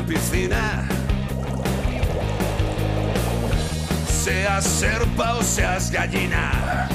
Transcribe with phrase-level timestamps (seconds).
[0.00, 0.86] Piscina.
[4.08, 6.88] Seas serpa o seas gallina.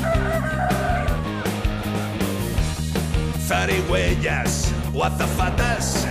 [3.54, 6.08] zarigüeyas o azafatas.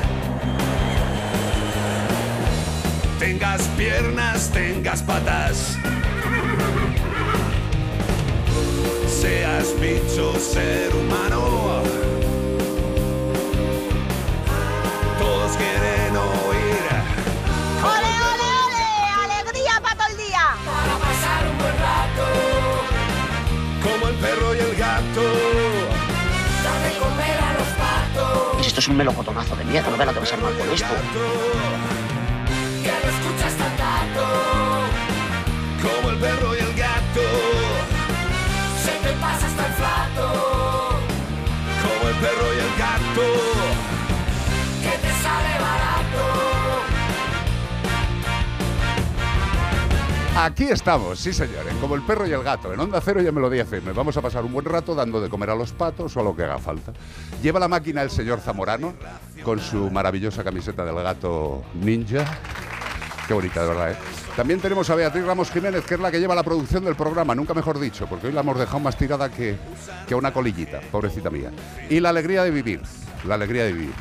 [3.19, 5.77] Tengas piernas, tengas patas.
[9.09, 11.83] Seas bicho, ser humano.
[15.19, 16.02] Todos quieren
[28.93, 32.12] un melocotonazo de mierda, no veas lo que va a ser mal con esto.
[50.43, 53.27] Aquí estamos, sí señor, en como el perro y el gato, en Onda Cero y
[53.29, 53.93] en Melodía FM.
[53.93, 56.35] Vamos a pasar un buen rato dando de comer a los patos o a lo
[56.35, 56.93] que haga falta.
[57.41, 58.93] Lleva la máquina el señor Zamorano
[59.45, 62.25] con su maravillosa camiseta del gato ninja.
[63.29, 63.97] Qué bonita, de verdad, ¿eh?
[64.35, 67.37] También tenemos a Beatriz Ramos Jiménez, que es la que lleva la producción del programa,
[67.37, 69.57] nunca mejor dicho, porque hoy la hemos dejado más tirada que,
[70.09, 71.53] que una colillita, pobrecita mía.
[71.89, 72.81] Y la alegría de vivir,
[73.25, 73.95] la alegría de vivir.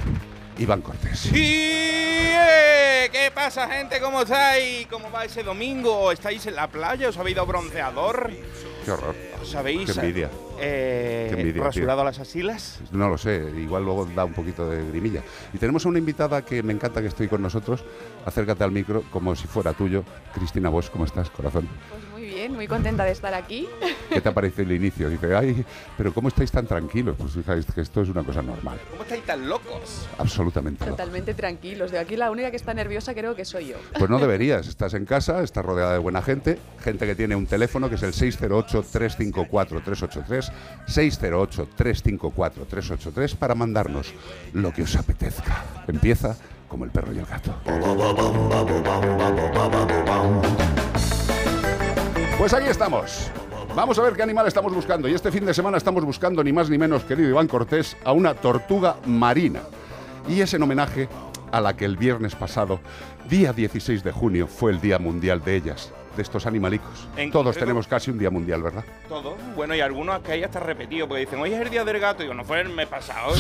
[0.62, 1.20] Iván Cortés.
[1.20, 1.32] ¡Sí!
[1.36, 4.00] eh, ¿Qué pasa, gente?
[4.00, 4.86] ¿Cómo estáis?
[4.88, 6.12] ¿Cómo va ese domingo?
[6.12, 7.10] ¿Estáis en la playa?
[7.10, 8.30] ¿Os habéis dado bronceador?
[8.86, 9.16] Qué horror.
[9.42, 10.30] ¿Os habéis Qué envidia.
[10.60, 12.80] eh, Qué envidia, rasurado las asilas?
[12.92, 15.22] No lo sé, igual luego da un poquito de grimilla.
[15.54, 17.84] Y tenemos a una invitada que me encanta que estoy con nosotros.
[18.26, 20.04] Acércate al micro como si fuera tuyo.
[20.34, 21.68] Cristina Bosch, ¿cómo estás, corazón?
[21.90, 22.04] Pues
[22.42, 23.68] bien, muy contenta de estar aquí.
[24.10, 25.08] ¿Qué te parece el inicio?
[25.10, 25.64] Dice, ay,
[25.96, 27.16] pero ¿cómo estáis tan tranquilos?
[27.18, 28.80] Pues fijáis que esto es una cosa normal.
[28.90, 30.08] ¿Cómo estáis tan locos?
[30.18, 30.84] Absolutamente.
[30.86, 31.92] Totalmente tranquilos.
[31.92, 33.76] De aquí la única que está nerviosa creo que soy yo.
[33.98, 34.68] Pues no deberías.
[34.68, 38.04] Estás en casa, estás rodeada de buena gente, gente que tiene un teléfono que es
[38.04, 40.52] el 608-354-383,
[40.88, 44.16] 608-354-383 para mandarnos
[44.54, 45.64] lo que os apetezca.
[45.88, 46.36] Empieza
[46.68, 47.54] como el perro y el gato.
[52.42, 53.30] Pues aquí estamos.
[53.76, 55.08] Vamos a ver qué animal estamos buscando.
[55.08, 58.14] Y este fin de semana estamos buscando ni más ni menos, querido Iván Cortés, a
[58.14, 59.62] una tortuga marina.
[60.28, 61.08] Y es en homenaje
[61.52, 62.80] a la que el viernes pasado,
[63.30, 67.08] día 16 de junio, fue el Día Mundial de ellas, de estos animalicos.
[67.18, 68.84] En Todos concreto- tenemos casi un día mundial, ¿verdad?
[69.08, 69.36] Todo.
[69.56, 72.22] Bueno, y algunos que hay hasta repetido, porque dicen, hoy es el día del gato.
[72.22, 73.34] Y digo, no fue el mes pasado,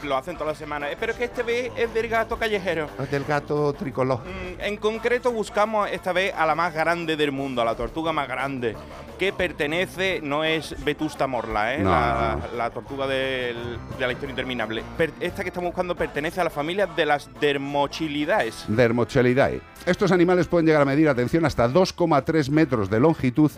[0.00, 0.90] que lo hacen todas las semanas.
[0.92, 2.88] Eh, Pero es que este vez es del gato callejero.
[3.10, 4.20] Del gato tricolor.
[4.20, 8.12] Mm, En concreto buscamos esta vez a la más grande del mundo, a la tortuga
[8.12, 8.74] más grande,
[9.18, 11.78] que pertenece, no es Vetusta Morla, ¿eh?
[11.78, 14.82] No, la, no, la tortuga del- de la historia interminable.
[14.96, 18.64] Per- esta que estamos buscando pertenece a la familia de las Dermochilidaes.
[18.68, 19.60] Dermochelidae.
[19.86, 21.68] Estos animales pueden llegar a medir, atención, hasta
[22.08, 23.50] 2,3 metros de longitud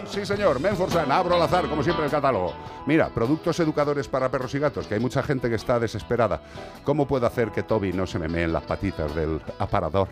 [0.06, 1.10] Sí, señor, Menforsan.
[1.12, 2.54] Abro al azar, como siempre, el catálogo.
[2.86, 6.42] Mira, productos educadores para perros y gatos, que hay mucha gente que está desesperada.
[6.84, 10.08] ¿Cómo puedo hacer que Toby no se me mee las patitas del aparador?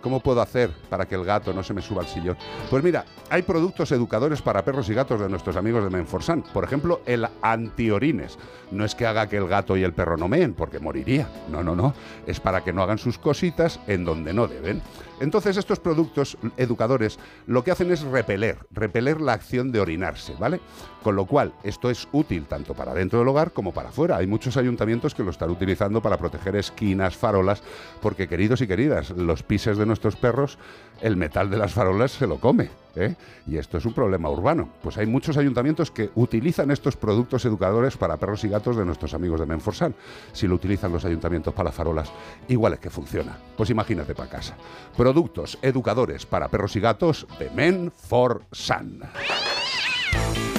[0.00, 2.36] ¿Cómo puedo hacer para que el gato no se me suba al sillón?
[2.70, 6.42] Pues mira, hay productos educadores para perros y gatos de nuestros amigos de Menforsan.
[6.42, 8.38] Por ejemplo, el antiorines.
[8.70, 11.28] No es que haga que el gato y el perro no meen, porque moriría.
[11.50, 11.92] No, no, no.
[12.26, 14.80] Es para que no hagan sus cositas en donde no deben.
[15.20, 20.60] Entonces, estos productos educadores lo que hacen es repeler, repeler la acción de orinarse, ¿vale?
[21.02, 24.16] Con lo cual, esto es útil tanto para dentro del hogar como para afuera.
[24.16, 27.62] Hay muchos ayuntamientos que lo están utilizando para proteger esquinas, farolas,
[28.00, 30.58] porque queridos y queridas, los pises de nuestros perros,
[31.00, 32.70] el metal de las farolas se lo come.
[32.96, 33.14] ¿eh?
[33.46, 34.68] Y esto es un problema urbano.
[34.82, 39.14] Pues hay muchos ayuntamientos que utilizan estos productos educadores para perros y gatos de nuestros
[39.14, 39.94] amigos de Menforsan.
[40.32, 42.12] Si lo utilizan los ayuntamientos para las farolas,
[42.48, 43.36] igual es que funciona.
[43.56, 44.56] Pues imagínate para casa.
[44.96, 49.00] Productos educadores para perros y gatos de Menforsan.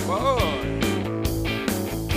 [0.07, 0.50] Oh,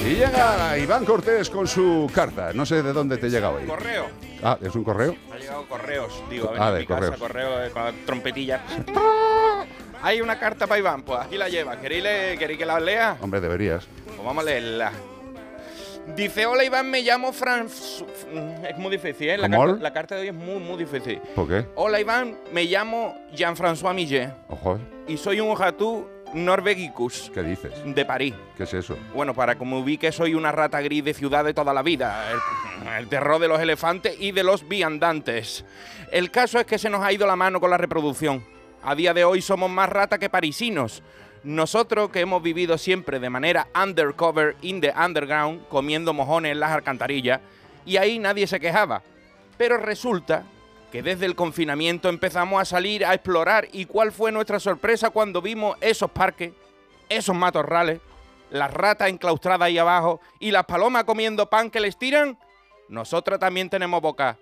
[0.04, 2.52] Y llega Iván Cortés con su carta.
[2.52, 3.64] No sé de dónde te llega hoy.
[3.66, 4.06] correo.
[4.42, 5.16] Ah, ¿es un correo?
[5.32, 7.20] Ha llegado correos, digo, Ah, a de mi casa, correos.
[7.20, 8.60] correo eh, con la trompetilla.
[10.02, 11.80] Hay una carta para Iván, pues aquí la lleva.
[11.80, 13.16] ¿Queréis, le- queréis que la lea?
[13.22, 13.86] Hombre, deberías.
[14.04, 14.92] Pues vamos a leerla.
[16.14, 18.04] Dice, hola Iván, me llamo Franz...
[18.68, 19.38] Es muy difícil, ¿eh?
[19.38, 19.64] La ¿Cómo?
[19.68, 21.18] carta, la carta de hoy es muy, muy difícil.
[21.34, 21.64] ¿Por qué?
[21.76, 24.78] Hola Iván, me llamo Jean-François Millet Ojo,
[25.08, 27.72] y soy un ratú norvegicus ¿qué dices?
[27.84, 28.34] de París.
[28.56, 28.98] ¿Qué es eso?
[29.14, 32.30] Bueno, para que me ubique, soy una rata gris de ciudad de toda la vida.
[32.30, 35.64] El, el terror de los elefantes y de los viandantes.
[36.10, 38.44] El caso es que se nos ha ido la mano con la reproducción.
[38.82, 41.02] A día de hoy somos más rata que parisinos.
[41.42, 46.72] Nosotros que hemos vivido siempre de manera undercover, in the underground, comiendo mojones en las
[46.72, 47.40] alcantarillas,
[47.84, 49.02] y ahí nadie se quejaba.
[49.56, 50.44] Pero resulta
[50.94, 55.42] que desde el confinamiento empezamos a salir a explorar y cuál fue nuestra sorpresa cuando
[55.42, 56.52] vimos esos parques,
[57.08, 57.98] esos matorrales,
[58.52, 62.38] las ratas enclaustradas ahí abajo y las palomas comiendo pan que les tiran.
[62.88, 64.38] Nosotras también tenemos boca.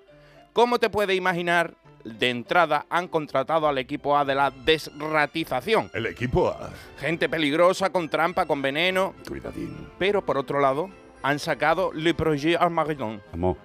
[0.53, 1.73] ¿Cómo te puedes imaginar?
[2.05, 5.91] De entrada han contratado al equipo A de la desratización.
[5.95, 6.69] El equipo A.
[6.99, 9.15] Gente peligrosa, con trampa, con veneno.
[9.27, 9.89] Cuidadín.
[9.99, 10.91] Pero por otro lado,
[11.23, 13.57] han sacado Le Projet Armageddon, Amo.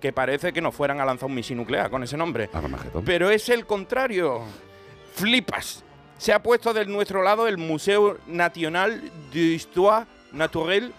[0.00, 2.48] Que parece que nos fueran a lanzar un misil nuclear con ese nombre.
[2.52, 3.04] Armagedón.
[3.04, 4.42] Pero es el contrario.
[5.14, 5.84] Flipas.
[6.18, 9.00] Se ha puesto de nuestro lado el Museo National
[9.32, 10.90] d'Histoire Naturelle,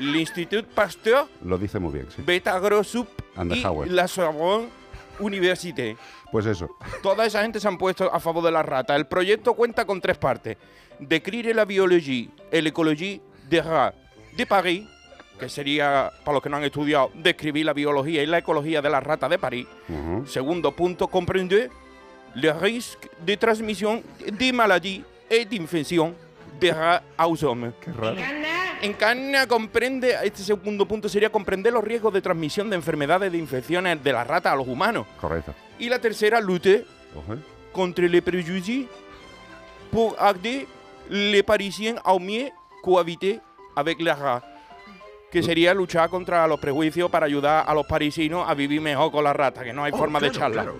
[0.00, 2.22] l'Institut Pasteur, Lo dice muy bien, sí.
[2.24, 3.88] Beta Grossup y Howard.
[3.90, 4.68] la Sorbonne
[5.20, 5.96] Université.
[6.30, 6.68] Pues eso.
[7.02, 8.94] Toda esa gente se han puesto a favor de la rata.
[8.96, 10.56] El proyecto cuenta con tres partes.
[11.00, 13.94] Décrire la biologie et l'écologie des rats
[14.36, 14.86] de París,
[15.38, 18.90] que sería, para los que no han estudiado, describir la biología y la ecología de
[18.90, 19.66] la rata de París.
[19.88, 20.26] Ujú.
[20.26, 21.70] Segundo punto, comprender
[22.34, 26.14] les risques de transmission de maladies et d'infección
[26.60, 27.72] de rats aux hommes.
[27.80, 28.16] Qué raro.
[28.80, 34.02] Encarna comprende, este segundo punto sería comprender los riesgos de transmisión de enfermedades de infecciones
[34.02, 35.06] de la rata a los humanos.
[35.20, 35.52] Correcto.
[35.78, 36.86] Y la tercera, lutter
[37.16, 37.38] Ojo, ¿eh?
[37.72, 38.86] contre les préjugés
[39.90, 40.66] pour aider
[41.10, 42.50] les Parisiens à mieux
[42.82, 43.40] cohabiter
[43.74, 44.42] avec les rats.
[45.30, 49.24] Que sería luchar contra los prejuicios para ayudar a los parisinos a vivir mejor con
[49.24, 50.72] las ratas, que no hay forma de echarla.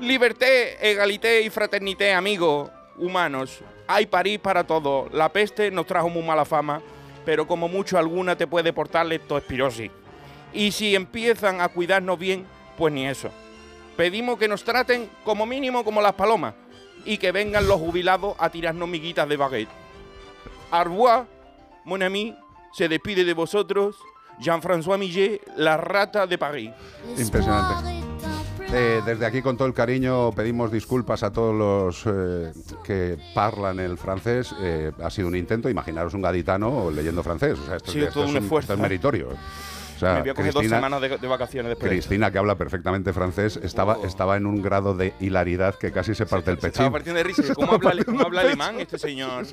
[0.00, 3.60] Liberté, egalité y fraternité, amigos humanos.
[3.86, 5.12] Hay París para todos.
[5.12, 6.80] La peste nos trajo muy mala fama,
[7.24, 9.90] pero como mucho alguna te puede portar leptospirosis.
[10.52, 12.46] Y si empiezan a cuidarnos bien,
[12.76, 13.30] pues ni eso.
[13.96, 16.54] Pedimos que nos traten como mínimo como las palomas
[17.04, 19.68] y que vengan los jubilados a tirarnos miguitas de baguette.
[20.70, 21.26] Au revoir,
[21.84, 22.34] mon ami,
[22.72, 23.96] se despide de vosotros
[24.38, 26.70] Jean-François Millet, la rata de París.
[27.18, 28.00] Impresionante.
[28.72, 32.52] Eh, desde aquí, con todo el cariño, pedimos disculpas a todos los eh,
[32.84, 34.54] que parlan el francés.
[34.60, 37.58] Eh, ha sido un intento, imaginaros un gaditano leyendo francés.
[37.58, 39.28] O sea, esto, Ha sido esto todo es un esfuerzo, esto es meritorio.
[40.00, 41.90] Sea, Me voy a coger dos Cristina, semanas de, de vacaciones después.
[41.90, 44.06] Cristina, que habla perfectamente francés, estaba, Oh.
[44.06, 47.24] estaba en un grado de hilaridad que casi se parte el Se estaba partiendo de
[47.24, 47.54] risa.
[47.54, 49.44] ¿Cómo habla, cómo habla alemán este señor?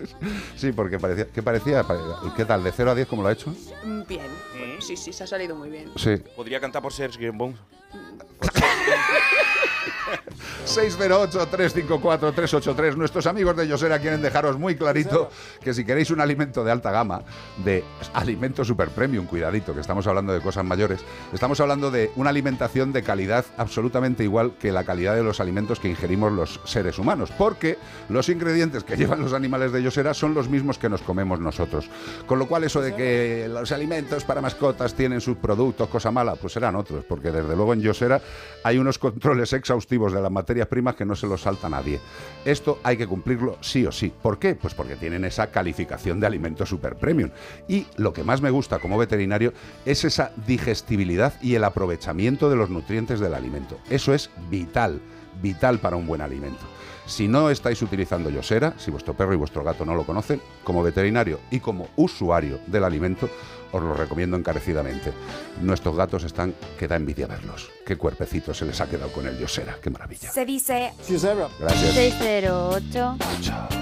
[0.55, 1.83] Sí, porque parecía, ¿qué parecía?
[1.83, 1.99] Pare-
[2.35, 2.63] ¿Qué tal?
[2.63, 3.49] ¿De 0 a 10 cómo lo ha hecho?
[3.83, 4.25] Mm, Bien.
[4.25, 4.81] ¿Mm?
[4.81, 5.91] Sí, sí, se ha salido muy bien.
[5.97, 6.15] Sí.
[6.35, 7.55] Podría cantar por Serge Gainsbourg.
[10.67, 12.95] 608-354-383.
[12.95, 15.29] Nuestros amigos de Yosera quieren dejaros muy clarito
[15.61, 17.23] que si queréis un alimento de alta gama,
[17.63, 17.83] de
[18.13, 21.01] alimento super premium, cuidadito, que estamos hablando de cosas mayores,
[21.33, 25.79] estamos hablando de una alimentación de calidad absolutamente igual que la calidad de los alimentos
[25.79, 27.77] que ingerimos los seres humanos, porque
[28.09, 31.89] los ingredientes que llevan los animales de Yosera son los mismos que nos comemos nosotros.
[32.25, 36.35] Con lo cual eso de que los alimentos para mascotas tienen sus productos, cosa mala,
[36.35, 38.21] pues serán otros, porque desde luego en Yosera
[38.63, 40.31] hay unos controles exhaustivos de las
[40.65, 41.99] primas que no se los salta nadie.
[42.43, 44.11] Esto hay que cumplirlo sí o sí.
[44.21, 44.55] ¿Por qué?
[44.55, 47.29] Pues porque tienen esa calificación de alimento super premium.
[47.67, 49.53] Y lo que más me gusta como veterinario
[49.85, 53.77] es esa digestibilidad y el aprovechamiento de los nutrientes del alimento.
[53.89, 54.99] Eso es vital,
[55.41, 56.65] vital para un buen alimento.
[57.05, 60.83] Si no estáis utilizando Yosera, si vuestro perro y vuestro gato no lo conocen, como
[60.83, 63.29] veterinario y como usuario del alimento,
[63.71, 65.13] os lo recomiendo encarecidamente.
[65.61, 67.69] Nuestros gatos están que da envidia verlos.
[67.85, 70.31] Qué cuerpecito se les ha quedado con el Yosera, qué maravilla.
[70.31, 70.91] Se dice
[71.59, 71.93] Gracias.
[71.93, 73.17] 608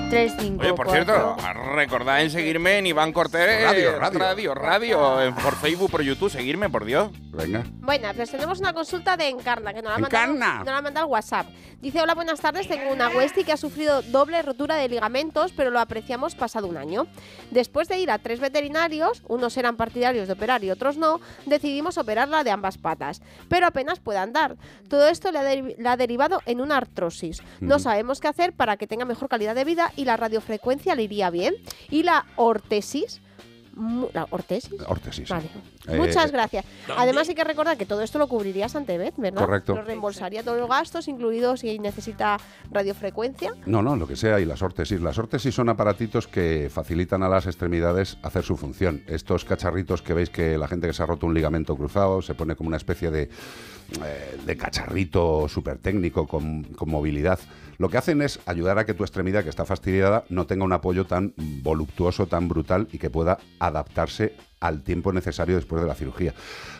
[0.10, 1.36] 354 Oye, por cierto,
[1.74, 4.20] recordad en seguirme en Iván Cortés Radio, radio.
[4.20, 7.10] radio, radio, en- por Facebook, por YouTube, seguirme, por Dios.
[7.32, 7.64] Venga.
[7.82, 10.58] Bueno, pues tenemos una consulta de Encarna, que nos la ha mandado, Encarna.
[10.60, 11.48] nos la ha mandado al WhatsApp.
[11.82, 15.70] Dice, hola, buenas tardes, tengo una Westie que ha sufrido doble rotura de ligamentos, pero
[15.72, 17.06] lo apreciamos pasado un año.
[17.52, 21.65] Después de ir a tres veterinarios, unos eran partidarios de operar y otros no, decidimos
[21.98, 24.58] operarla de ambas patas, pero apenas puede andar.
[24.88, 25.40] Todo esto le
[25.88, 27.42] ha, derivado en una artrosis.
[27.60, 31.04] No sabemos qué hacer para que tenga mejor calidad de vida y la radiofrecuencia le
[31.04, 31.56] iría bien.
[31.90, 33.22] Y la ortesis...
[34.14, 34.82] ¿La ortesis?
[34.88, 35.28] Órtesis.
[35.28, 35.50] Vale.
[35.88, 36.66] Eh, Muchas gracias.
[36.96, 39.42] Además hay que recordar que todo esto lo cubriría Santebet, ¿verdad?
[39.42, 39.76] Correcto.
[39.76, 42.38] Lo reembolsaría todos los gastos, incluidos si necesita
[42.72, 43.54] radiofrecuencia.
[43.66, 45.02] No, no, lo que sea, y las órtesis.
[45.02, 49.04] Las órtesis son aparatitos que facilitan a las extremidades hacer su función.
[49.08, 52.36] Estos cacharritos que veis que la gente que se ha roto un ligamento cruzado se
[52.36, 57.40] pone como una especie de, eh, de cacharrito súper técnico con, con movilidad.
[57.78, 60.72] Lo que hacen es ayudar a que tu extremidad que está fastidiada no tenga un
[60.72, 65.96] apoyo tan voluptuoso, tan brutal y que pueda adaptarse al tiempo necesario después de la
[65.96, 66.34] cirugía.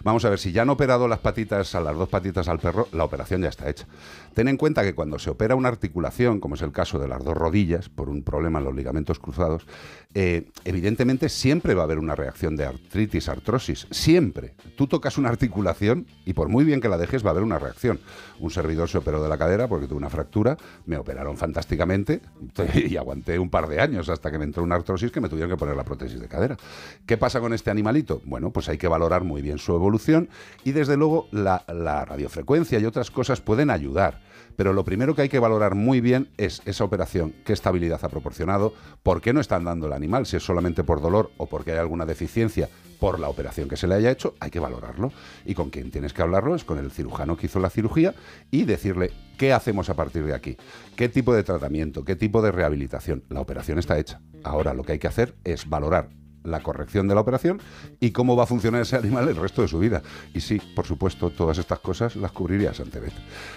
[0.04, 2.88] Vamos a ver, si ya han operado las patitas, a las dos patitas al perro,
[2.92, 3.86] la operación ya está hecha.
[4.34, 7.24] Ten en cuenta que cuando se opera una articulación, como es el caso de las
[7.24, 9.66] dos rodillas, por un problema en los ligamentos cruzados,
[10.14, 14.56] eh, evidentemente siempre va a haber una reacción de artritis, artrosis, siempre.
[14.76, 17.60] Tú tocas una articulación y por muy bien que la dejes va a haber una
[17.60, 18.00] reacción.
[18.40, 22.22] Un servidor se operó de la cadera porque tuvo una fractura, me operaron fantásticamente
[22.74, 25.52] y aguanté un par de años hasta que me entró una artrosis que me tuvieron
[25.52, 26.58] que poner la prótesis de cadera.
[27.06, 28.22] ¿Qué pasa con este animalito?
[28.26, 30.30] Bueno, pues hay que valorar muy bien su evolución
[30.64, 34.22] y desde luego la, la radiofrecuencia y otras cosas pueden ayudar.
[34.56, 38.10] Pero lo primero que hay que valorar muy bien es esa operación, qué estabilidad ha
[38.10, 41.74] proporcionado, por qué no están dando el animal, si es solamente por dolor o porque
[41.74, 42.70] hay alguna deficiencia
[43.00, 45.12] por la operación que se le haya hecho, hay que valorarlo.
[45.46, 48.16] Y con quien tienes que hablarlo es con el cirujano que hizo la cirugía
[48.50, 50.58] y decirle qué hacemos a partir de aquí,
[50.96, 53.24] qué tipo de tratamiento, qué tipo de rehabilitación.
[53.30, 54.22] La operación está hecha.
[54.44, 56.10] Ahora lo que hay que hacer es valorar
[56.46, 57.62] la corrección de la operación
[58.00, 60.02] y cómo va a funcionar ese animal el resto de su vida.
[60.34, 63.14] Y sí, por supuesto, todas estas cosas las cubriría Santebet.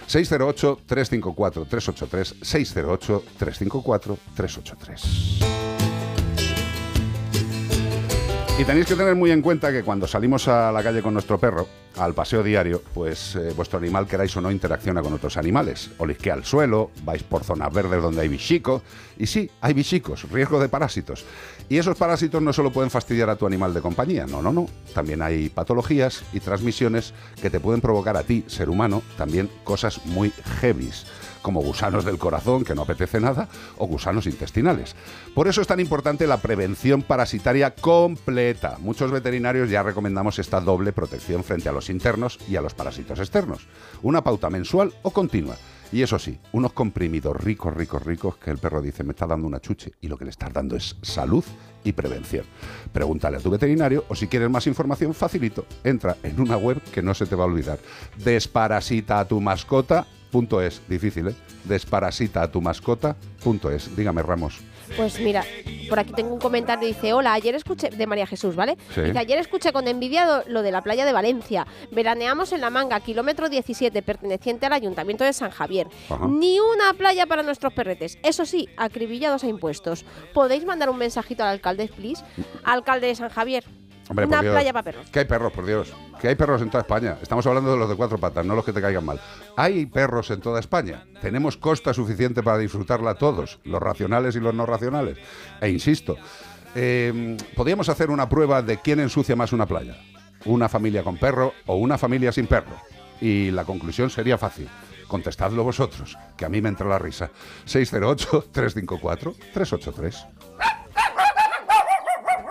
[0.09, 2.41] 608-354-383,
[3.39, 5.98] 608-354-383.
[8.59, 11.39] Y tenéis que tener muy en cuenta que cuando salimos a la calle con nuestro
[11.39, 15.91] perro, al paseo diario, pues eh, vuestro animal, queráis o no, interacciona con otros animales.
[15.99, 18.83] Olisquea al suelo, vais por zonas verdes donde hay bichicos.
[19.17, 21.25] Y sí, hay bichicos, riesgo de parásitos.
[21.69, 24.67] Y esos parásitos no solo pueden fastidiar a tu animal de compañía, no, no, no.
[24.93, 30.05] También hay patologías y transmisiones que te pueden provocar a ti, ser humano, también cosas
[30.05, 31.07] muy heavies
[31.49, 34.95] como gusanos del corazón, que no apetece nada, o gusanos intestinales.
[35.35, 38.77] Por eso es tan importante la prevención parasitaria completa.
[38.81, 43.19] Muchos veterinarios ya recomendamos esta doble protección frente a los internos y a los parásitos
[43.19, 43.67] externos.
[44.03, 45.57] Una pauta mensual o continua.
[45.91, 49.47] Y eso sí, unos comprimidos ricos, ricos, ricos, que el perro dice, me está dando
[49.47, 51.45] una chuche, y lo que le estás dando es salud
[51.83, 52.45] y prevención.
[52.93, 55.65] Pregúntale a tu veterinario o si quieres más información, facilito.
[55.83, 57.79] Entra en una web que no se te va a olvidar.
[58.19, 60.07] Desparasita a tu mascota.
[60.31, 61.35] Punto es, difícil, ¿eh?
[61.65, 63.97] Desparasita a tu mascota.es.
[63.97, 64.61] Dígame, Ramos.
[64.97, 65.45] Pues mira,
[65.89, 68.77] por aquí tengo un comentario, dice, hola, ayer escuché, de María Jesús, ¿vale?
[68.95, 69.03] Sí.
[69.03, 71.67] Dice, ayer escuché con envidia lo de la playa de Valencia.
[71.91, 75.89] Veraneamos en La Manga, kilómetro 17, perteneciente al Ayuntamiento de San Javier.
[76.09, 76.27] Ajá.
[76.27, 78.19] Ni una playa para nuestros perretes.
[78.23, 80.05] Eso sí, acribillados a impuestos.
[80.33, 82.25] ¿Podéis mandar un mensajito al alcalde, please?
[82.65, 83.65] Alcalde de San Javier.
[84.09, 84.55] Hombre, una Dios.
[84.55, 85.09] playa para perros.
[85.11, 85.93] Que hay perros, por Dios.
[86.21, 87.19] Que hay perros en toda España.
[87.21, 89.21] Estamos hablando de los de cuatro patas, no los que te caigan mal.
[89.57, 91.05] Hay perros en toda España.
[91.21, 95.19] Tenemos costa suficiente para disfrutarla todos, los racionales y los no racionales.
[95.61, 96.17] E insisto,
[96.75, 99.97] eh, podríamos hacer una prueba de quién ensucia más una playa.
[100.45, 102.77] Una familia con perro o una familia sin perro.
[103.21, 104.69] Y la conclusión sería fácil.
[105.09, 107.31] Contestadlo vosotros, que a mí me entra la risa.
[107.67, 110.27] 608-354-383.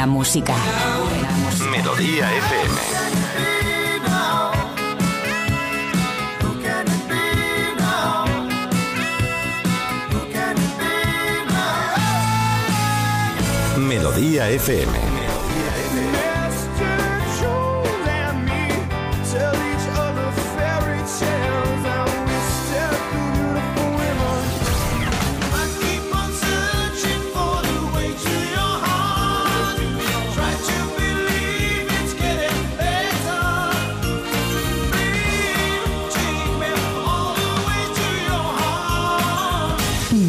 [0.00, 0.56] Buena música.
[1.70, 2.80] Melodía FM.
[13.76, 15.09] Melodía FM.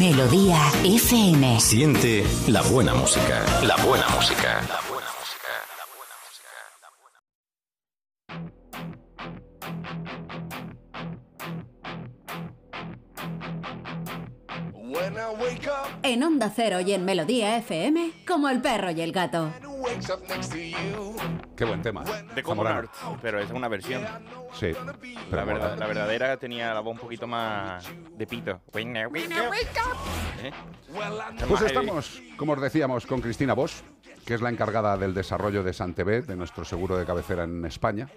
[0.02, 1.60] Melodía FM.
[1.60, 3.44] Siente la buena música.
[3.62, 4.60] La buena música.
[16.02, 19.52] En Onda Cero y en Melodía FM, como el perro y el gato.
[21.56, 22.04] Qué buen tema.
[22.34, 22.88] De Common
[23.20, 24.04] pero es una versión.
[24.58, 24.72] Sí.
[25.30, 27.84] La, verdad- la verdadera tenía la voz un poquito más
[28.16, 28.60] de pito.
[28.74, 29.50] Winner, winner,
[30.42, 30.50] ¿Eh?
[30.92, 31.66] Pues Más heavy.
[31.66, 33.74] estamos, como os decíamos, con Cristina Bosch,
[34.24, 38.08] que es la encargada del desarrollo de Santebet, de nuestro seguro de cabecera en España.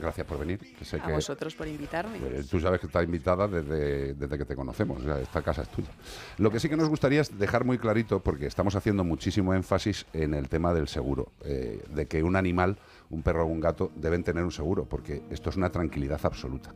[0.00, 0.58] Gracias por venir.
[0.78, 2.18] que sé A que, vosotros por invitarme.
[2.18, 5.62] eh, Tú sabes que estás invitada desde, desde que te conocemos, o sea, esta casa
[5.62, 5.88] es tuya.
[6.36, 10.04] Lo que sí que nos gustaría es dejar muy clarito, porque estamos haciendo muchísimo énfasis
[10.12, 12.76] en el tema del seguro, eh, de que un animal,
[13.08, 16.74] un perro o un gato, deben tener un seguro, porque esto es una tranquilidad absoluta.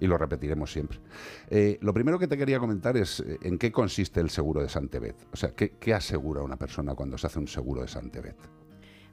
[0.00, 0.98] Y lo repetiremos siempre.
[1.48, 4.68] Eh, lo primero que te quería comentar es eh, en qué consiste el seguro de
[4.68, 5.16] Santebet.
[5.32, 8.36] O sea, ¿qué, qué asegura una persona cuando se hace un seguro de Santebet?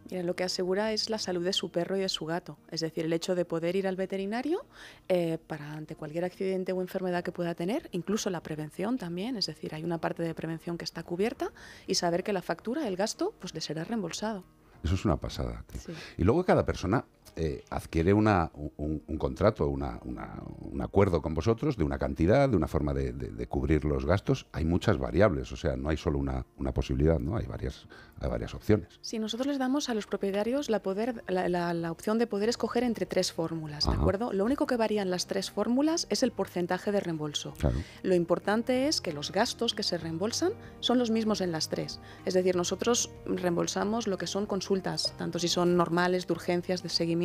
[0.10, 2.58] Mira, lo que asegura es la salud de su perro y de su gato.
[2.70, 4.66] Es decir, el hecho de poder ir al veterinario
[5.08, 9.38] eh, para ante cualquier accidente o enfermedad que pueda tener, incluso la prevención también.
[9.38, 11.52] Es decir, hay una parte de prevención que está cubierta
[11.88, 14.44] y saber que la factura, el gasto, pues le será reembolsado.
[14.84, 15.64] Eso es una pasada.
[15.68, 15.80] tío.
[15.80, 15.94] Sí.
[16.18, 21.34] Y luego cada persona eh, adquiere una, un, un contrato, una- una- un acuerdo con
[21.34, 24.46] vosotros de una cantidad, de una forma de, de- de cubrir los gastos.
[24.52, 27.36] Hay muchas variables, o sea, no hay solo una, una posibilidad, ¿no?
[27.38, 27.88] Hay varias,
[28.20, 29.00] hay varias opciones.
[29.02, 32.50] Si nosotros les damos a los propietarios la, poder, la, la- la opción de poder
[32.50, 34.34] escoger entre tres fórmulas, ¿de acuerdo?
[34.34, 37.54] Lo único que varían las tres fórmulas es el porcentaje de reembolso.
[37.58, 37.78] Claro.
[38.04, 42.00] Lo importante es que los gastos que se reembolsan son los mismos en las tres.
[42.26, 46.90] Es decir, nosotros reembolsamos lo que son consultas, tanto si son normales, de urgencias, de
[46.90, 47.23] seguimiento.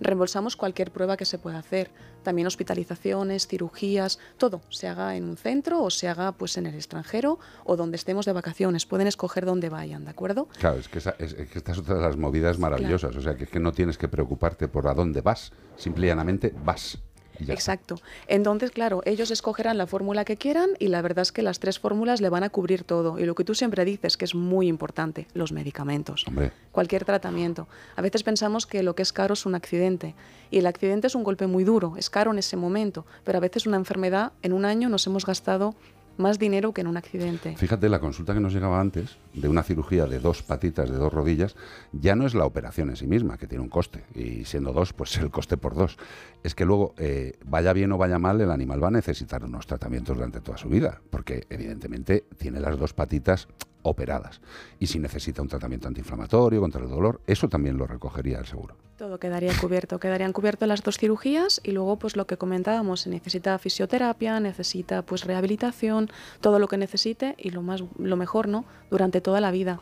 [0.00, 1.90] Reembolsamos cualquier prueba que se pueda hacer.
[2.24, 4.60] También hospitalizaciones, cirugías, todo.
[4.68, 8.26] Se haga en un centro o se haga pues en el extranjero o donde estemos
[8.26, 8.86] de vacaciones.
[8.86, 10.48] Pueden escoger dónde vayan, ¿de acuerdo?
[10.58, 13.20] Claro, es que, esa- es- es que esta es otra de las movidas maravillosas, o
[13.20, 16.52] sea, que es que no tienes que preocuparte por a dónde vas, simple y llanamente
[16.64, 16.98] vas.
[17.42, 17.54] Está.
[17.54, 17.96] Exacto.
[18.26, 21.78] Entonces, claro, ellos escogerán la fórmula que quieran y la verdad es que las tres
[21.78, 23.18] fórmulas le van a cubrir todo.
[23.18, 26.26] Y lo que tú siempre dices, que es muy importante, los medicamentos.
[26.26, 27.68] Hombre, Cualquier tratamiento.
[27.96, 30.14] A veces pensamos que lo que es caro es un accidente.
[30.50, 33.04] Y el accidente es un golpe muy duro, es caro en ese momento.
[33.24, 35.74] Pero a veces una enfermedad, en un año nos hemos gastado
[36.16, 37.56] más dinero que en un accidente.
[37.56, 41.12] Fíjate, la consulta que nos llegaba antes, de una cirugía de dos patitas, de dos
[41.12, 41.56] rodillas,
[41.92, 44.92] ya no es la operación en sí misma, que tiene un coste, y siendo dos,
[44.92, 45.96] pues el coste por dos.
[46.42, 49.66] Es que luego, eh, vaya bien o vaya mal, el animal va a necesitar unos
[49.66, 53.48] tratamientos durante toda su vida, porque evidentemente tiene las dos patitas
[53.82, 54.40] operadas.
[54.78, 58.76] Y si necesita un tratamiento antiinflamatorio contra el dolor, eso también lo recogería el seguro.
[58.96, 63.10] Todo quedaría cubierto, quedarían cubiertas las dos cirugías y luego pues lo que comentábamos, se
[63.10, 66.08] necesita fisioterapia, necesita pues rehabilitación,
[66.40, 68.64] todo lo que necesite y lo más lo mejor, ¿no?
[68.90, 69.80] Durante toda la vida.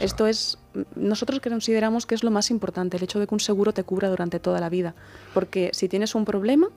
[0.00, 0.58] Esto es
[0.94, 4.08] nosotros consideramos que es lo más importante, el hecho de que un seguro te cubra
[4.08, 4.94] durante toda la vida,
[5.34, 6.68] porque si tienes un problema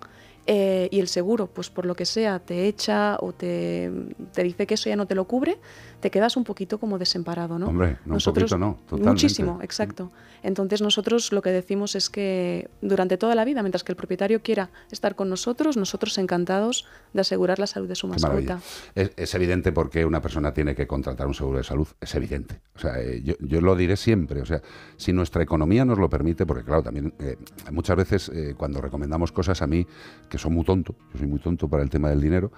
[0.47, 3.91] eh, y el seguro, pues por lo que sea, te echa o te,
[4.33, 5.57] te dice que eso ya no te lo cubre,
[5.99, 7.67] te quedas un poquito como desemparado, ¿no?
[7.67, 9.09] Hombre, no, un nosotros, poquito no, totalmente.
[9.09, 10.11] Muchísimo, exacto.
[10.43, 14.41] Entonces nosotros lo que decimos es que durante toda la vida, mientras que el propietario
[14.41, 18.59] quiera estar con nosotros, nosotros encantados de asegurar la salud de su mascota.
[18.93, 22.61] Es, es evidente porque una persona tiene que contratar un seguro de salud, es evidente.
[22.75, 24.41] O sea, eh, yo, yo lo diré siempre.
[24.41, 24.61] O sea,
[24.97, 27.37] si nuestra economía nos lo permite, porque claro, también eh,
[27.71, 29.87] muchas veces eh, cuando recomendamos cosas a mí,
[30.29, 32.51] que son muy tonto, yo soy muy tonto para el tema del dinero,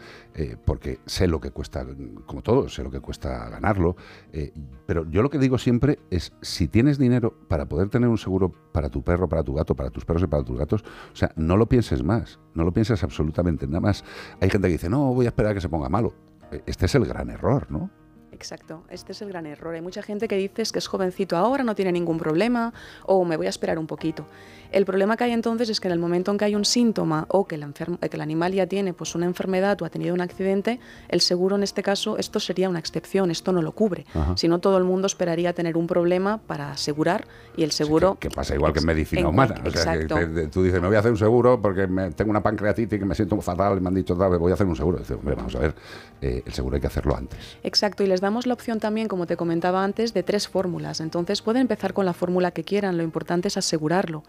[0.65, 1.85] porque sé lo que cuesta,
[2.25, 3.95] como todo, sé lo que cuesta ganarlo.
[4.33, 4.53] eh,
[4.85, 8.51] pero yo lo que digo siempre es, si tienes dinero para poder tener un seguro
[8.71, 11.31] para tu perro, para tu gato, para tus perros y para tus gatos, o sea,
[11.35, 14.03] no lo pienses más, no lo pienses absolutamente nada más.
[14.39, 16.13] Hay gente que dice, no, voy a esperar a que se ponga malo.
[16.51, 17.89] Eh, Este es el gran error, ¿no?
[18.31, 19.73] Exacto, este es el gran error.
[19.73, 22.71] Hay mucha gente que dice es que es jovencito ahora, no tiene ningún problema
[23.05, 24.27] o me voy a esperar un poquito.
[24.71, 27.25] El problema que hay entonces es que en el momento en que hay un síntoma
[27.29, 30.13] o que el, enfermo- que el animal ya tiene pues, una enfermedad o ha tenido
[30.13, 34.05] un accidente, el seguro en este caso, esto sería una excepción, esto no lo cubre.
[34.35, 37.25] Si no, todo el mundo esperaría tener un problema para asegurar
[37.55, 38.17] y el seguro...
[38.19, 39.55] Que pasa igual que en medicina en humana.
[39.65, 40.15] O sea, que exacto.
[40.15, 42.99] te- te- tú dices, me voy a hacer un seguro porque me- tengo una pancreatitis
[42.99, 44.97] que me siento fatal y me han dicho, "Dale, voy a hacer un seguro.
[44.99, 45.75] Dice, hombre, vamos a ver,
[46.21, 47.57] eh, el seguro hay que hacerlo antes.
[47.63, 50.99] Exacto, y les damos la opción también, como te comentaba antes, de tres fórmulas.
[51.01, 54.23] Entonces pueden empezar con la fórmula que quieran, lo importante es asegurarlo.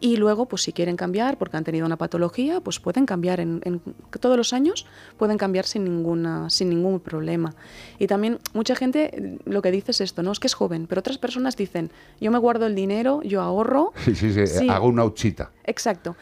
[0.00, 3.60] Y luego, pues si quieren cambiar porque han tenido una patología, pues pueden cambiar en,
[3.64, 3.80] en-
[4.20, 7.54] todos los años, pueden cambiar sin, ninguna, sin ningún problema.
[7.98, 10.32] Y también mucha gente eh, lo que dice es esto, ¿no?
[10.32, 13.92] Es que es joven, pero otras personas dicen, yo me guardo el dinero, yo ahorro.
[14.04, 14.68] Sí, sí, sí, Sí.
[14.68, 15.50] hago una huchita.
[15.66, 16.14] Exacto.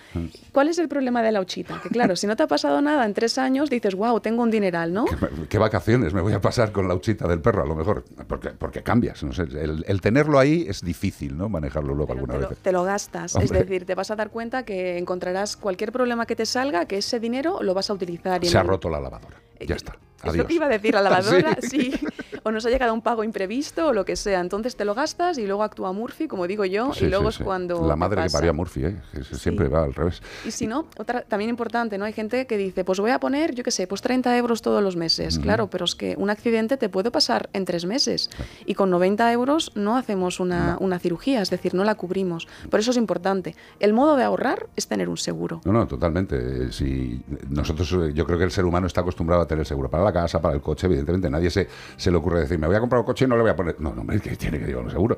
[0.53, 1.81] ¿Cuál es el problema de la huchita?
[1.83, 4.51] Que claro, si no te ha pasado nada en tres años, dices, wow, tengo un
[4.53, 5.05] dineral, ¿no?
[5.49, 7.65] ¿Qué vacaciones me voy a pasar con la huchita del perro?
[7.65, 9.25] A lo mejor, porque, porque cambias.
[9.25, 11.49] No sé, el, el tenerlo ahí es difícil, ¿no?
[11.49, 12.59] Manejarlo luego alguna te lo, vez.
[12.59, 13.35] te lo gastas.
[13.35, 13.45] Hombre.
[13.47, 16.99] Es decir, te vas a dar cuenta que encontrarás cualquier problema que te salga, que
[16.99, 18.43] ese dinero lo vas a utilizar.
[18.45, 19.37] y Se ha el- roto la lavadora.
[19.67, 19.97] Ya está.
[20.19, 20.47] Es lo Adiós.
[20.47, 21.91] que iba a decir, la lavadora, Sí.
[21.91, 22.07] sí.
[22.45, 24.41] O nos ha llegado un pago imprevisto o lo que sea.
[24.41, 27.39] Entonces te lo gastas y luego actúa Murphy, como digo yo, Sí, y luego sí,
[27.41, 27.87] es cuando.
[27.87, 28.97] La madre que parió a Murphy, ¿eh?
[29.13, 30.23] Que siempre va al revés.
[30.45, 32.05] Y si no, otra también importante, ¿no?
[32.05, 34.83] Hay gente que dice, pues voy a poner, yo qué sé, pues 30 euros todos
[34.83, 35.39] los meses.
[35.41, 38.29] Claro, pero es que un accidente te puede pasar en tres meses.
[38.67, 42.47] Y con 90 euros no hacemos una, una cirugía, es decir, no la cubrimos.
[42.71, 43.55] Por eso es importante.
[43.81, 45.61] El modo de ahorrar es tener un seguro.
[45.65, 46.37] No, no, totalmente.
[46.67, 49.91] Eh, Si nosotros, eh, yo creo que el ser humano está acostumbrado a tener seguro
[49.91, 51.29] para la casa, para el coche, evidentemente.
[51.31, 53.43] Nadie se, se le ocurre decir, me voy a comprar un coche y no le
[53.43, 53.81] voy a poner.
[53.81, 55.17] No, no, hombre, que tiene que llevar un seguro.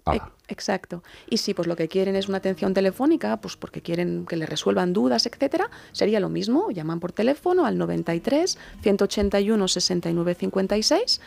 [0.50, 1.04] Exacto.
[1.30, 4.50] Y si pues lo que quieren es una atención telefónica, pues porque quieren que les
[4.50, 6.70] resuelvan dudas, etcétera, sería lo mismo.
[6.70, 11.22] Llaman por teléfono al 93 181 69 56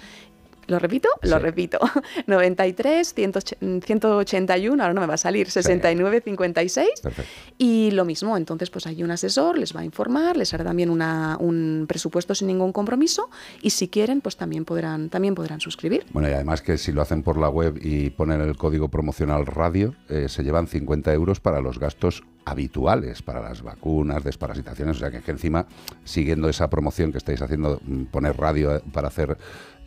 [0.70, 1.08] ¿Lo repito?
[1.22, 1.42] Lo Sí.
[1.42, 1.78] repito.
[2.26, 6.88] 93, 180 181, ahora no me va a salir, 69, 56.
[7.02, 7.30] Perfecto.
[7.58, 10.90] Y lo mismo, entonces pues hay un asesor, les va a informar, les hará también
[10.90, 13.28] una- un presupuesto sin ningún compromiso
[13.60, 16.04] y si quieren pues también podrán, también podrán suscribir.
[16.12, 19.46] Bueno, y además que si lo hacen por la web y ponen el código promocional
[19.46, 25.00] radio, eh, se llevan 50 euros para los gastos habituales, para las vacunas, desparasitaciones, o
[25.00, 25.66] sea que, que encima,
[26.04, 29.36] siguiendo esa promoción que estáis haciendo, mm, poner radio eh, para hacer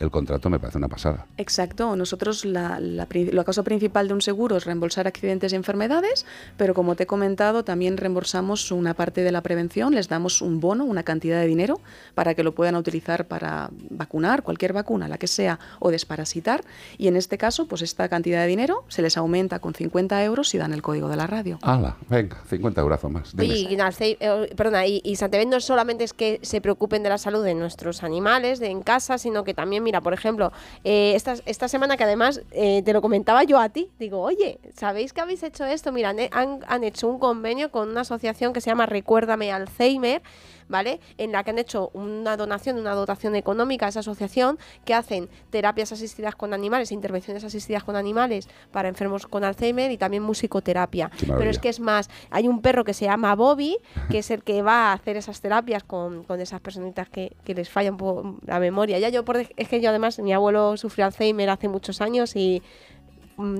[0.00, 1.26] el contrato me parece una pasada.
[1.36, 6.26] Exacto, nosotros la, la, la causa principal de un seguro es reembolsar accidentes y enfermedades,
[6.56, 10.60] pero como te he comentado, también reembolsamos una parte de la prevención, les damos un
[10.60, 11.80] bono, una cantidad de dinero
[12.14, 16.64] para que lo puedan utilizar para vacunar, cualquier vacuna, la que sea, o desparasitar,
[16.98, 20.48] y en este caso, pues esta cantidad de dinero se les aumenta con 50 euros
[20.48, 21.58] si dan el código de la radio.
[21.62, 21.96] ¡Hala!
[22.08, 23.34] Venga, 50 euros más.
[23.36, 23.54] Dime.
[23.54, 23.76] Y,
[24.20, 28.02] eh, perdona, y, y no solamente es que se preocupen de la salud de nuestros
[28.02, 30.52] animales de en casa, sino que también, mira, por ejemplo,
[30.84, 34.58] eh, esta, esta semana que además eh, te lo comentaba yo a ti, digo, oye,
[34.74, 35.92] ¿sabéis que habéis hecho esto?
[35.92, 40.22] Mira, han- han hecho un convenio con una asociación que se llama Recuérdame Alzheimer,
[40.68, 41.00] ¿vale?
[41.18, 45.28] En la que han hecho una donación, una dotación económica a esa asociación que hacen
[45.50, 51.10] terapias asistidas con animales, intervenciones asistidas con animales para enfermos con Alzheimer y también musicoterapia.
[51.26, 53.78] Pero es que es más, hay un perro que se llama Bobby,
[54.10, 57.54] que es el que va a hacer esas terapias con, con esas personitas que, que
[57.54, 58.98] les falla un poco la memoria.
[58.98, 62.62] Ya yo, por, es que yo además, mi abuelo sufrió Alzheimer hace muchos años y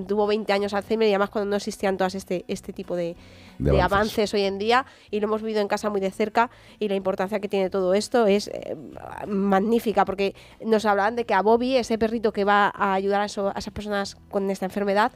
[0.07, 3.17] tuvo 20 años Alzheimer y además cuando no existían todas este, este tipo de,
[3.59, 3.93] De de avances.
[3.93, 4.35] avances.
[4.35, 7.41] hoy en día y lo hemos vivido en casa muy de cerca y la importancia
[7.41, 8.77] que tiene todo esto es eh,
[9.27, 10.35] magnífica porque
[10.65, 13.59] nos hablaban de que a Bobby, ese perrito que va a ayudar a, eso- a
[13.59, 15.13] esas personas con esta enfermedad,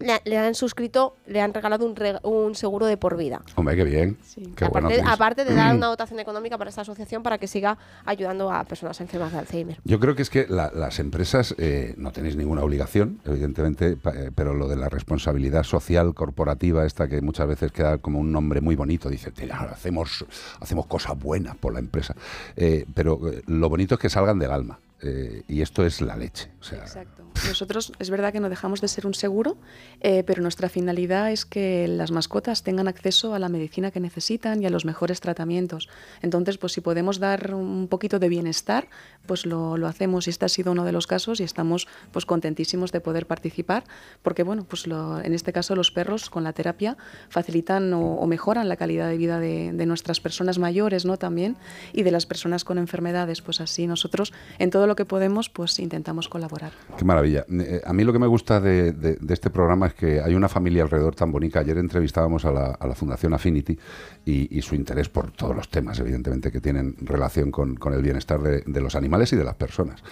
[0.00, 3.42] le, le han suscrito, le han regalado un, reg- un seguro de por vida.
[3.56, 4.16] Hombre, qué bien.
[4.56, 7.78] Qué bueno, aparte, aparte de dar una dotación económica para esta asociación para que siga
[8.04, 9.80] ayudando a personas enfermas de Alzheimer.
[9.84, 14.12] Yo creo que es que la- las empresas eh, no tenéis ninguna obligación, evidentemente, pa-
[14.14, 18.30] eh, pero lo de la responsabilidad social corporativa, esta que muchas veces queda como un
[18.32, 20.24] nombre muy bonito, dice, "Tía, hacemos,
[20.60, 22.14] hacemos cosas buenas por la empresa.
[22.56, 24.78] Eh, pero eh, lo bonito es que salgan del alma.
[25.00, 26.50] Eh, y esto es la leche.
[26.60, 27.24] O sea, Exacto.
[27.46, 29.58] Nosotros es verdad que no dejamos de ser un seguro,
[30.00, 34.60] eh, pero nuestra finalidad es que las mascotas tengan acceso a la medicina que necesitan
[34.60, 35.88] y a los mejores tratamientos.
[36.20, 38.88] Entonces, pues si podemos dar un poquito de bienestar,
[39.26, 40.26] pues lo, lo hacemos.
[40.26, 43.84] Y este ha sido uno de los casos y estamos pues contentísimos de poder participar,
[44.22, 46.96] porque bueno, pues lo- en este caso los perros con la terapia
[47.28, 51.18] facilitan o, o mejoran la calidad de vida de, de nuestras personas mayores, ¿no?
[51.18, 51.56] También
[51.92, 53.42] y de las personas con enfermedades.
[53.42, 56.72] Pues así nosotros en todo lo que podemos, pues intentamos colaborar.
[56.96, 57.44] Qué maravilla.
[57.48, 60.48] Eh, A mí lo que me gusta de, de- este programa es que hay una
[60.48, 61.60] familia alrededor tan bonita.
[61.60, 63.78] Ayer entrevistábamos a la, a la Fundación Affinity
[64.24, 68.02] y, y su interés por todos los temas, evidentemente, que tienen relación con, con el
[68.02, 70.02] bienestar de, de los animales y de las personas.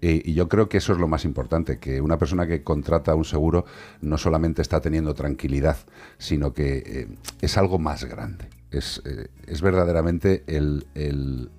[0.00, 3.14] Eh, y yo creo que eso es lo más importante, que una persona que contrata
[3.14, 3.66] un seguro
[4.00, 5.76] no solamente está teniendo tranquilidad,
[6.16, 7.08] sino que eh,
[7.42, 8.48] es algo más grande.
[8.70, 9.02] Es,
[9.46, 11.50] es verdaderamente el, el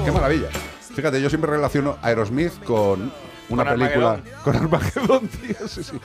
[0.04, 0.50] Qué maravilla.
[0.98, 3.12] Fíjate, yo siempre relaciono Aerosmith con
[3.50, 4.42] una Con película Armagedón.
[4.42, 5.68] con Armagedón, tío.
[5.68, 5.96] Sí, sí.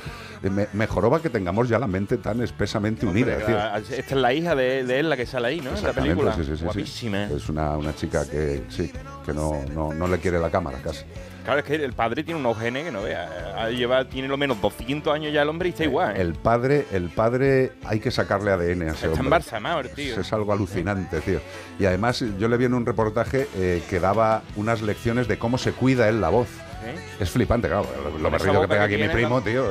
[0.43, 3.37] Eh, Me, me joroba que tengamos ya la mente tan espesamente unida.
[3.37, 5.69] Hombre, Esta es la hija de, de él, la que sale ahí, ¿no?
[5.69, 6.55] En la Exactamente, película.
[6.57, 6.63] sí.
[6.63, 7.23] Guapísima.
[7.23, 8.91] Es una, una chica que sí,
[9.25, 11.03] que no, no, no le quiere la cámara casi.
[11.43, 13.69] Claro, es que el padre tiene unos genes que no vea.
[13.69, 16.15] Lleva, tiene lo menos 200 años ya el hombre y está igual.
[16.15, 16.21] ¿eh?
[16.21, 19.39] El padre, el padre hay que sacarle ADN a ese Está hombre.
[19.81, 20.19] el tío.
[20.19, 21.39] Es algo alucinante, tío.
[21.79, 25.57] Y además yo le vi en un reportaje eh, que daba unas lecciones de cómo
[25.57, 26.47] se cuida él la voz.
[26.85, 26.95] ¿Eh?
[27.19, 27.87] Es flipante, claro.
[28.21, 29.65] Lo, berrillo que pega que aquí mi primo, tío.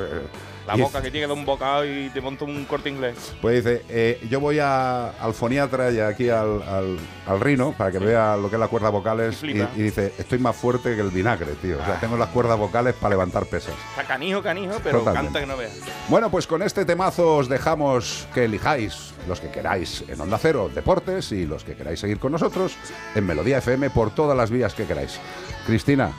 [0.66, 3.35] La boca que tiene que dar un bocado y te monta un corte inglés.
[3.40, 7.90] Pues dice, eh, yo voy a, al foniatra y aquí al, al, al rino para
[7.90, 11.11] que vea lo que es la cuerda vocales y, dice, estoy más fuerte que el
[11.11, 11.79] vinagre, tío.
[11.81, 13.75] O sea, tengo las cuerdas vocales para levantar pesas.
[13.90, 15.33] Está canijo, canijo, pero Totalmente.
[15.33, 15.72] canta que no veas.
[16.09, 20.70] Bueno, pues con este temazo os dejamos que elijáis los que queráis en Onda Cero
[20.72, 22.77] Deportes y los que queráis seguir con nosotros
[23.14, 25.18] en Melodía FM por todas las vías que queráis.
[25.66, 26.12] Cristina,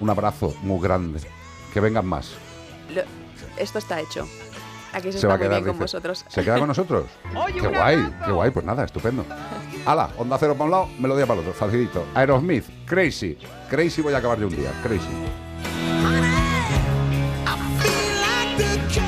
[0.00, 1.20] un abrazo muy grande.
[1.72, 2.32] Que vengan más.
[2.94, 3.02] Lo-
[3.58, 4.26] esto está hecho.
[4.92, 5.82] Aquí se, Se va está a muy quedar, bien con dice.
[5.96, 6.24] vosotros.
[6.28, 7.06] ¿Se queda con nosotros?
[7.52, 8.50] Qué guay, qué guay.
[8.52, 9.24] Pues nada, estupendo.
[9.86, 11.58] Hala, Onda Cero para un lado, Melodía para el otro.
[11.58, 12.04] Facilito.
[12.14, 13.36] Aerosmith, Crazy.
[13.68, 14.70] Crazy voy a acabar de un día.
[14.82, 15.08] Crazy.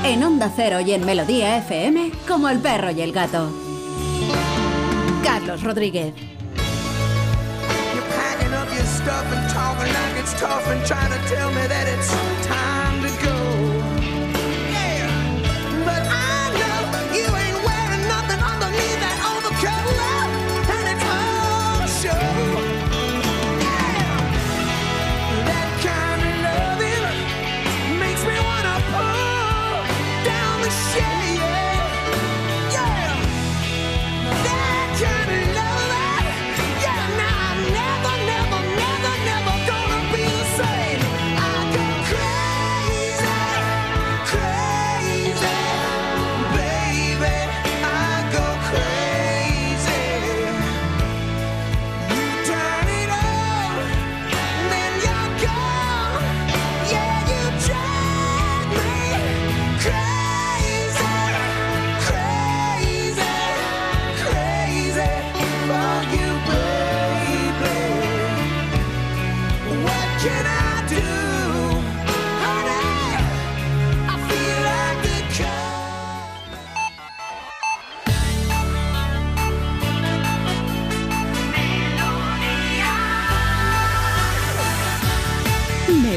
[0.05, 3.51] En Onda Cero y en Melodía FM, como el perro y el gato.
[5.23, 6.15] Carlos Rodríguez.
[6.15, 11.67] You're packing up your stuff and talking like it's tough and trying to tell me
[11.69, 12.11] that it's
[12.47, 12.76] time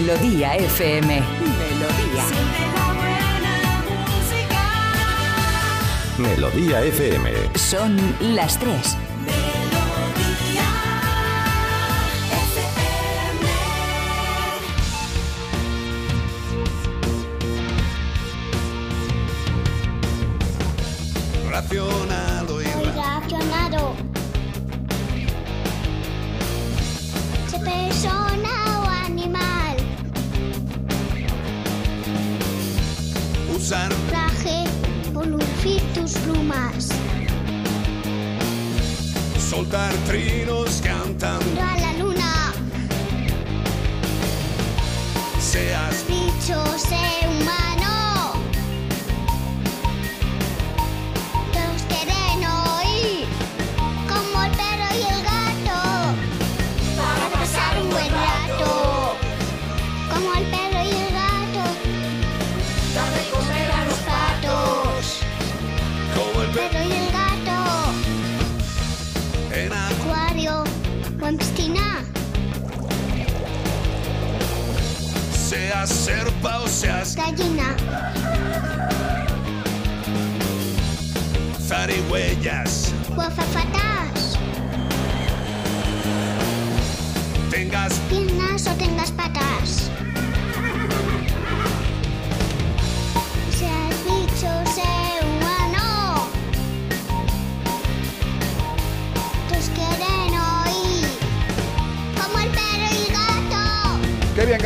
[0.10, 1.22] Melodía FM.
[1.54, 2.24] Melodía.
[6.17, 7.32] Melodía FM.
[7.54, 7.95] Son
[8.34, 9.09] las 3.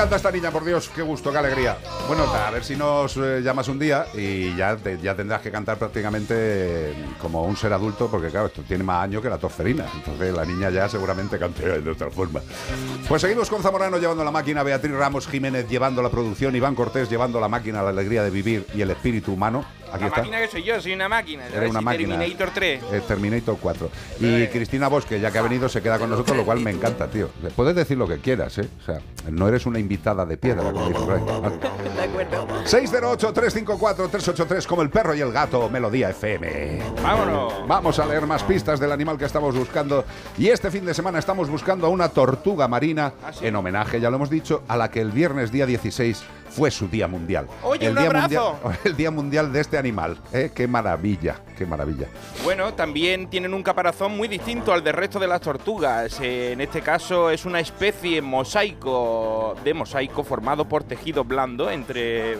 [0.03, 1.77] Qué bien canta esta niña, por Dios, qué gusto, qué alegría.
[2.09, 5.77] Bueno, a ver si nos eh, llamas un día y ya, ya tendrás que cantar
[5.77, 9.85] prácticamente como un ser adulto, porque claro, esto tiene más años que la tosferina.
[9.95, 12.41] Entonces la niña ya seguramente cantará de otra forma.
[13.07, 17.09] Pues seguimos con Zamorano llevando la máquina, Beatriz Ramos Jiménez llevando la producción, Iván Cortés
[17.09, 19.63] llevando la máquina, la alegría de vivir y el espíritu humano.
[19.93, 20.21] Aquí La está.
[20.21, 21.43] máquina que soy yo, soy una máquina.
[21.47, 22.17] Era una máquina.
[22.17, 22.83] Terminator 3.
[22.91, 23.89] Eh, Terminator 4.
[24.19, 27.07] Y Cristina Bosque, ya que ha venido, se queda con nosotros, lo cual me encanta,
[27.07, 27.29] tío.
[27.55, 28.67] Puedes decir lo que quieras, ¿eh?
[28.81, 31.05] O sea, no eres una invitada de piedra, como dice.
[31.05, 31.23] Vale.
[31.95, 32.47] De acuerdo.
[32.65, 36.81] 608-354-383, como el perro y el gato, Melodía FM.
[37.01, 37.67] Vámonos.
[37.67, 40.05] Vamos a leer más pistas del animal que estamos buscando.
[40.37, 43.47] Y este fin de semana estamos buscando a una tortuga marina, ¿Ah, sí?
[43.47, 46.23] en homenaje, ya lo hemos dicho, a la que el viernes día 16
[46.55, 47.47] fue su día mundial.
[47.63, 48.53] Oye, el un día abrazo.
[48.53, 50.17] Mundial, el día mundial de este animal.
[50.31, 50.51] ¿eh?
[50.53, 52.07] Qué maravilla, qué maravilla.
[52.43, 56.19] Bueno, también tienen un caparazón muy distinto al del resto de las tortugas.
[56.21, 62.37] En este caso es una especie mosaico de mosaico formado por tejido blando entre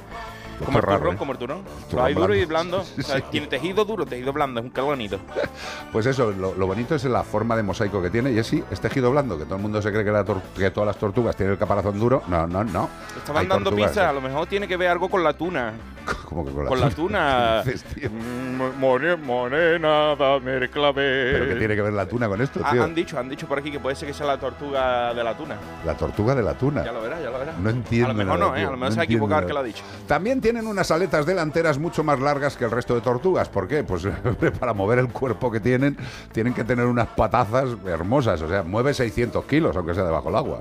[0.65, 1.17] como el raro, turrón, ¿eh?
[1.17, 1.61] como el turrón.
[1.89, 2.79] Turrón Hay duro y blando.
[2.99, 3.23] O sea, Sí.
[3.31, 5.19] Tiene tejido duro, tejido blando, es un calonito.
[5.91, 8.31] Pues eso, lo, lo bonito es la forma de mosaico que tiene.
[8.31, 10.41] Y es sí, es tejido blando, que todo el mundo se cree que, la tor-
[10.57, 12.23] que todas las tortugas tienen el caparazón duro.
[12.27, 12.89] No, no, no.
[13.17, 14.13] Estaban Hay dando pizza, a ¿eh?
[14.15, 15.73] lo mejor tiene que ver algo con la tuna.
[16.29, 17.61] Como que con la Con la tuna.
[17.63, 18.09] ¿Qué dices, tío?
[18.09, 21.31] Mm, more- Morena, dame el clave.
[21.33, 22.83] ¿Pero qué tiene que ver la tuna con esto, Ah, tío?
[22.83, 25.35] han dicho, han dicho por aquí que puede ser que sea la tortuga de la
[25.35, 25.55] tuna.
[25.85, 26.83] La tortuga de la tuna.
[26.83, 27.57] Ya lo verás, ya lo verás.
[27.57, 28.59] No entiendo A lo mejor nada, no, ¿eh?
[28.59, 29.83] tío, A lo mejor no se ha equivocado el que lo ha dicho.
[30.07, 33.49] También tienen unas aletas delanteras mucho más largas que el resto de tortugas.
[33.49, 33.83] ¿Por qué?
[33.83, 34.05] Pues
[34.59, 35.97] para mover el cuerpo que tienen,
[36.31, 38.41] tienen que tener unas patazas hermosas.
[38.41, 40.59] O sea, mueve 600 kilos, aunque sea debajo del agua.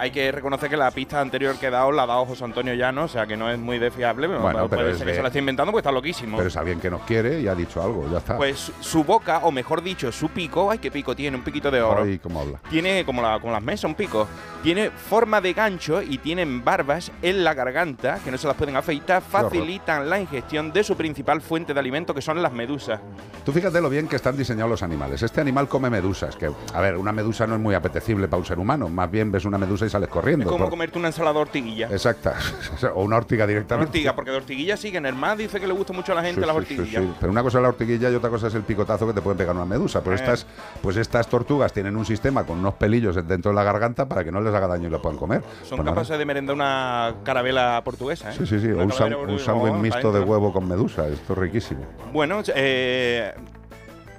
[0.00, 2.74] Hay que reconocer que la pista anterior que he dado la ha dado José Antonio
[2.74, 5.10] Llano, o sea que no es muy de fiable, pero Bueno, puede pero ser que
[5.12, 6.36] de- se la esté inventando porque está loquísimo.
[6.36, 8.36] Pero es alguien que nos quiere y ha dicho algo, ya está.
[8.36, 11.82] Pues su- boca, o mejor dicho, su pico, ay, qué pico tiene, un piquito de
[11.82, 12.02] oro.
[12.04, 12.58] Ay, cómo habla.
[12.70, 14.28] Tiene como, la, como las mesas, un pico.
[14.62, 18.76] Tiene forma de gancho y tienen barbas en la garganta que no se las pueden
[18.76, 19.22] afeitar.
[19.22, 23.00] Facilitan la ingestión de su principal fuente de alimento, que son las medusas.
[23.44, 25.20] Tú fíjate lo bien que están diseñados los animales.
[25.22, 28.46] Este animal come medusas, que, a ver, una medusa no es muy apetecible para un
[28.46, 28.88] ser humano.
[28.88, 30.44] Más bien ves una medusa y sales corriendo.
[30.44, 31.88] Es como Por- comerte una ensalada de ortiguilla.
[31.90, 32.36] Exacta.
[32.94, 33.88] o una ortiga Una directamente.
[33.88, 36.16] ortiga, porque de ortiguilla sí, que en el mar dice que le gusta mucho a
[36.16, 37.02] la gente Sí, las sí, sí, ortiguillas.
[37.04, 37.14] sí.
[37.18, 39.38] Pero una cosa es la ortiguilla y otra cosa es el picotazo que te pueden
[39.38, 40.00] pegar una medusa.
[40.02, 40.20] Pero Eh.
[40.20, 40.46] estas,
[40.82, 44.30] pues estas tortugas tienen un sistema con unos pelillos dentro de la garganta para que
[44.32, 45.42] no les haga daño y lo puedan comer.
[45.62, 45.90] Son Pues nada.
[45.94, 48.34] capaces de merendar una carabela portuguesa, ¿eh?
[48.38, 48.66] Sí, sí, sí.
[48.68, 51.08] Una O un, sándwich oh, mixto de huevo con medusa.
[51.08, 51.80] Esto es riquísimo.
[52.12, 53.32] Bueno, eh,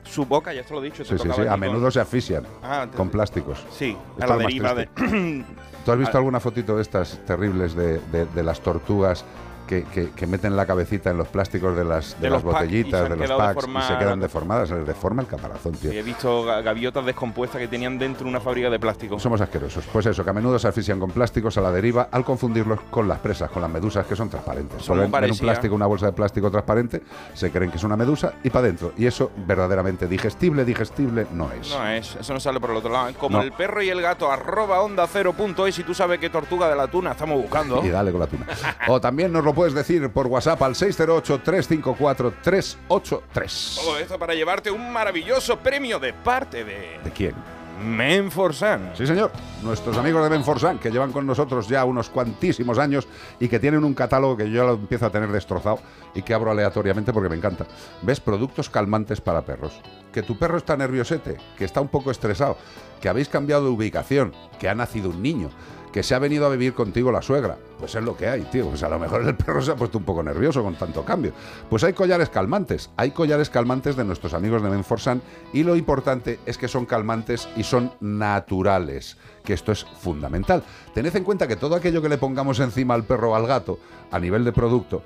[0.04, 1.04] su boca, ya te lo he dicho.
[1.04, 1.42] Sí, sí, sí.
[1.48, 3.66] A menudo se asfixian Ah, con plásticos.
[3.72, 4.88] Sí, Esto a la más deriva de...
[5.86, 6.20] ¿Tú has visto Ah.
[6.20, 9.26] alguna fotito de estas terribles de, de- de las tortugas
[9.74, 13.10] que, que- que meten la cabecita en los plásticos de las, de De las botellitas,
[13.10, 15.92] de los packs y se quedan deformadas, se les deforma el caparazón, tío.
[15.92, 19.20] Y he visto ga- gaviotas descompuestas que tenían dentro una fábrica de plástico.
[19.20, 19.86] Somos asquerosos.
[19.92, 23.08] Pues eso, que a menudo se asfixian con plásticos a la deriva al confundirlos con
[23.08, 24.82] las presas, con las medusas que son transparentes.
[24.84, 27.02] Son ven un plástico, una bolsa de plástico transparente,
[27.34, 28.94] se creen que es una medusa y para adentro.
[28.98, 31.70] Y eso verdaderamente digestible, digestible no es.
[31.72, 33.12] No es, eso no sale por el otro lado.
[33.20, 33.44] Como No.
[33.44, 36.70] el perro y el gato, arroba onda cero punto es y tú sabes qué tortuga
[36.70, 37.84] de la tuna estamos buscando.
[37.84, 38.46] Y dale con la tuna.
[38.88, 43.76] o también nos lo puedes decir por WhatsApp al 608-354-383.
[43.76, 47.34] Todo esto para llevarte un maravilloso premio de parte de ¿De quién?
[47.82, 48.92] Menforsan.
[48.94, 49.32] Sí, señor.
[49.62, 53.08] Nuestros amigos de Benforsan, que llevan con nosotros ya unos cuantísimos años
[53.40, 55.80] y que tienen un catálogo que yo ya lo empiezo a tener destrozado
[56.14, 57.66] y que abro aleatoriamente porque me encanta.
[58.02, 58.20] ¿Ves?
[58.20, 59.80] Productos calmantes para perros.
[60.12, 62.58] Que tu perro está nerviosete, que está un poco estresado,
[63.02, 65.52] que habéis cambiado de ubicación, que ha nacido un niño,
[65.94, 67.58] que se ha venido a vivir contigo la suegra.
[67.78, 68.68] Pues es lo que hay, tío.
[68.68, 71.34] Pues a lo mejor el perro se ha puesto un poco nervioso con tanto cambio.
[71.70, 72.90] Pues hay collares calmantes.
[72.98, 75.22] Hay collares calmantes de nuestros amigos de Menforsan
[75.54, 80.64] y lo importante es que son calmantes y son naturales, que esto es fundamental.
[80.96, 83.78] Tened en cuenta que todo aquello que le pongamos encima al perro o al gato
[84.12, 85.04] a nivel de producto,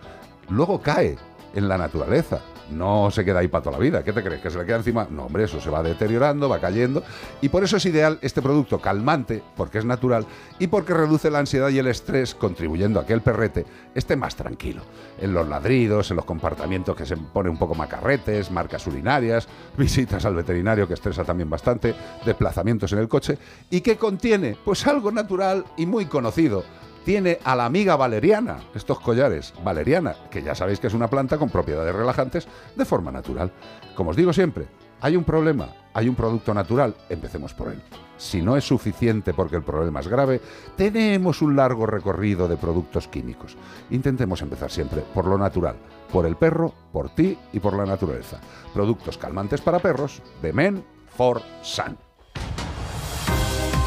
[0.50, 1.18] luego cae
[1.54, 2.40] en la naturaleza.
[2.72, 4.03] No se queda ahí para toda la vida.
[4.03, 4.41] ¿Qué te crees?
[4.41, 5.07] ¿Que se le queda encima?
[5.09, 7.03] No, hombre, eso se va deteriorando, va cayendo.
[7.41, 10.26] Y por eso es ideal este producto calmante, porque es natural
[10.59, 13.65] y porque reduce la ansiedad y el estrés, contribuyendo a que el perrete
[13.95, 14.82] esté más tranquilo.
[15.20, 19.47] En los ladridos, en los comportamientos que se pone un poco macarretes, marcas urinarias,
[19.78, 21.95] visitas al veterinario que estresa también bastante,
[22.26, 23.38] desplazamientos en el coche.
[23.70, 24.57] ¿Y qué contiene?
[24.63, 26.63] Pues algo natural y muy conocido
[27.08, 31.38] tiene a la amiga valeriana, estos collares, valeriana, que ya sabéis que es una planta
[31.38, 33.49] con propiedades relajantes de forma natural.
[33.95, 34.68] Como os digo siempre,
[34.99, 37.82] hay un problema, hay un producto natural, empecemos por él.
[38.18, 40.41] Si no es suficiente porque el problema es grave,
[40.76, 43.55] tenemos un largo recorrido de productos químicos.
[43.89, 45.78] Intentemos empezar siempre por lo natural,
[46.12, 48.41] por el perro, por ti y por la naturaleza.
[48.74, 50.84] Productos calmantes para perros de Men
[51.16, 51.97] for Sun.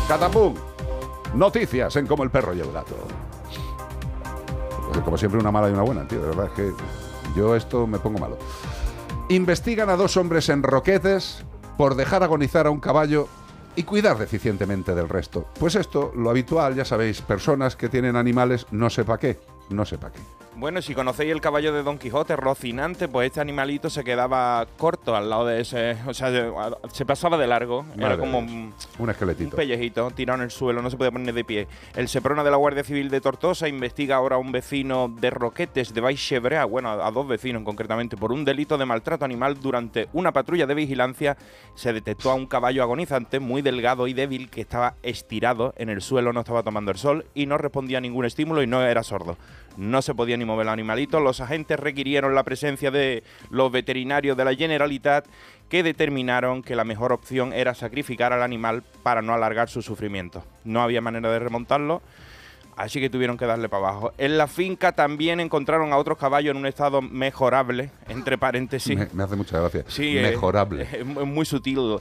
[0.09, 0.70] Catapum.
[1.35, 2.95] Noticias en Como el perro y el gato.
[5.05, 6.21] Como siempre, una mala y una buena, tío.
[6.21, 6.73] De verdad es que
[7.37, 8.39] yo esto me pongo malo.
[9.29, 11.45] Investigan a dos hombres en Roquetes
[11.77, 13.29] por dejar agonizar a un caballo
[13.77, 15.47] y cuidar deficientemente del resto.
[15.59, 19.39] Pues esto, lo habitual, ya sabéis, personas que tienen animales, no sepa qué,
[19.71, 20.40] no sepa qué.
[20.57, 25.15] Bueno, si conocéis el caballo de Don Quijote, Rocinante, pues este animalito se quedaba corto
[25.17, 25.97] al lado de ese.
[26.07, 26.31] O sea,
[26.93, 27.87] se pasaba de largo.
[27.97, 29.57] Era como un Un esqueletito.
[29.57, 31.69] pellejito tirado en el suelo, no se podía poner de pie.
[31.97, 35.95] El Seprona de la Guardia Civil de Tortosa investiga ahora a un vecino de Roquetes
[35.95, 40.09] de Baixebrea, bueno, a, a dos vecinos concretamente, por un delito de maltrato animal durante
[40.13, 41.39] una patrulla de vigilancia.
[41.75, 46.03] Se detectó a un caballo agonizante muy delgado y débil que estaba estirado en el
[46.03, 49.03] suelo, no estaba tomando el sol y no respondía a ningún estímulo y no era
[49.05, 49.39] sordo.
[49.77, 51.21] No se podía ni mover el animalito.
[51.21, 55.27] Los agentes requirieron la presencia de los veterinarios de la Generalitat
[55.69, 60.45] que determinaron que la mejor opción era sacrificar al animal para no alargar su sufrimiento.
[60.65, 62.03] No había manera de remontarlo,
[62.77, 64.13] así que tuvieron que darle para abajo.
[64.19, 68.99] En la finca también encontraron a otros caballos en un estado mejorable, entre paréntesis.
[68.99, 69.85] Me, me hace mucha gracia.
[69.87, 70.89] Sí, eh, Mejorable.
[70.93, 71.99] es muy sutil.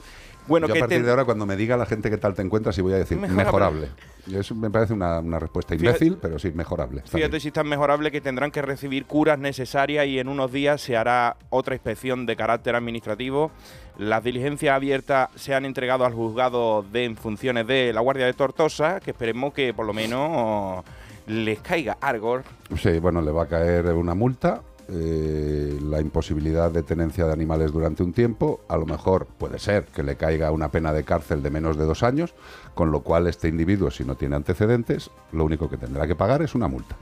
[0.48, 2.76] Bueno, Yo a partir de ahora, cuando me diga la gente qué tal te encuentras,
[2.78, 3.88] y voy a decir Mejorable.
[4.32, 6.98] Eso me parece una, una respuesta Fíjate- imbécil, pero sí, mejorable.
[7.00, 7.40] Está Fíjate bien.
[7.40, 10.96] si es tan mejorable que tendrán que recibir curas necesarias y en unos días se
[10.96, 13.50] hará otra inspección de carácter administrativo.
[13.98, 18.32] Las diligencias abiertas se han entregado al juzgado de en funciones de la Guardia de
[18.34, 20.84] Tortosa, que esperemos que por lo menos
[21.26, 22.42] les caiga algo.
[22.78, 24.62] Sí, bueno, le va a caer una multa,
[24.92, 29.84] eh, la imposibilidad de tenencia de animales durante un tiempo, a lo mejor puede ser
[29.84, 32.34] que le caiga una pena de cárcel de menos de dos años,
[32.74, 36.42] con lo cual este individuo, si no tiene antecedentes, lo único que tendrá que pagar
[36.42, 36.96] es una multa.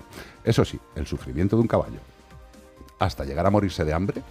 [0.45, 1.99] Eso sí, el sufrimiento de un caballo,
[2.99, 4.23] hasta llegar a morirse de hambre,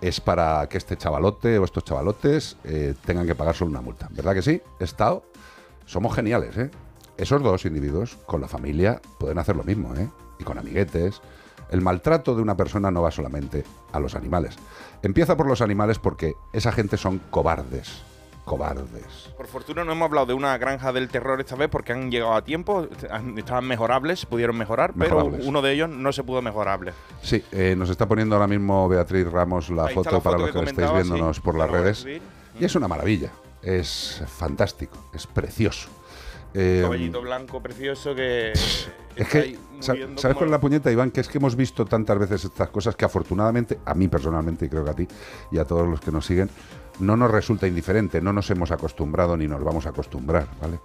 [0.00, 4.08] es para que este chavalote o estos chavalotes eh, tengan que pagar solo una multa.
[4.12, 4.62] ¿Verdad que sí?
[4.78, 5.24] Estado,
[5.86, 6.70] somos geniales, ¿eh?
[7.16, 10.08] Esos dos individuos con la familia pueden hacer lo mismo, ¿eh?
[10.38, 11.20] Y con amiguetes.
[11.70, 14.56] El maltrato de una persona no va solamente a los animales.
[15.02, 18.02] Empieza por los animales porque esa gente son cobardes.
[18.44, 19.34] Cobardes.
[19.36, 22.34] Por fortuna no hemos hablado de una granja del terror esta vez porque han llegado
[22.34, 22.88] a tiempo,
[23.36, 25.40] estaban mejorables, pudieron mejorar, Mejorables.
[25.40, 26.94] pero uno de ellos no se pudo mejorable.
[27.20, 30.70] Sí, eh, nos está poniendo ahora mismo Beatriz Ramos la foto para los que que,
[30.70, 32.06] estáis viéndonos sí, por las redes.
[32.58, 33.30] Y es una maravilla.
[33.62, 35.90] Es fantástico, es precioso.
[36.54, 41.10] Eh, caballito blanco precioso que Es que, ¿sabes cuál es la puñeta, Iván?
[41.10, 44.68] Que es que hemos visto tantas veces estas cosas que afortunadamente, a mí personalmente, y
[44.68, 45.08] creo que a ti
[45.50, 46.48] y a todos los que nos siguen,
[47.00, 50.78] no nos resulta indiferente, no nos hemos acostumbrado ni nos vamos a acostumbrar, ¿vale?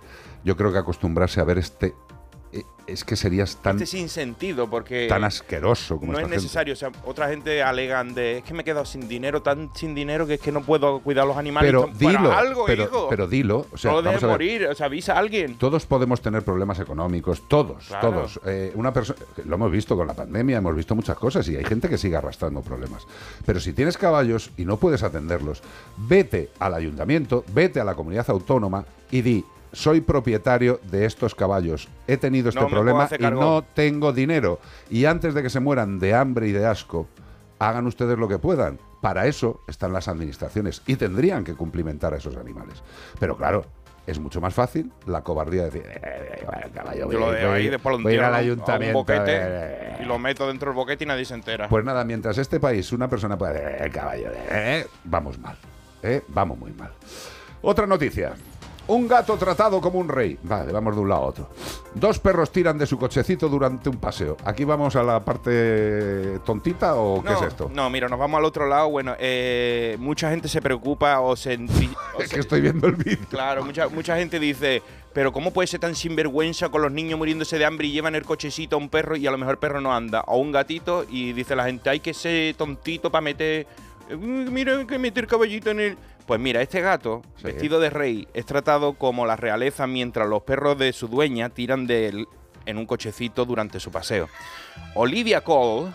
[0.44, 1.94] Yo creo que acostumbrarse a ver este
[2.86, 6.36] es que serías tan, Este sin sentido, porque tan asqueroso como no es gente.
[6.36, 6.74] necesario.
[6.74, 9.96] O sea, otra gente alegan de es que me he quedado sin dinero, tan sin
[9.96, 11.72] dinero que es que no puedo cuidar a los animales.
[11.72, 13.08] Pero dilo, algo, pero, hijo.
[13.10, 13.66] pero dilo.
[13.72, 15.58] O sea, no dejes morir, o sea, avisa a alguien.
[15.58, 18.10] Todos podemos tener problemas económicos, todos, Claro.
[18.12, 18.40] todos.
[18.46, 21.64] Eh, una persona, lo hemos visto con la pandemia, hemos visto muchas cosas y hay
[21.64, 23.08] gente que sigue arrastrando problemas.
[23.46, 25.64] Pero si tienes caballos y no puedes atenderlos,
[25.98, 29.46] vete al ayuntamiento, vete a la comunidad autónoma y di.
[29.74, 31.90] Soy propietario de estos caballos.
[32.08, 33.42] He tenido este No problema y cargo".
[33.42, 34.60] no tengo dinero.
[34.90, 37.08] Y antes de que se mueran de hambre y de asco,
[37.60, 38.80] hagan ustedes lo que puedan.
[39.02, 42.82] Para eso están las administraciones y tendrían que cumplimentar a esos animales.
[43.20, 43.66] Pero claro,
[44.06, 47.52] es mucho más fácil la cobardía de decir, "Eh, eh, vaya caballo, Yo lo dejo
[47.52, 51.08] ahí, después lo voy al un- boquete eh, y lo meto dentro del boquete y
[51.08, 51.68] nadie se entera.
[51.68, 55.58] Pues nada, mientras este país una persona puede, "Eh, caballo, eh", vamos mal,
[56.02, 56.22] ¿eh?
[56.28, 56.92] vamos muy mal.
[57.62, 58.34] Otra noticia.
[58.86, 60.38] Un gato tratado como un rey.
[60.44, 61.50] Vale, vamos de un lado a otro.
[61.96, 64.36] Dos perros tiran de su cochecito durante un paseo.
[64.44, 67.72] ¿Aquí vamos a la parte tontita o qué no, es esto?
[67.74, 68.90] No, mira, nos vamos al otro lado.
[68.90, 71.56] Bueno, eh, mucha gente se preocupa o se...
[72.18, 73.26] o Es se- que estoy viendo el vídeo.
[73.30, 74.82] Claro, mucha, mucha gente dice,
[75.14, 78.24] pero ¿cómo puede ser tan sinvergüenza con los niños muriéndose de hambre y llevan el
[78.26, 80.26] cochecito a un perro y a lo mejor el perro no anda?
[80.28, 83.66] O un gatito y dice la gente, hay que ser tontito para meter...
[84.10, 85.98] eh, Mira, que meter caballito en el...
[86.26, 90.78] Pues mira, este gato, vestido de rey, es tratado como la realeza mientras los perros
[90.78, 92.28] de su dueña tiran de él
[92.66, 94.30] en un cochecito durante su paseo.
[94.96, 95.92] Olivia Cole,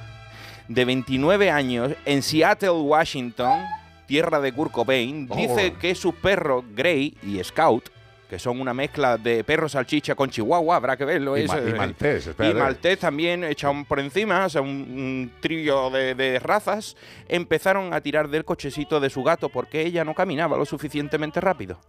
[0.69, 3.63] de 29 años, en Seattle, Washington,
[4.07, 5.79] tierra de Kurt Cobain, dice Oh.
[5.79, 7.89] que sus perros Grey y Scout,
[8.29, 11.37] que son una mezcla de perro salchicha con chihuahua, habrá que verlo.
[11.39, 15.33] Y eso, ma- y maltés, Y maltés también echado por encima, o sea, un, un
[15.41, 16.97] trío de, de razas,
[17.29, 21.81] empezaron a tirar del cochecito de su gato porque ella no caminaba lo suficientemente rápido.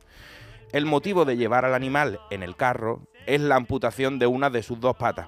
[0.72, 4.64] El motivo de llevar al animal en el carro es la amputación de una de
[4.64, 5.28] sus dos patas,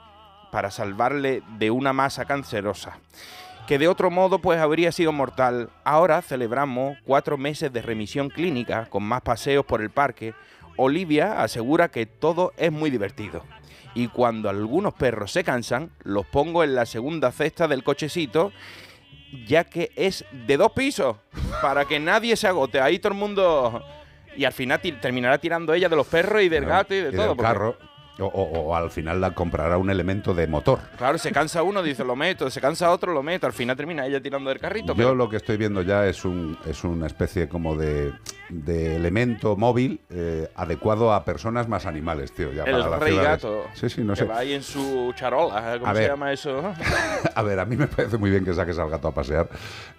[0.51, 2.99] para salvarle de una masa cancerosa,
[3.67, 5.69] que de otro modo pues habría sido mortal.
[5.83, 10.33] Ahora celebramos cuatro meses de remisión clínica con más paseos por el parque.
[10.77, 13.43] Olivia asegura que todo es muy divertido.
[13.93, 18.51] Y cuando algunos perros se cansan, los pongo en la segunda cesta del cochecito,
[19.45, 21.17] ya que es de dos pisos,
[21.61, 22.79] para que nadie se agote.
[22.79, 23.83] Ahí todo el mundo...
[24.37, 27.15] Y al final terminará tirando ella de los perros y del gato y de Y
[27.15, 27.35] todo.
[27.35, 27.77] del carro.
[28.19, 30.79] O, o- o al final la comprará un elemento de motor.
[30.97, 33.47] Claro, se cansa uno, dice lo meto, se cansa otro, lo meto.
[33.47, 34.87] Al final termina ella tirando del carrito.
[34.87, 38.11] Yo pero- lo que estoy viendo ya es un es una especie como de,
[38.49, 42.51] de elemento móvil eh, adecuado a personas más animales, tío.
[42.51, 43.63] Ya el para rey gato.
[43.73, 44.25] Sí, sí, no que sé.
[44.25, 46.09] va ahí en su charola, ¿cómo A se ver.
[46.11, 46.73] llama eso?
[47.35, 49.47] A ver, a mí me parece muy bien que saques al gato a pasear.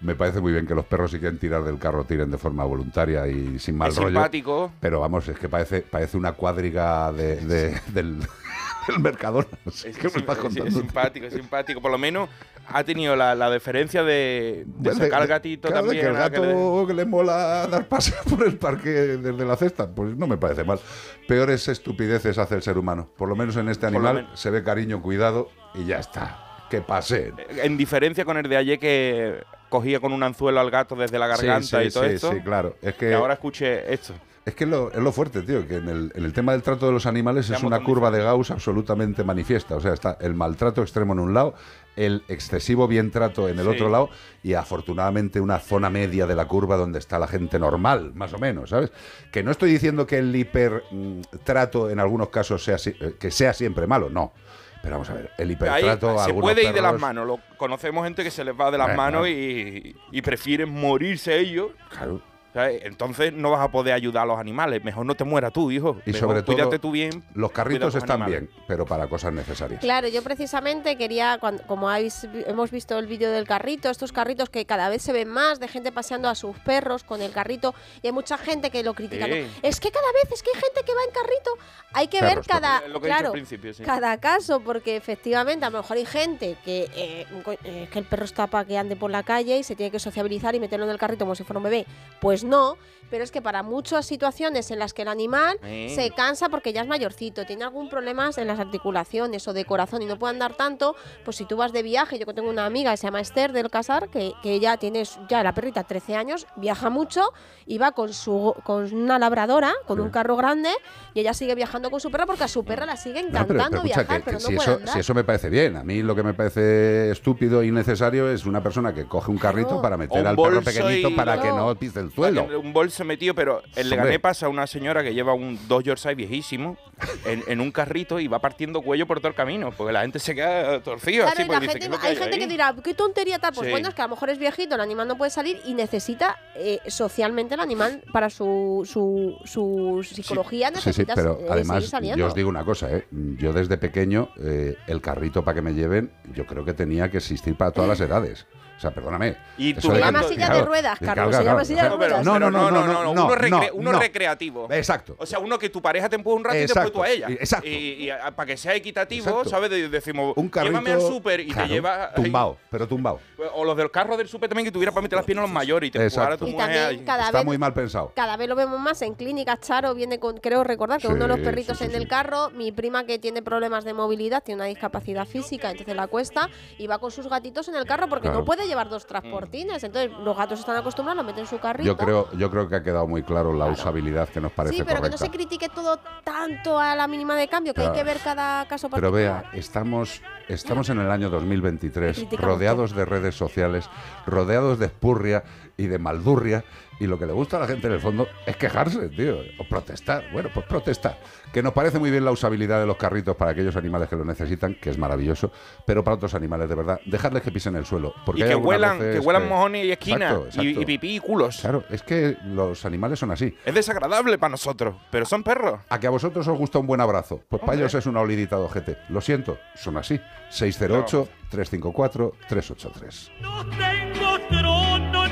[0.01, 2.63] Me parece muy bien que los perros si quieren tirar del carro tiren de forma
[2.63, 4.09] voluntaria y sin mal Es rollo.
[4.09, 4.71] simpático.
[4.79, 8.19] Pero vamos, es que parece, parece una cuadriga de, de- del,
[8.87, 9.47] del Mercadona.
[9.65, 11.81] Es, simpático, es simpático.
[11.81, 12.29] Por lo menos
[12.67, 16.05] ha tenido la, la deferencia de, de Bueno, sacar al gatito claro, también.
[16.05, 19.45] que el a que le- gato que le mola dar paseos por el parque desde
[19.45, 20.79] la cesta, pues no me parece mal.
[21.27, 23.09] Peores estupideces hace el ser humano.
[23.17, 26.39] Por lo menos en este animal se ve cariño, cuidado y ya está.
[26.69, 27.35] Que paseen.
[27.49, 31.27] En diferencia con el de ayer que cogía con un anzuelo al gato desde la
[31.27, 32.31] garganta sí, y todo sí, esto.
[32.31, 32.75] sí, claro.
[32.81, 34.13] Es que Y ahora escuche esto.
[34.45, 36.61] Es que es lo, es lo fuerte, tío, que en el, en el tema del
[36.63, 39.77] trato de los animales es una curva de Gauss absolutamente manifiesta.
[39.77, 41.53] O sea, está el maltrato extremo en un lado,
[41.95, 43.71] el excesivo bien trato en el Sí.
[43.71, 44.09] otro lado
[44.43, 48.37] y afortunadamente una zona media de la curva donde está la gente normal, más o
[48.37, 48.91] menos, ¿sabes?
[49.31, 53.87] Que no estoy diciendo que el hipertrato en algunos casos sea, eh, que sea siempre
[53.87, 54.33] malo, no.
[54.81, 57.25] Pero vamos a ver, el Ahí hipertrato a se puede ir de las manos.
[57.25, 59.01] Lo, conocemos gente que se les va de las Bueno.
[59.01, 61.67] manos y, y prefieren morirse ellos.
[61.89, 62.19] Claro.
[62.53, 62.81] ¿Sabes?
[62.85, 64.83] Entonces no vas a poder ayudar a los animales.
[64.83, 65.97] Mejor no te mueras tú, hijo.
[66.05, 67.23] Y Mejor sobre todo, cuídate tú bien.
[67.33, 68.41] los carritos están animales.
[68.49, 69.79] bien, pero para cosas necesarias.
[69.81, 74.49] Claro, yo precisamente quería, cuan- como habéis, hemos visto el vídeo del carrito, estos carritos
[74.49, 77.73] que cada vez se ven más de gente paseando a sus perros con el carrito
[78.01, 79.25] y hay mucha gente que lo critica.
[79.61, 81.51] Es que cada vez es que hay gente que va en carrito,
[81.93, 82.93] hay que Perros, ver cada, perros.
[82.93, 83.83] Lo que he dicho claro, al principio, sí.
[83.83, 87.25] cada caso, porque efectivamente a lo mejor hay gente que eh,
[87.63, 89.99] eh, que el perro está para que ande por la calle y se tiene que
[89.99, 91.85] sociabilizar y meterlo en el carrito como si fuera un bebé.
[92.19, 92.77] Pues no,
[93.09, 96.81] pero es que para muchas situaciones en las que el animal se cansa porque ya
[96.81, 100.53] es mayorcito, tiene algún problema en las articulaciones o de corazón y no puede andar
[100.55, 103.21] tanto, pues si tú vas de viaje, yo que tengo una amiga que se llama
[103.21, 107.21] Esther del Casar, que, que ella tiene ya la perrita 13 años, viaja mucho
[107.67, 110.69] y va con su con una labradora, con un carro grande
[111.13, 113.41] y ella sigue viajando con su perra porque a su perra la sigue No, pero-
[113.43, 114.93] encantando pero escucha, viajar, que- pero no si, puede eso, andar.
[114.93, 118.45] si eso me parece bien, a mí lo que me parece estúpido e innecesario es
[118.47, 121.49] una persona que coge un carrito para meter un al perro pequeñito y- para que
[121.49, 121.75] No.
[121.75, 122.32] pise el suelo.
[122.41, 123.83] En un bolso metido, pero en Hombre.
[123.85, 126.77] Leganés pasa una señora que lleva un dos Yorkshire viejísimo
[127.25, 130.19] en, en un carrito y va partiendo cuello por todo el camino, porque la gente
[130.19, 131.23] se queda torcida.
[131.25, 132.39] Claro, así, y pues la dice, gente, "¿Qué es lo que hay hay gente ahí?".
[132.41, 133.53] que dirá, qué tontería tal.
[133.53, 133.71] Pues Sí.
[133.71, 136.37] bueno, es que a lo mejor es viejito, el animal no puede salir y necesita
[136.55, 141.91] eh, socialmente el animal para su, su, su psicología, Sí, sí, necesita pero eh, además
[142.15, 143.05] yo os digo una cosa, ¿eh?
[143.11, 147.17] yo desde pequeño eh, el carrito para que me lleven, yo creo que tenía que
[147.17, 148.45] existir para todas las edades.
[148.83, 149.37] O sea, perdóname.
[149.57, 152.25] Y tú de Se que- llama silla de ruedas, Carlos, se llama silla de ruedas.
[152.25, 153.99] No, no, no, no, no, uno, recre- no, uno no.
[153.99, 154.67] recreativo.
[154.71, 155.15] Exacto.
[155.19, 157.29] O sea, uno que tu pareja te empuja un rato y después tú a ella.
[157.29, 157.67] y- exacto.
[157.69, 159.49] Y, para que sea equitativo, Exacto.
[159.49, 159.69] ¿sabes?
[159.69, 162.13] De- Decimos, Un carrito llévame al súper y claro, te lleva...
[162.13, 163.19] tumbado, pero tumbado.
[163.53, 165.53] O los del carro del súper también que tuviera para meter las piernas a los
[165.53, 166.47] mayores y te empujara a tu Exacto.
[166.47, 167.05] Y mujer también ahí.
[167.05, 168.11] cada Está vez muy mal pensado.
[168.15, 169.59] Cada vez lo vemos más en clínicas.
[169.61, 172.49] Charo viene con, creo recordar que uno de los perritos sí, sí, en el carro,
[172.51, 176.87] mi prima que tiene problemas de movilidad, tiene una discapacidad física, entonces la cuesta y
[176.87, 179.83] va con sus gatitos en el carro porque no puede llevar dos transportines.
[179.83, 181.87] Entonces los gatos están acostumbrados, lo meten en su carrito.
[181.87, 184.83] Yo creo, yo creo que ha quedado muy claro la usabilidad que nos parece sí,
[184.83, 185.25] pero que no correcta.
[185.25, 187.97] se critique todo tanto a la mínima de cambio, que hay Claro.
[187.99, 189.43] que ver cada caso Pero particular.
[189.51, 193.89] vea, estamos, estamos en el año 2023, Criticamos rodeados de redes sociales,
[194.25, 195.43] rodeados de espurria
[195.77, 196.63] y de maldurria,
[196.99, 199.63] y lo que le gusta a la gente en el fondo es quejarse, tío, o
[199.67, 200.25] protestar.
[200.31, 201.17] Bueno, pues protestar.
[201.51, 204.23] Que nos parece muy bien la usabilidad de los carritos para aquellos animales que lo
[204.25, 205.51] necesitan, que es maravilloso,
[205.85, 208.13] pero para otros animales, de verdad, dejarles que pisen el suelo.
[208.25, 210.81] Porque Y que huelan, que huelan mojones y esquinas, Exacto, y, exacto.
[210.81, 211.59] y pipí y culos.
[211.61, 213.55] Claro, es que los animales son así.
[213.65, 215.79] Es desagradable para nosotros, pero son perros.
[215.89, 217.41] A que a vosotros os gusta un buen abrazo.
[217.49, 218.97] Pues para ellos es una olidita de ojete.
[219.09, 220.19] Lo siento, son así.
[220.51, 223.31] 608-354-383.
[223.41, 225.22] No tengo trono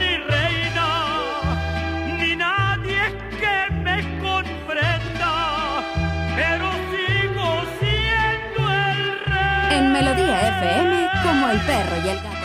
[9.92, 12.38] En Melodía FM, como el perro y el gato.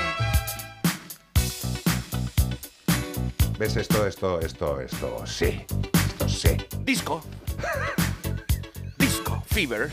[3.56, 5.22] ¿Ves esto, esto, esto, esto?
[5.26, 5.64] Sí.
[6.08, 6.56] Esto sí.
[6.80, 7.22] Disco.
[8.98, 9.44] Disco.
[9.46, 9.92] Fever.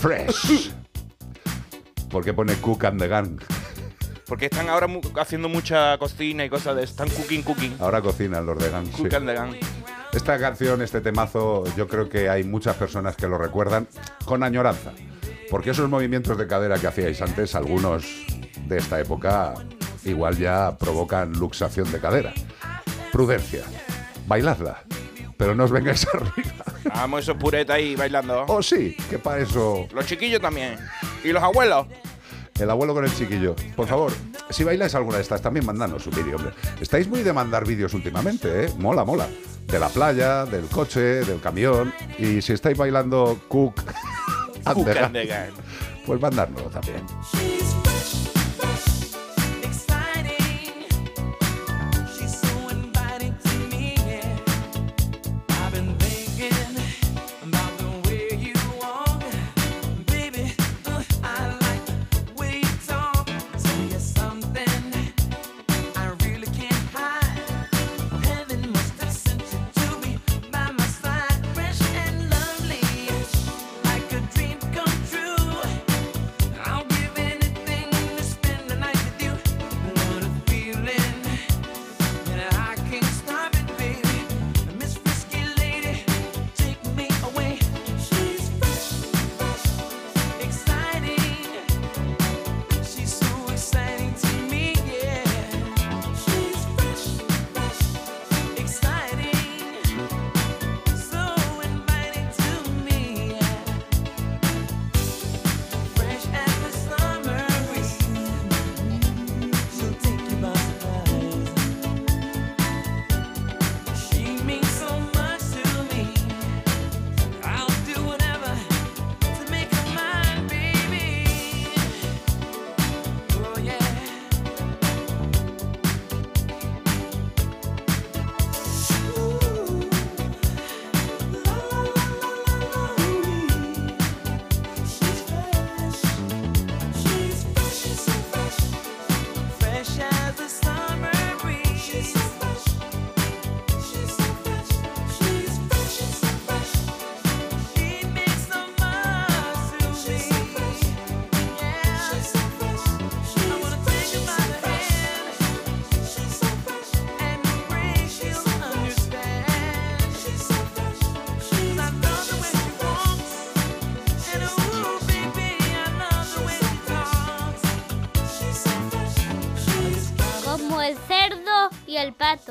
[0.00, 0.70] Fresh.
[2.08, 3.40] ¿Por qué pone Cook and the Gang?
[4.28, 6.84] Porque están ahora mu- haciendo mucha cocina y cosas de...
[6.84, 7.76] Están cooking, cooking.
[7.80, 8.86] Ahora cocinan los de Gang.
[8.86, 9.02] sí.
[9.02, 9.54] Cook and the gang.
[10.12, 13.88] Esta canción, este temazo, yo creo que hay muchas personas que lo recuerdan
[14.24, 14.92] con añoranza.
[15.50, 18.04] Porque esos movimientos de cadera que hacíais antes, algunos
[18.66, 19.54] de esta época,
[20.04, 22.34] igual ya provocan luxación de cadera.
[23.12, 23.62] Prudencia.
[24.26, 24.82] Bailadla.
[25.36, 26.64] Pero no os vengáis arriba.
[26.94, 28.44] Vamos esos puretas ahí bailando.
[28.48, 29.86] Oh, sí, que para eso.
[29.92, 30.76] Los chiquillos también.
[31.22, 31.86] Y los abuelos.
[32.58, 33.54] El abuelo con el chiquillo.
[33.76, 34.12] Por favor,
[34.48, 36.52] si bailáis alguna de estas, también mandadnos un vídeo, hombre.
[36.80, 38.72] Estáis muy de mandar vídeos últimamente, ¿eh?
[38.78, 39.28] Mola, mola.
[39.66, 41.92] De la playa, del coche, del camión.
[42.18, 43.82] Y si estáis bailando Cook,
[44.74, 45.52] the gang.
[46.04, 47.02] pues mandárnoslo también.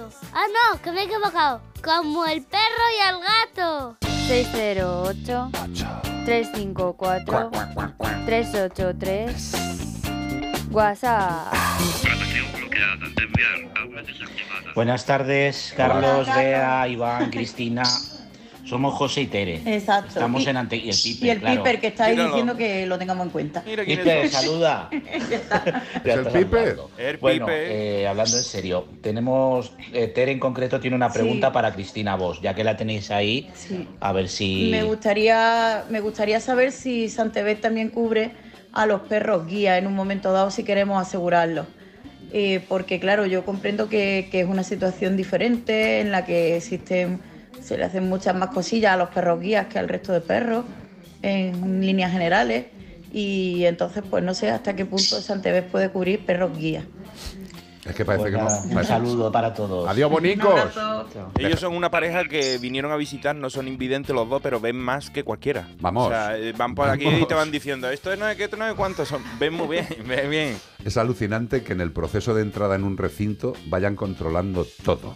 [0.09, 0.27] Pato.
[0.33, 1.61] Ah, no, que me he equivocado.
[1.83, 2.63] Como el perro
[2.97, 3.97] y el gato.
[4.27, 5.51] 608
[6.25, 7.51] 354
[8.25, 9.51] 383
[10.71, 11.53] WhatsApp.
[14.73, 17.83] Buenas tardes, Carlos, Bea, Iván, Cristina.
[18.65, 19.61] Somos José y Tere.
[19.65, 20.07] Exacto.
[20.09, 21.25] Estamos Y- en ante y el Piper.
[21.27, 21.63] Y el claro.
[21.63, 22.29] Piper que está ahí Míralo.
[22.29, 23.61] diciendo que lo tengamos en cuenta.
[23.63, 24.89] Piper, saluda.
[26.03, 26.77] Ya el Piper?
[26.97, 27.61] El bueno, Piper.
[27.71, 31.53] eh, hablando en serio, tenemos eh, Tere en concreto tiene una pregunta Sí.
[31.53, 33.87] para Cristina Vos, ya que la tenéis ahí, Sí.
[33.99, 38.31] a ver si Me gustaría, me gustaría saber si Santebet también cubre
[38.73, 41.65] a los perros guía en un momento dado si queremos asegurarlo.
[42.33, 47.21] Eh, porque claro, yo comprendo que, que es una situación diferente en la que existen,
[47.65, 50.65] se le hacen muchas más cosillas a los perros guías que al resto de perros,
[51.21, 52.65] en líneas generales.
[53.11, 56.85] Y entonces, pues no sé hasta qué punto Santebet puede cubrir perros guía.
[57.85, 58.79] Es que parece Pues que no.
[58.79, 59.87] un saludo para todos.
[59.87, 60.59] Adiós, bonicos.
[61.37, 64.75] Ellos son una pareja que vinieron a visitar, no son invidentes los dos, pero ven
[64.75, 65.67] más que cualquiera.
[65.79, 66.07] Vamos.
[66.07, 68.57] O sea, eh, van por aquí y te van diciendo, esto no es que esto
[68.57, 69.21] no es cuántos son.
[69.39, 70.57] Ven muy bien, ven bien.
[70.83, 75.15] Es alucinante que en el proceso de entrada en un recinto vayan controlando todo.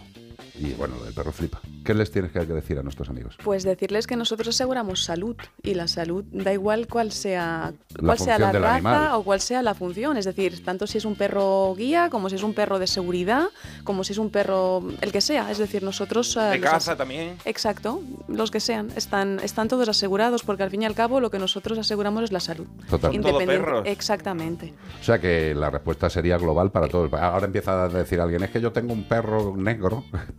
[0.60, 1.58] Y bueno, el perro flipa.
[1.84, 3.36] ¿Qué les tienes que decir a nuestros amigos?
[3.42, 8.18] Pues decirles que nosotros aseguramos salud y la salud da igual cuál sea, La cuál
[8.18, 9.10] sea la raza animal.
[9.14, 10.18] o cuál sea la función.
[10.18, 13.46] Es decir, tanto si es un perro guía, como si es un perro de seguridad,
[13.84, 15.50] como si es un perro el que sea.
[15.50, 16.36] Es decir, nosotros...
[16.36, 17.36] eh, De as- también.
[17.46, 18.90] Exacto, los que sean.
[18.96, 22.32] Están, están todos asegurados porque al fin y al cabo lo que nosotros aseguramos es
[22.32, 22.66] la salud.
[22.90, 23.18] Total.
[23.20, 23.86] Todo perros.
[23.86, 24.74] Exactamente.
[25.00, 27.10] O sea que la respuesta sería global para todos.
[27.14, 30.04] Ahora empieza a decir alguien, es que yo tengo un perro negro,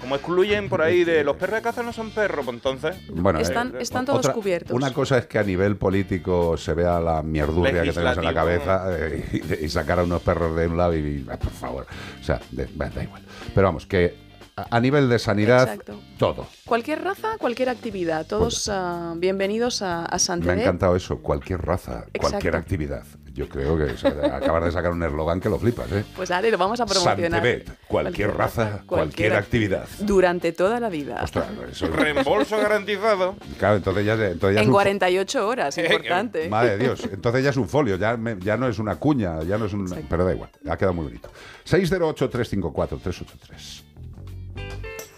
[0.00, 2.96] Como excluyen por ahí de los perros de caza no son perros, pues entonces.
[3.10, 4.74] Bueno, Están- eh, están todos otra- cubiertos.
[4.74, 8.34] Una cosa es que a nivel político se vea la mierdurria que tenemos en la
[8.34, 11.52] cabeza eh, y, y sacar a unos perros de un lado y, y, ah, por
[11.52, 11.86] favor.
[12.20, 13.22] O sea, de- da igual.
[13.54, 14.14] Pero vamos, que
[14.56, 16.00] a, nivel de sanidad, Exacto.
[16.18, 16.46] todo.
[16.66, 18.26] Cualquier raza, cualquier actividad.
[18.26, 23.04] Todos ah, bienvenidos a, a Me ha encantado eso, cualquier raza, cualquier actividad.
[23.34, 26.04] Yo creo que o sea, acabas de sacar un eslogan que lo flipas, ¿eh?
[26.14, 27.30] Pues dale, lo vamos a promocionar.
[27.30, 29.88] Santebet, cualquier raza, cualquier actividad.
[30.00, 31.20] Durante toda la vida.
[31.22, 33.36] Ostras, eso- Reembolso garantizado.
[33.58, 36.48] Claro, entonces ya, entonces ya es en un- 48 horas, importante.
[36.50, 39.42] Madre de Dios, entonces ya es un folio, ya, me- ya no es una cuña,
[39.44, 39.86] ya no es un...
[40.10, 41.30] Pero da igual, ha quedado muy bonito.
[41.66, 43.82] 608-354-383.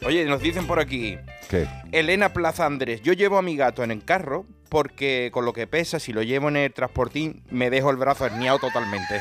[0.07, 1.17] Oye, nos dicen por aquí,
[1.49, 1.67] ¿Qué?
[1.91, 4.45] Elena Plaza Andrés, yo llevo a mi gato en el carro
[4.75, 8.27] porque con lo que pesa, si lo llevo en el transportín, me dejo el brazo
[8.27, 9.21] herniado totalmente.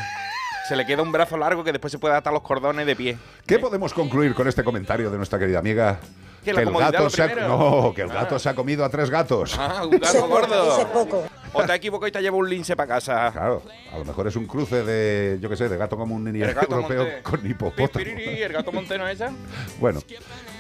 [0.68, 3.20] Se le queda un brazo largo que después se puede atar los cordones de pie.
[3.46, 6.00] ¿Qué podemos concluir con este comentario de nuestra querida amiga?
[6.44, 8.90] Que la el gato lo se ha, no, que el gato se ha comido a
[8.90, 9.56] tres gatos.
[9.60, 11.22] Ah, un gato gordo.
[11.54, 13.30] O te equivocado y te lleva un lince para casa.
[13.32, 16.78] Claro, a lo mejor es un cruce de, yo qué sé, de gato común gato
[16.78, 17.22] europeo montés.
[17.22, 18.06] con hipopótamo.
[18.08, 19.32] El gato monteno esa.
[19.80, 20.02] Bueno,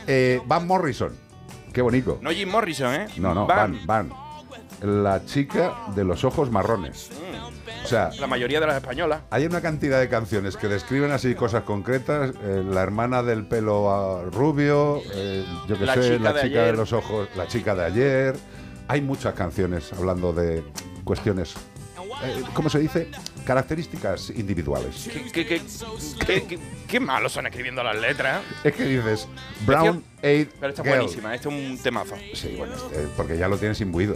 [0.06, 1.18] eh, Van Morrison,
[1.74, 2.20] qué bonito.
[2.22, 3.08] No Jim Morrison, ¿eh?
[3.18, 3.80] No, no, Van.
[3.88, 4.23] Van, Van.
[4.84, 7.10] La chica de los ojos marrones.
[7.84, 9.22] O sea, La mayoría de las españolas.
[9.30, 12.32] hay una cantidad de canciones que describen así cosas concretas.
[12.44, 16.64] eh, la hermana del pelo ah, rubio, eh, yo La sé, chica la de chica
[16.64, 18.36] de los ojos, la chica de ayer.
[18.90, 20.64] Hay muchas canciones hablando de
[21.06, 21.54] cuestiones,
[22.24, 23.10] eh, ¿cómo se dice?
[23.46, 25.10] Características individuales.
[25.32, 25.62] ¿Qué, qué,
[26.26, 28.42] qué, qué- malos son escribiendo las letras.
[28.64, 29.28] Es que dices,
[29.66, 32.16] Brown Eyed Pero esta es buenísima, este es un temazo.
[32.34, 34.16] Sí, bueno, este, porque ya lo tienes imbuido,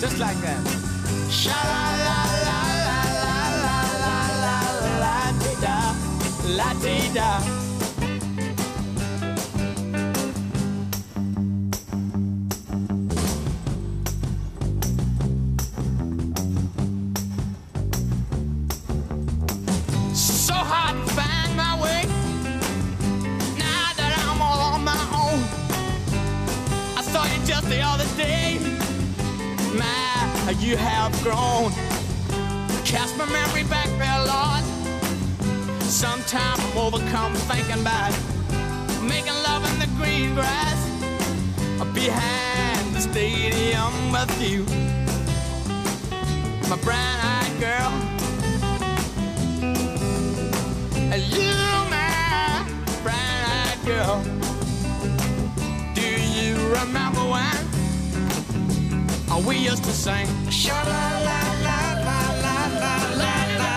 [0.00, 0.62] just like that
[1.28, 1.50] sha
[2.06, 5.16] la la la la la la la la la
[5.62, 5.78] da
[6.58, 6.68] la
[7.14, 7.30] da
[20.14, 22.02] so hard to find my way
[23.58, 25.40] now that I'm all on my own.
[26.96, 28.77] I saw you just the other day
[30.56, 31.70] you have grown.
[32.84, 34.64] Cast my memory back there, Lord.
[35.82, 38.12] Sometimes I'm overcome thinking about
[39.02, 40.78] making love in the green grass
[41.92, 44.64] behind the stadium with you,
[46.70, 47.92] my brown-eyed girl.
[51.12, 51.52] And you,
[51.90, 52.64] my
[53.02, 54.22] brown-eyed girl,
[55.94, 57.67] do you remember when?
[59.38, 60.26] how we used to sing.
[60.50, 62.56] Sha la la la la la
[63.20, 63.68] la la.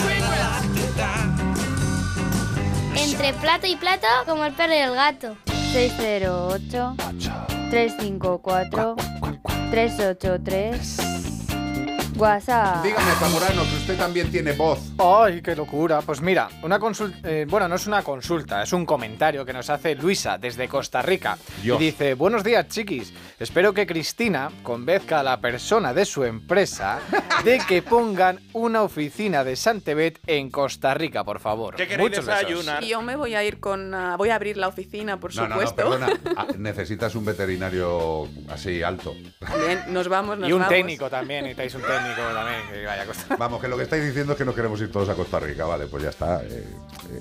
[2.95, 5.35] Entre plato y plato, como el perro y el gato.
[5.73, 6.95] 608
[7.69, 8.95] 354
[9.71, 11.10] 383
[12.21, 12.83] WhatsApp.
[12.83, 14.79] Dígame, Zamorano, que usted también tiene voz.
[14.99, 16.01] ¡Ay, qué locura!
[16.01, 17.17] Pues mira, una consulta.
[17.47, 21.37] bueno, no es una consulta, es un comentario que nos hace Luisa desde Costa Rica.
[21.63, 21.81] Dios.
[21.81, 23.11] Y dice: Buenos días, chiquis.
[23.39, 26.99] Espero que Cristina convenzca a la persona de su empresa
[27.43, 31.75] de que pongan una oficina de Santebet en Costa Rica, por favor.
[31.75, 32.41] ¿Qué queréis Muchos besos.
[32.47, 32.83] desayunar?
[32.83, 33.93] Y yo me voy a ir con.
[33.95, 35.75] ah, voy a abrir la oficina, por No, no, no, supuesto.
[35.75, 36.07] perdona.
[36.37, 39.13] Ah, necesitas un veterinario así alto.
[39.65, 40.73] Bien, nos vamos, nos Y un vamos.
[40.73, 42.10] técnico también, necesitáis un técnico
[43.37, 45.65] Vamos, que lo que estáis diciendo es que no queremos ir todos a Costa Rica,
[45.65, 46.43] vale, pues ya está.
[46.43, 46.65] Eh,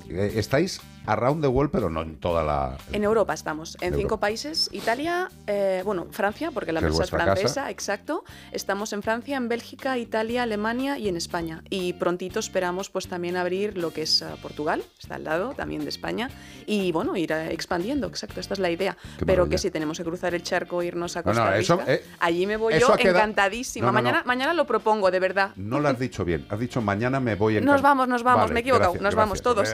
[0.09, 2.77] estáis around the world, pero no en toda la.
[2.91, 4.01] En Europa estamos, en Europa.
[4.01, 4.69] cinco países.
[4.71, 7.71] Italia, eh, bueno, Francia, porque la es empresa es vuestra francesa, casa.
[7.71, 8.23] exacto.
[8.51, 11.63] Estamos en Francia, en Bélgica, Italia, Alemania y en España.
[11.69, 15.83] Y prontito esperamos pues también abrir lo que es eh, Portugal, está al lado también
[15.83, 16.29] de España.
[16.65, 18.95] Y bueno, ir eh, expandiendo, exacto, esta es la idea.
[19.17, 19.49] Qué Pero maravilla.
[19.49, 22.03] que si tenemos que cruzar el charco, irnos a No, no, Costa Rica, eso, eh,
[22.19, 23.87] allí me voy yo encantadísima.
[23.87, 24.03] No, no, no.
[24.03, 25.51] Mañana, mañana lo propongo, de verdad.
[25.55, 26.45] No lo has dicho bien.
[26.49, 27.65] Has dicho mañana me voy en.
[27.65, 29.70] Nos vamos, nos vamos, me he equivocado, nos vamos todos.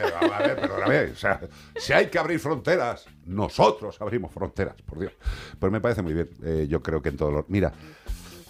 [1.76, 5.12] Si hay que abrir fronteras, nosotros abrimos fronteras, por Dios.
[5.58, 6.30] Pues me parece muy bien.
[6.42, 7.48] Eh, yo creo que en todos los.
[7.48, 7.72] Mira.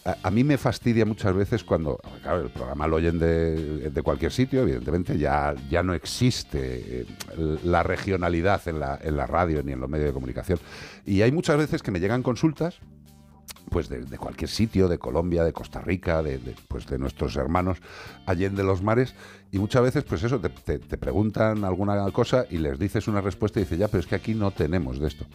[0.05, 4.03] A, a mí me fastidia muchas veces cuando, claro, el programa lo oyen de, de
[4.03, 7.07] cualquier sitio, evidentemente ya, ya no existe eh,
[7.65, 10.61] la regionalidad en la, en la radio ni en los medios de comunicación.
[11.05, 12.79] Y hay muchas veces que me llegan consultas
[13.71, 16.39] pues de, cualquier sitio, de Colombia, de Costa Rica, de,
[16.69, 17.79] pues de nuestros hermanos
[18.27, 19.15] allende los mares,
[19.51, 23.61] y muchas veces, pues eso, te, te- preguntan alguna cosa y les dices una respuesta
[23.61, 25.27] y dices, ya, pero es que aquí no tenemos de esto,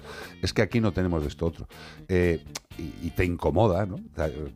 [0.42, 1.68] es que aquí no tenemos de esto otro.
[2.08, 2.44] Eh,
[2.78, 4.00] y, te incomoda, ¿no?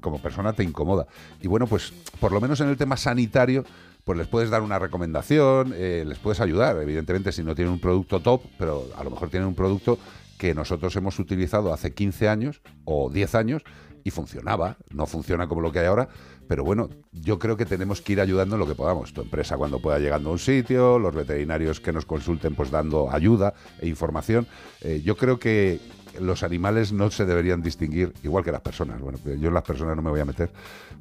[0.01, 1.05] Como persona te incomoda.
[1.39, 3.63] Y bueno, pues por lo menos en el tema sanitario,
[4.03, 7.79] pues les puedes dar una recomendación, eh, les puedes ayudar, evidentemente si no tienen un
[7.79, 9.99] producto top, pero a lo mejor tienen un producto
[10.37, 13.63] que nosotros hemos utilizado hace 15 años o 10 años
[14.03, 16.07] y funcionaba, no funciona como lo que hay ahora,
[16.47, 19.11] pero bueno, yo creo que tenemos que ir ayudando en lo que podamos.
[19.11, 23.11] Tu empresa cuando pueda llegando a un sitio, los veterinarios que nos consulten pues dando
[23.11, 24.47] ayuda e información.
[24.81, 25.81] Eh, yo creo que
[26.21, 29.01] los animales no se deberían distinguir igual que las personas.
[29.01, 30.51] Bueno, yo en las personas no me voy a meter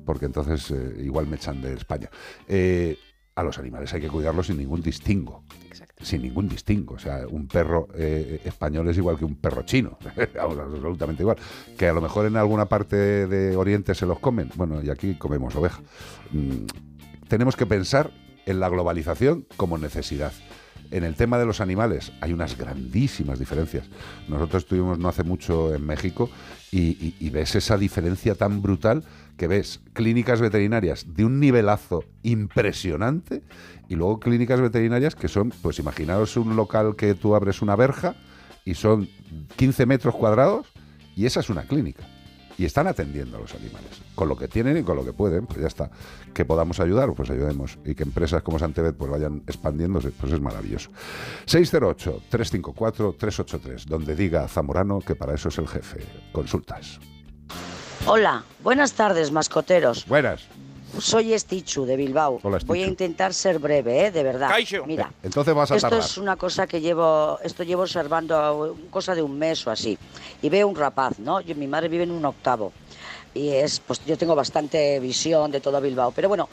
[0.04, 2.10] porque entonces eh, igual me echan de España.
[2.48, 2.98] Eh,
[3.36, 5.44] a los animales hay que cuidarlos sin ningún distingo.
[6.00, 6.94] Sin ningún distingo.
[6.94, 9.98] O sea, un perro eh, español es igual que un perro chino.
[10.40, 11.36] Absolutamente igual.
[11.76, 14.50] Que a lo mejor en alguna parte de Oriente se los comen.
[14.56, 15.80] Bueno, y aquí comemos oveja.
[16.32, 16.64] Mm,
[17.28, 18.10] tenemos que pensar
[18.46, 20.32] en la globalización como necesidad.
[20.90, 23.86] En el tema de los animales hay unas grandísimas diferencias.
[24.28, 26.30] Nosotros estuvimos no hace mucho en México
[26.70, 29.02] y, y- y ves esa diferencia tan brutal
[29.36, 33.42] que ves clínicas veterinarias de un nivelazo impresionante
[33.88, 38.14] y luego clínicas veterinarias que son, pues imaginaos un local que tú abres una verja
[38.64, 39.08] y son
[39.56, 40.66] 15 metros cuadrados
[41.14, 42.04] y esa es una clínica.
[42.58, 45.44] Y están atendiendo a los animales, con lo que tienen y con lo que pueden,
[45.46, 45.90] pues ya está.
[46.32, 47.78] Que podamos ayudar, pues ayudemos.
[47.84, 50.90] Y que empresas como Santebet pues vayan expandiéndose, pues es maravilloso.
[51.46, 56.00] 608-354-383, donde diga Zamorano que para eso es el jefe.
[56.32, 56.98] Consultas.
[58.06, 60.06] Hola, buenas tardes, mascoteros.
[60.06, 60.42] Buenas.
[61.00, 62.38] Soy Estichu de Bilbao.
[62.42, 64.10] Hola, Voy a intentar ser breve, ¿eh?
[64.10, 64.48] de verdad.
[64.48, 64.86] Caixo.
[64.86, 66.06] Mira, Entonces vas a esto tardar.
[66.06, 69.98] es una cosa que llevo, esto llevo observando cosa de un mes o así.
[70.40, 71.40] Y veo un rapaz, ¿no?
[71.40, 72.72] Yo, mi madre vive en un octavo.
[73.34, 76.12] Y es, pues yo tengo bastante visión de todo Bilbao.
[76.12, 76.48] Pero bueno,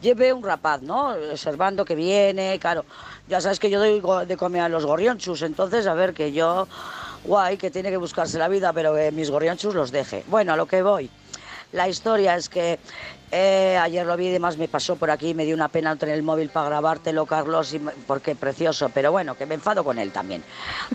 [0.00, 1.08] yo veo un rapaz, ¿no?
[1.32, 2.84] Observando que viene, claro.
[3.26, 6.68] Ya sabes que yo doy de comer a los gorrionchus, entonces a ver que yo,
[7.28, 10.24] guay, que tiene que buscarse la vida, pero mis gorrionchus los deje.
[10.26, 11.10] Bueno, a lo que voy.
[11.72, 12.78] La historia es que
[13.30, 16.14] eh, ayer lo vi y demás me pasó por aquí, me dio una pena tener
[16.14, 17.76] el móvil para grabártelo, Carlos,
[18.06, 20.42] porque precioso, pero bueno, que me enfado con él también.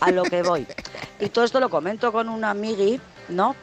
[0.02, 0.66] A lo que voy.
[1.20, 3.56] Y todo esto lo comento con un amigui, ¿no?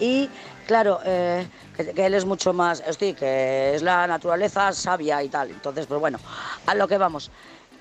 [0.00, 0.28] Y
[0.66, 1.46] claro, eh,
[1.76, 5.50] que, que él es mucho más, estoy, que es la naturaleza sabia y tal.
[5.50, 6.18] Entonces, pues bueno,
[6.66, 7.30] a lo que vamos.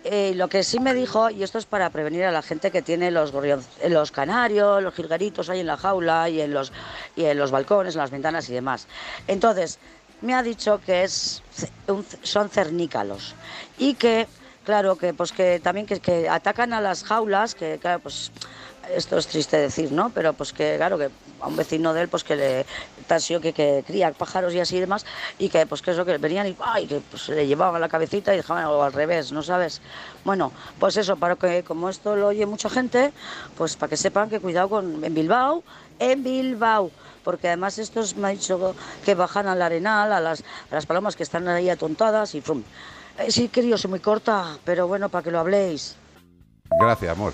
[0.04, 2.82] Eh, lo que sí me dijo, y esto es para prevenir a la gente que
[2.82, 6.72] tiene los, gorrion- eh, los canarios, los jilgueritos ahí en la jaula y en, los,
[7.16, 8.88] y en los balcones, en las ventanas y demás.
[9.28, 9.80] Entonces,
[10.22, 11.44] me ha dicho que es,
[12.24, 13.36] son cernícalos
[13.78, 14.28] y que,
[14.64, 18.32] claro, que, pues que también que, que atacan a las jaulas, que claro, pues
[18.94, 20.10] esto es triste decir, ¿no?
[20.10, 21.10] Pero pues que, claro, que
[21.40, 22.66] a un vecino de él, pues que le
[23.08, 25.06] tasió que, que cría pájaros y así demás,
[25.38, 28.34] y que pues que eso, que venían y, ay, que pues le llevaban la cabecita
[28.34, 29.82] y dejaban o al revés, ¿no sabes?
[30.24, 33.12] Bueno, pues eso, para que como esto lo oye mucha gente,
[33.58, 35.64] pues para que sepan que cuidado con en Bilbao,
[36.00, 36.92] en Bilbao,
[37.24, 41.16] porque además estos me ha dicho que bajan al arenal, a las, a las palomas
[41.16, 42.64] que están ahí atontadas y frum.
[43.18, 45.96] Eh, sí, querido, soy muy corta, pero bueno, para que lo habléis.
[46.80, 47.34] Gracias, amor.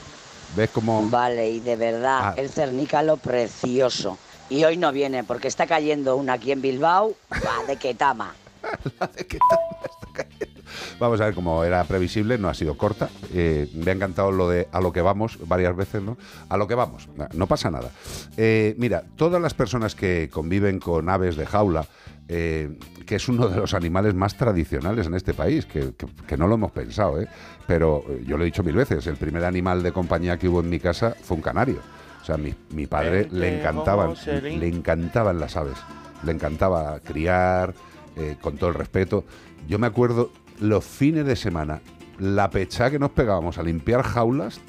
[0.56, 1.08] ¿Ves cómo...?
[1.10, 2.34] Vale, y de verdad, Ah.
[2.38, 4.18] el cernícalo precioso.
[4.50, 8.36] Y hoy no viene porque está cayendo una aquí en Bilbao, va de Ketama.
[11.00, 13.10] Vamos a ver, como era previsible, no ha sido corta.
[13.34, 16.18] Eh, me ha encantado lo de a lo que vamos varias veces, ¿no?
[16.50, 17.92] A lo que vamos, no, pasa nada.
[18.38, 21.86] Eh, mira, todas las personas que conviven con aves de jaula,
[22.28, 26.38] eh, que es uno de los animales más tradicionales en este país, que, que- que
[26.38, 27.28] no lo hemos pensado, ¿eh?
[27.68, 30.70] pero yo lo he dicho mil veces, el primer animal de compañía que hubo en
[30.70, 31.80] mi casa fue un canario.
[32.22, 34.16] O sea, mi, mi padre le encantaban,
[34.60, 35.76] le encantaban las aves,
[36.24, 37.74] le encantaba criar,
[38.16, 39.26] eh, con todo el respeto.
[39.68, 40.32] Yo me acuerdo
[40.64, 41.82] los fines de semana,
[42.20, 44.60] la pechá que nos pegábamos a limpiar jaulas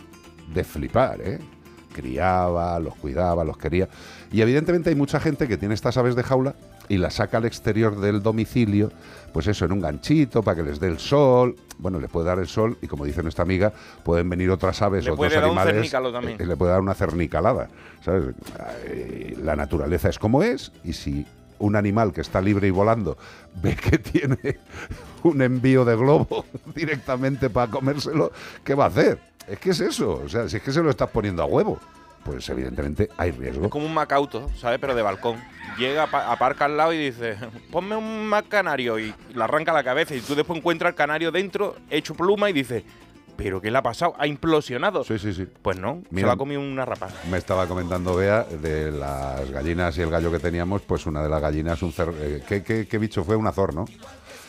[0.53, 1.39] de flipar, ¿eh?
[1.93, 3.89] Criaba, los cuidaba, los quería.
[4.33, 6.57] Y evidentemente hay mucha gente que tiene estas aves de jaula
[6.89, 8.91] y las saca al exterior del domicilio,
[9.33, 11.55] pues eso, en un ganchito para que les dé el sol.
[11.79, 13.73] Bueno, les puede dar el sol y como dice nuestra amiga,
[14.03, 15.91] pueden venir otras aves, Le otros puede dar un animales.
[16.13, 16.41] también.
[16.41, 17.69] eh, le puede dar una cernicalada.
[18.05, 18.35] ¿sabes?
[19.43, 21.25] La naturaleza es como es y si
[21.59, 23.17] un animal que está libre y volando
[23.63, 24.59] ve que tiene
[25.23, 26.45] un envío de globo
[26.75, 28.33] directamente para comérselo,
[28.65, 29.19] ¿qué va a hacer?
[29.47, 31.79] Es que es eso, o sea, si es que se lo estás poniendo a huevo,
[32.25, 33.65] pues evidentemente hay riesgo.
[33.67, 34.79] Es como un macauto, ¿sabes?
[34.81, 35.39] Pero de balcón.
[35.79, 37.37] Llega, apa- aparca al lado y dice,
[37.71, 41.31] ponme un más canario y le arranca la cabeza y tú después encuentras al canario
[41.31, 42.85] dentro, hecho pluma y dices,
[43.37, 44.14] ¿pero qué le ha pasado?
[44.18, 45.05] ¿Ha implosionado?
[45.05, 45.47] Sí, sí, sí.
[45.62, 47.09] Pues no, se Mira, lo ha comido una rapa.
[47.30, 51.28] Me estaba comentando Bea de las gallinas y el gallo que teníamos, pues una de
[51.28, 53.37] las gallinas, un cer eh, ¿qué, qué, qué bicho fue?
[53.37, 53.85] Un azor, ¿no?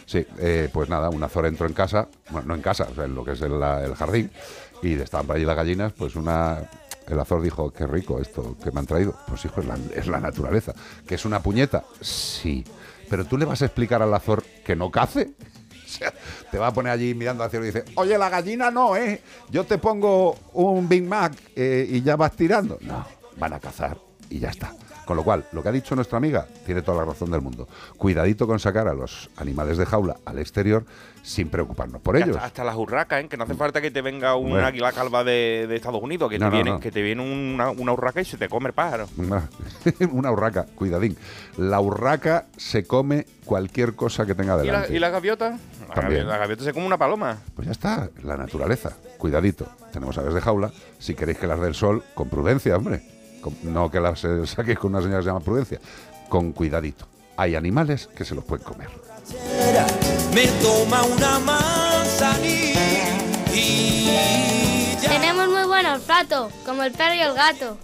[0.06, 3.06] Sí, eh, pues nada, un azor entró en casa, bueno, no en casa, o sea,
[3.06, 4.30] en lo que es el, la- el jardín,
[4.84, 6.70] y estaban por allí las gallinas, pues una...
[7.08, 9.16] El azor dijo, qué rico esto que me han traído.
[9.28, 10.74] Pues hijo, es la, es la naturaleza.
[11.08, 11.84] ¿Que es una puñeta?
[12.02, 12.64] Sí.
[13.08, 15.34] Pero tú le vas a explicar al azor que no cace.
[16.52, 19.22] Te va a poner allí mirando hacia cielo y dice, oye, la gallina no, ¿eh?
[19.50, 22.78] Yo te pongo un Big Mac eh, y ya vas tirando.
[22.82, 23.06] No,
[23.38, 23.98] van a cazar
[24.30, 24.74] y ya está.
[25.06, 27.68] Con lo cual, lo que ha dicho nuestra amiga tiene toda la razón del mundo.
[27.98, 30.84] Cuidadito con sacar a los animales de jaula al exterior
[31.22, 32.36] sin preocuparnos por ellos.
[32.36, 33.28] Hasta, hasta las urracas, ¿eh?
[33.28, 34.66] Que no hace falta que te venga un Bueno.
[34.68, 36.80] águila calva de, de Estados Unidos, que, No, te no, viene, no.
[36.80, 39.08] que te viene una, una urraca y se te come el pájaro.
[39.18, 39.48] Una,
[40.12, 41.18] una urraca, cuidadín.
[41.58, 44.96] La urraca se come cualquier cosa que tenga ¿Y la, delante.
[44.96, 45.50] y la gaviota?
[45.88, 46.04] La También.
[46.22, 47.38] gaviota, la gaviota se come una paloma.
[47.56, 48.92] Pues ya está, la naturaleza.
[49.18, 49.68] Cuidadito.
[49.94, 50.72] Tenemos aves de jaula.
[51.00, 53.04] Si queréis que las dé el sol, con prudencia, hombre.
[53.46, 55.80] Con- no que las eh, saquéis con una señora que se llama prudencia.
[56.30, 57.06] Con cuidadito.
[57.38, 58.90] Hay animales que se los pueden comer.
[60.34, 63.20] Me toma una manzanilla
[63.54, 65.10] y ya.
[65.10, 67.78] Tenemos muy buen olfato, como el perro y el gato.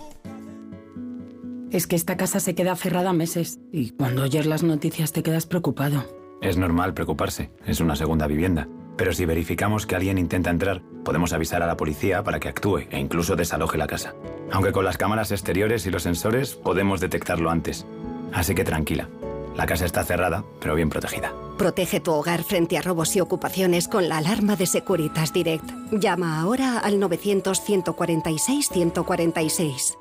[1.70, 5.46] Es que esta casa se queda cerrada meses y cuando oyes las noticias te quedas
[5.46, 6.04] preocupado.
[6.42, 8.68] Es normal preocuparse, es una segunda vivienda.
[8.98, 12.88] Pero si verificamos que alguien intenta entrar, Podemos avisar a la policía para que actúe
[12.90, 14.14] e incluso desaloje la casa.
[14.52, 17.86] Aunque con las cámaras exteriores y los sensores podemos detectarlo antes.
[18.34, 19.08] Así que tranquila.
[19.56, 21.34] La casa está cerrada, pero bien protegida.
[21.58, 25.70] Protege tu hogar frente a robos y ocupaciones con la alarma de Securitas Direct.
[25.92, 30.01] Llama ahora al 900 146 146.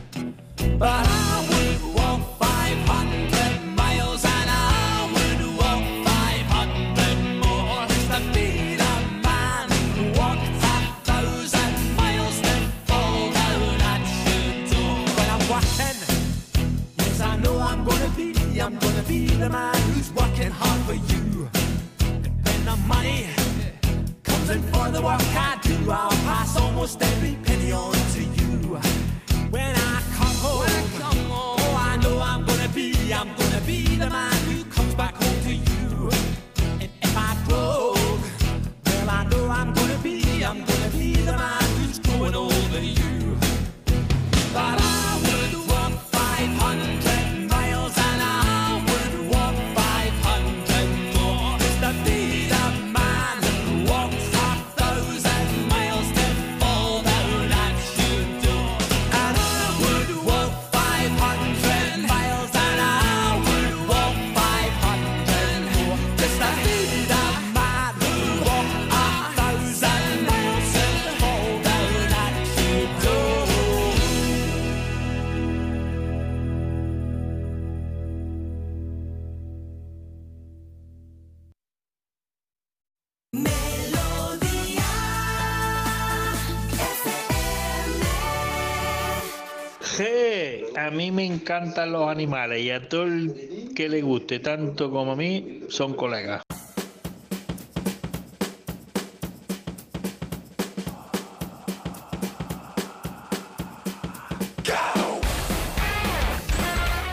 [0.61, 1.21] for
[18.21, 18.61] you.
[18.61, 21.49] And when the man who's working hard for you
[22.43, 23.27] Then the money
[24.23, 29.10] comes And for the work I do, I'll pass almost every penny on to you.
[89.97, 94.89] Je, a mí me encantan los animales y a todo el que le guste tanto
[94.89, 96.43] como a mí son colegas.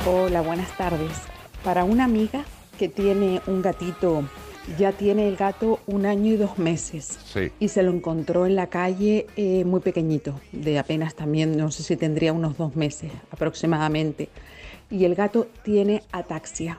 [0.06, 1.10] Hola, buenas tardes.
[1.64, 2.44] Para una amiga
[2.78, 4.22] que tiene un gatito,
[4.76, 7.18] ya tiene el gato un año y dos meses.
[7.32, 7.50] Sí.
[7.58, 11.82] Y se lo encontró en la calle eh, muy pequeñito, de apenas también, no sé
[11.82, 14.28] si tendría unos dos meses aproximadamente.
[14.90, 16.78] Y el gato tiene ataxia.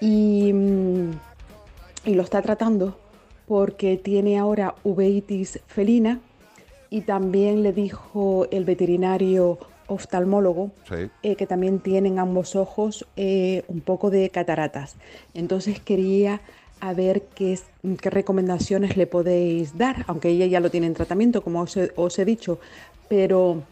[0.00, 1.10] Y, mm,
[2.04, 2.98] y lo está tratando
[3.46, 6.20] porque tiene ahora uveitis felina
[6.90, 11.10] y también le dijo el veterinario oftalmólogo Sí.
[11.22, 14.96] eh, que también tienen ambos ojos eh, un poco de cataratas.
[15.34, 16.40] Entonces quería
[16.80, 17.64] a ver qué, es-
[18.00, 22.24] qué recomendaciones le podéis dar, aunque ella ya lo tiene en tratamiento, como os he,
[22.24, 22.58] dicho,
[23.08, 23.62] pero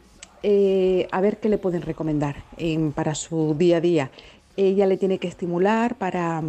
[0.42, 4.10] eh, a ver qué le pueden recomendar en- para su día a día.
[4.56, 6.42] Ella le tiene que estimular para,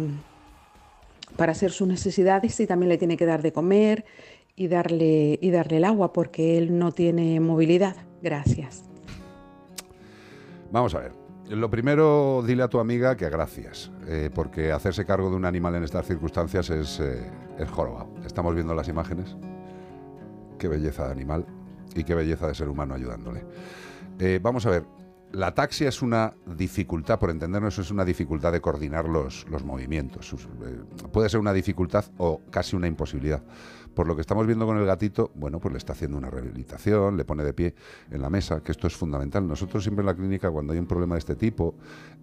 [1.36, 4.04] para hacer sus necesidades y también le tiene que dar de comer
[4.56, 7.96] y darle, y darle el agua porque él no tiene movilidad.
[8.22, 8.84] Gracias.
[10.70, 11.17] Vamos a ver.
[11.50, 15.74] Lo primero, dile a tu amiga que gracias, eh, porque hacerse cargo de un animal
[15.76, 18.10] en estas circunstancias es, eh, es jorobado.
[18.26, 19.34] Estamos viendo las imágenes.
[20.58, 21.46] Qué belleza de animal
[21.94, 23.44] y qué belleza de ser humano ayudándole.
[24.18, 24.84] Eh, vamos a ver.
[25.32, 30.32] La taxia es una dificultad, por entendernos, es una dificultad de coordinar los, los movimientos.
[30.32, 30.80] Eh,
[31.12, 33.42] puede ser una dificultad o casi una imposibilidad.
[33.98, 37.16] Por lo que estamos viendo con el gatito, bueno, pues le está haciendo una rehabilitación,
[37.16, 37.74] le pone de pie
[38.12, 39.48] en la mesa, que esto es fundamental.
[39.48, 41.74] Nosotros siempre en la clínica, cuando hay un problema de este tipo,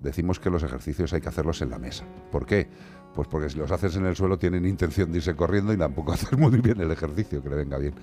[0.01, 2.05] decimos que los ejercicios hay que hacerlos en la mesa.
[2.31, 2.69] ¿Por qué?
[3.13, 6.13] Pues porque si los haces en el suelo tienen intención de irse corriendo y tampoco
[6.13, 7.93] hacer muy bien el ejercicio, que le venga bien.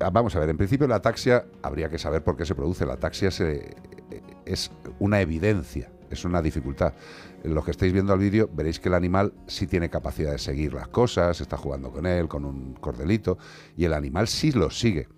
[0.00, 2.84] Ah, Vamos a ver, en principio la ataxia habría que saber por qué se produce.
[2.84, 3.76] La ataxia se-
[4.44, 6.94] es una evidencia, es una dificultad.
[7.44, 10.74] Los que estáis viendo el vídeo veréis que el animal sí tiene capacidad de seguir
[10.74, 13.38] las cosas, está jugando con él, con un cordelito,
[13.76, 15.08] y el animal sí lo sigue.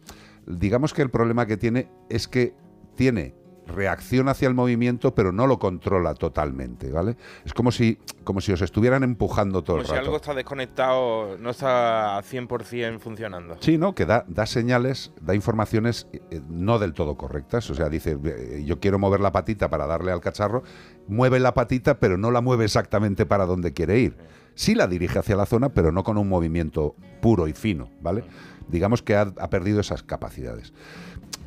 [0.46, 2.54] Digamos que el problema que tiene es que
[2.94, 3.34] tiene
[3.66, 7.16] reacción hacia el movimiento, pero no lo controla totalmente, ¿vale?
[7.44, 10.04] Es como si, como si os estuvieran empujando todo Como el si rato.
[10.04, 13.56] algo está desconectado, no está 100% funcionando.
[13.60, 13.94] Sí, ¿no?
[13.94, 17.68] Que da, da señales, da informaciones eh, no del todo correctas.
[17.70, 20.62] O sea, dice, eh, yo quiero mover la patita para darle al cacharro,
[21.08, 24.16] mueve la patita, pero no la mueve exactamente para donde quiere ir.
[24.54, 28.24] Sí la dirige hacia la zona, pero no con un movimiento puro y fino, ¿vale?
[28.68, 30.72] Digamos que ha, ha perdido esas capacidades.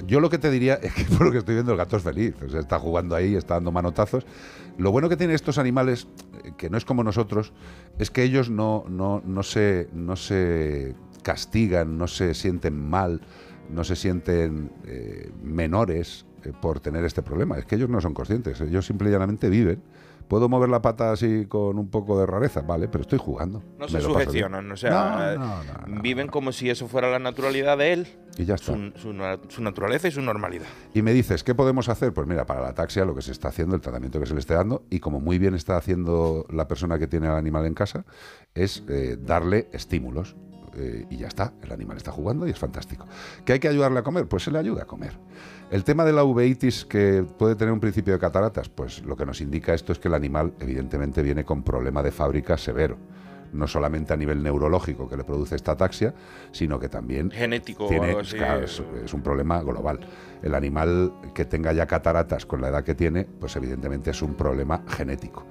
[0.05, 2.03] Yo lo que te diría es que por lo que estoy viendo el gato es
[2.03, 4.25] feliz, o está jugando ahí, está dando manotazos.
[4.77, 6.07] Lo bueno que tienen estos animales,
[6.43, 7.53] eh, que no es como nosotros,
[7.97, 13.21] es que ellos no, no, no, se, no se castigan, no se sienten mal,
[13.69, 17.57] no se sienten eh, menores eh, por tener este problema.
[17.57, 19.81] Es que ellos no son conscientes, ellos simple y llanamente viven.
[20.29, 23.63] Puedo mover la pata así con un poco de rareza, vale, pero estoy jugando.
[23.79, 27.93] No se sugestionan, o sea, No, no, viven como si eso fuera la naturalidad de
[27.93, 28.07] él,
[28.37, 28.73] Y ya está.
[28.73, 29.15] su, su
[29.47, 30.67] su naturaleza y su normalidad.
[30.93, 32.13] Y me dices, ¿qué podemos hacer?
[32.13, 34.39] Pues mira, para la ataxia lo que se está haciendo, el tratamiento que se le
[34.39, 37.73] esté dando, y como muy bien está haciendo la persona que tiene al animal en
[37.73, 38.05] casa,
[38.53, 40.35] es eh, darle estímulos.
[40.75, 43.07] Eh, y ya está, el animal está jugando y es fantástico.
[43.43, 44.27] ¿Que hay que ayudarle a comer?
[44.27, 45.17] Pues se le ayuda a comer.
[45.71, 49.23] El tema de la uveitis que puede tener un principio de cataratas, pues lo que
[49.23, 52.97] nos indica esto es que el animal evidentemente viene con problema de fábrica severo.
[53.53, 56.13] No solamente a nivel neurológico que le produce esta ataxia,
[56.51, 58.37] sino que también Genético tiene, algo así.
[58.37, 59.99] claro, es, es un problema global.
[60.41, 64.35] El animal que tenga ya cataratas con la edad que tiene, pues evidentemente es un
[64.35, 65.45] problema genético.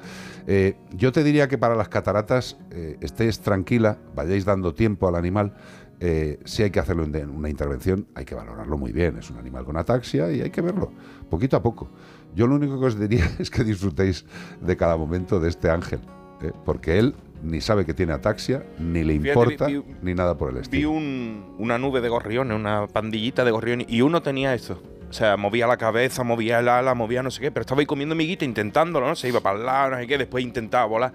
[0.47, 5.15] Eh, yo te diría que para las cataratas eh, estéis tranquila, vayáis dando tiempo al
[5.15, 5.55] animal.
[6.01, 9.19] Eh, si hay que hacerlo en una intervención, hay que valorarlo muy bien.
[9.19, 10.93] Es un animal con ataxia y hay que verlo
[11.31, 11.91] poquito a poco.
[12.35, 14.25] Yo lo único que os diría es que disfrutéis
[14.61, 16.01] de cada momento de este ángel,
[16.43, 16.53] ¿eh?
[16.65, 20.49] porque él ni sabe que tiene ataxia, ni le Fíjate, importa, vi- ni nada por
[20.51, 20.91] el Vi estilo.
[20.91, 24.83] un- una nube de gorriones, una pandillita de gorriones, y uno tenía eso.
[25.09, 27.87] O sea, movía la cabeza, movía el ala, movía no sé qué, pero estaba ahí
[27.87, 29.15] comiendo miguita intentándolo, ¿no?
[29.17, 31.13] Se iba para el lado, no sé qué, después intentaba volar.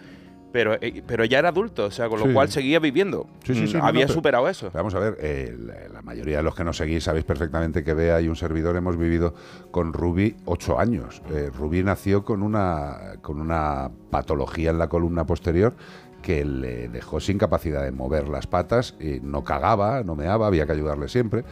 [0.54, 2.34] Pero, eh, pero ya era adulto, o sea, con lo Sí.
[2.34, 3.28] cual seguía viviendo.
[3.44, 4.70] Sí, sí, sí, Mm, no, Había no, superado eso.
[4.74, 7.94] Vamos a ver, eh, la, la mayoría de los que nos seguís sabéis perfectamente que
[7.94, 9.34] Bea y un servidor hemos vivido
[9.72, 11.22] con Rubí ocho años.
[11.32, 15.74] Eh, Rubí nació con una, con una patología en la columna posterior
[16.22, 20.66] que le dejó sin capacidad de mover las patas, y no cagaba, no meaba, había
[20.66, 21.44] que ayudarle siempre.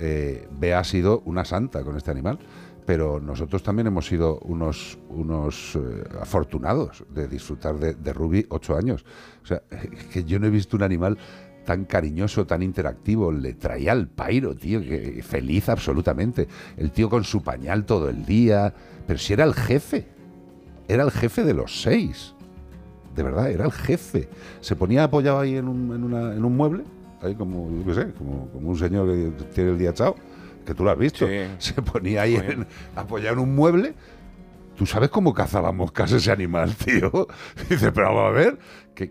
[0.00, 2.38] Eh, Bea ha sido una santa con este animal.
[2.88, 8.78] Pero nosotros también hemos sido unos, unos eh, afortunados de disfrutar de, de Ruby ocho
[8.78, 9.04] años.
[9.42, 9.60] O sea,
[10.10, 11.18] que yo no he visto un animal
[11.66, 16.48] tan cariñoso, tan interactivo, le traía al pairo, tío, que feliz absolutamente.
[16.78, 18.72] El tío con su pañal todo el día,
[19.06, 20.08] pero si era el jefe,
[20.88, 22.34] era el jefe de los seis.
[23.14, 24.30] De verdad, era el jefe.
[24.62, 26.84] Se ponía apoyado ahí en un, en una- en un mueble,
[27.20, 30.14] ahí como, yo qué sé, como, como un señor que tiene el día echado,
[30.64, 31.26] que tú lo has visto.
[31.58, 32.66] Se ponía ahí en-
[32.96, 33.94] apoyado en un mueble.
[34.76, 37.26] ¿Tú sabes cómo cazaba moscas ese animal, tío?
[37.68, 38.58] Dice, pero vamos a ver,
[38.94, 39.10] que,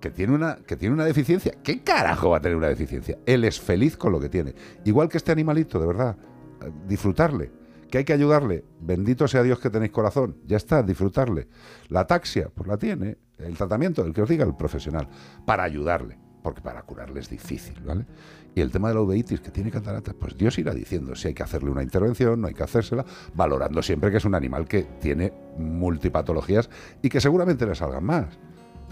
[0.00, 1.54] que tiene una, que tiene una deficiencia.
[1.62, 3.18] ¿Qué carajo va a tener una deficiencia?
[3.26, 4.54] Él es feliz con lo que tiene.
[4.84, 6.16] Igual que este animalito, de verdad.
[6.62, 7.50] Eh, Disfrutarle.
[7.90, 8.64] Que hay que ayudarle.
[8.80, 10.36] Bendito sea Dios que tenéis corazón.
[10.46, 11.48] Ya está, disfrutarle.
[11.88, 13.18] La ataxia, pues la tiene.
[13.38, 15.08] El tratamiento, el que os diga el profesional.
[15.44, 16.16] Para ayudarle.
[16.42, 18.06] Porque para curarle es difícil, ¿vale?
[18.54, 21.34] Y el tema de la uveitis, que tiene cataratas, pues Dios irá diciendo si hay
[21.34, 23.04] que hacerle una intervención, no hay que hacérsela,
[23.34, 26.68] valorando siempre que es un animal que tiene multipatologías
[27.00, 28.38] y que seguramente le salgan más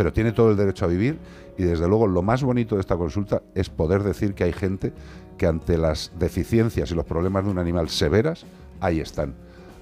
[0.00, 1.18] pero tiene todo el derecho a vivir
[1.58, 4.94] y desde luego lo más bonito de esta consulta es poder decir que hay gente
[5.36, 8.46] que ante las deficiencias y los problemas de un animal severas,
[8.80, 9.34] ahí están.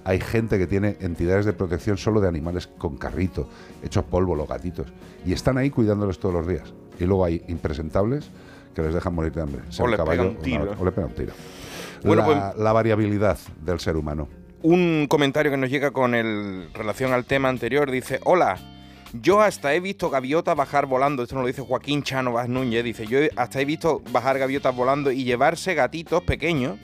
[0.03, 3.49] Hay gente que tiene entidades de protección solo de animales con carrito,
[3.81, 4.89] hechos polvo, los gatitos,
[5.25, 6.75] y están ahí cuidándoles todos los días.
[6.99, 8.29] Y luego hay impresentables
[8.83, 9.63] que les dejan morir de hambre.
[9.71, 10.63] sea O le caballo, pegan un tiro.
[10.63, 11.33] una- o le pegan un tiro.
[12.05, 14.29] Bueno, la, pues- la variabilidad del ser humano.
[14.63, 18.59] Un comentario que nos llega con el relación al tema anterior dice, hola,
[19.13, 22.83] yo hasta he visto gaviotas bajar volando, esto nos lo dice Joaquín Chano Vaz Núñez,
[22.85, 26.77] dice, yo hasta he visto bajar gaviotas volando y llevarse gatitos pequeños,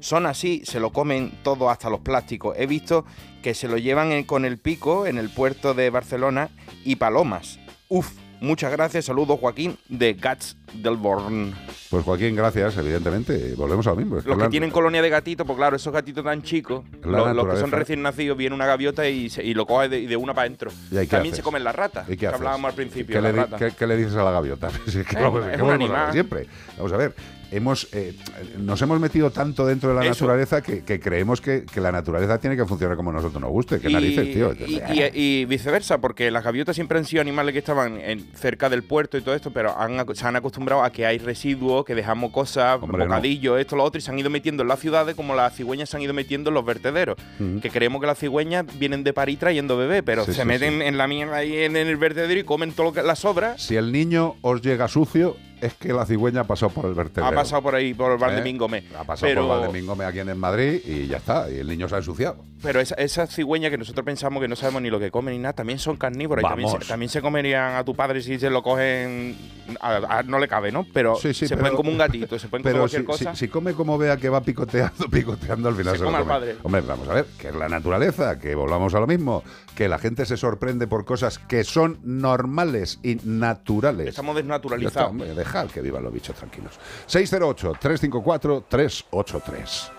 [0.00, 2.56] son así, se lo comen todo hasta los plásticos.
[2.58, 3.04] He visto
[3.42, 6.48] que se lo llevan con el pico en el puerto de Barcelona
[6.84, 7.58] y palomas.
[7.88, 8.10] Uf,
[8.40, 11.54] muchas gracias, saludos Joaquín de Gats del Born.
[11.90, 13.54] Pues Joaquín, gracias, evidentemente.
[13.56, 14.16] Volvemos a lo mismo.
[14.24, 17.56] Los que tienen colonia de gatitos, pues claro, esos gatitos tan chicos, los, los que
[17.60, 20.46] son recién nacidos, viene una gaviota y, se- y lo coge de, de una para
[20.46, 20.70] adentro.
[20.90, 21.38] ¿Y ahí qué También haces?
[21.38, 23.16] se comen las ratas, ¿Y qué que hablábamos al principio.
[23.16, 23.58] ¿Qué le, di- ratas.
[23.58, 24.68] qué- qué le dices a la gaviota?
[24.86, 26.12] Es que Eh, vamos- es que un animal.
[26.12, 26.46] siempre.
[26.76, 27.14] Vamos a ver,
[27.50, 28.14] hemos, eh,
[28.58, 30.10] nos hemos metido tanto dentro de la Eso.
[30.26, 33.50] naturaleza que, que creemos que, que la naturaleza tiene que funcionar como a nosotros nos
[33.50, 33.80] guste.
[33.80, 34.52] ¿Qué Y- narices, tío?
[34.66, 35.10] Y, y-
[35.40, 39.18] y viceversa, porque las gaviotas siempre han sido animales que estaban en- cerca del puerto
[39.18, 42.78] y todo esto, pero han se han acostumbrado a que hay residuos, que dejamos cosas,
[42.82, 43.04] Hombre, no.
[43.06, 45.88] bocadillos, esto, lo otro, y se han ido metiendo en las ciudades como las cigüeñas
[45.90, 47.16] se han ido metiendo en los vertederos.
[47.60, 50.82] Que creemos que las cigüeñas vienen de París trayendo bebé, pero Sí, se sí, meten
[50.82, 53.62] en la mierda ahí en, en el vertedero y comen que las sobras.
[53.62, 57.26] Si el niño os llega sucio, es que la cigüeña ha pasado por el vertedero.
[57.26, 58.20] Ha pasado por ahí, por el ¿Eh?
[58.20, 58.84] Valdemín Gómez.
[58.98, 61.50] Ha pasado pero, por Valdemín Gómez aquí en Madrid y ya está.
[61.50, 62.44] Y el niño se ha ensuciado.
[62.62, 65.40] Pero esa- esas cigüeñas que nosotros pensamos que no sabemos ni lo que comen ni
[65.40, 66.44] nada, también son carnívoras.
[66.44, 66.88] Y también se, Vamos.
[66.88, 69.36] también se comerían a tu padre si se lo cogen.
[69.80, 70.84] a- a- no le cabe, ¿no?
[70.92, 73.34] Pero Sí, sí, se pero- pueden como un gatito, se pueden Pero cualquier si, cosa.
[73.36, 76.18] si- si come como vea que va picoteando, picoteando, al final Se se, lo come
[76.18, 76.56] al padre.
[76.64, 79.44] Hombre, vamos a ver, que es la naturaleza, que volvamos a lo mismo,
[79.76, 84.08] que la gente se sorprende por cosas que son normales y naturales.
[84.08, 85.10] Estamos está, desnaturalizados.
[85.10, 85.34] hombre,
[85.72, 86.78] que vivan los bichos tranquilos.
[87.08, 89.90] 608-354-383.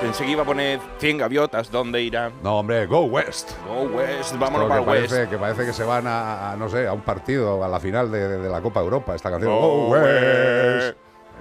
[0.00, 2.32] Pensé que iba a poner 100 gaviotas, ¿dónde irán?
[2.42, 3.50] No, hombre, go west.
[3.68, 5.10] Go West, vámonos para el West.
[5.10, 7.78] parece, que parece que se van a, a, no sé, a un partido, a la
[7.78, 9.52] final de, de- de la Copa Europa, esta canción.
[9.52, 10.04] Go Go West.
[10.06, 10.96] West.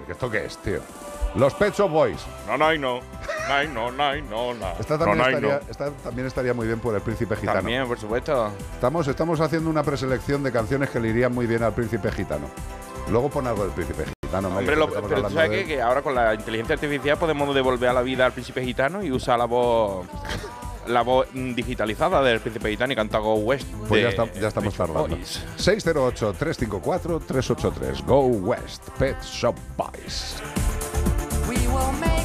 [0.09, 0.79] ¿Esto qué es, tío?
[1.35, 2.25] Los Pet Shop Boys.
[2.47, 2.99] No, no, no.
[3.73, 3.91] No, no,
[4.21, 4.67] no, no.
[4.79, 5.71] Esta también, No, no, estaría, no.
[5.71, 7.57] esta también estaría muy bien por el Príncipe Gitano.
[7.59, 8.51] También, por supuesto.
[8.73, 12.47] Estamos, estamos haciendo una preselección de canciones que le irían muy bien al Príncipe Gitano.
[13.09, 14.49] Luego pon algo del Príncipe Gitano.
[14.49, 17.93] Hombre, lo- pero tú sabes que, que ahora con la inteligencia artificial podemos devolver a
[17.93, 20.05] la vida al príncipe gitano y usar la voz
[20.89, 23.67] la voz digitalizada del príncipe gitano y cantar Go West.
[23.87, 25.15] Pues ya, está- ya estamos tardando.
[25.15, 25.41] Boys.
[25.57, 28.05] 608-354-383.
[28.05, 28.89] Go West.
[28.97, 30.35] Pet Shop Boys.
[31.47, 32.18] We will make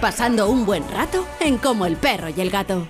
[0.00, 2.86] pasando un buen rato en Como el perro y el gato.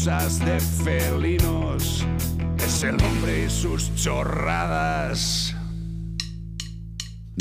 [0.00, 2.06] Cosas de felinos,
[2.56, 5.54] es el hombre y sus chorradas.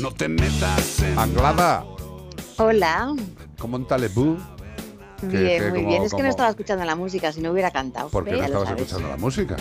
[0.01, 1.85] No te metas en Anglada,
[2.57, 3.15] Hola.
[3.57, 4.37] ¿cómo talebú?
[5.21, 6.03] Que- Bien, que muy como- bien.
[6.03, 8.09] Es que como- no estaba escuchando la música, si no hubiera cantado.
[8.09, 9.55] ¿Por qué no estabas escuchando la música?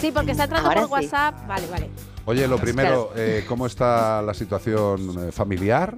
[0.00, 1.04] Sí, porque está entrando Ahora por sí.
[1.06, 1.46] WhatsApp.
[1.46, 1.90] Vale, vale.
[2.24, 3.22] Oye, lo primero, Claro.
[3.28, 5.94] eh, ¿cómo está la situación eh, familiar?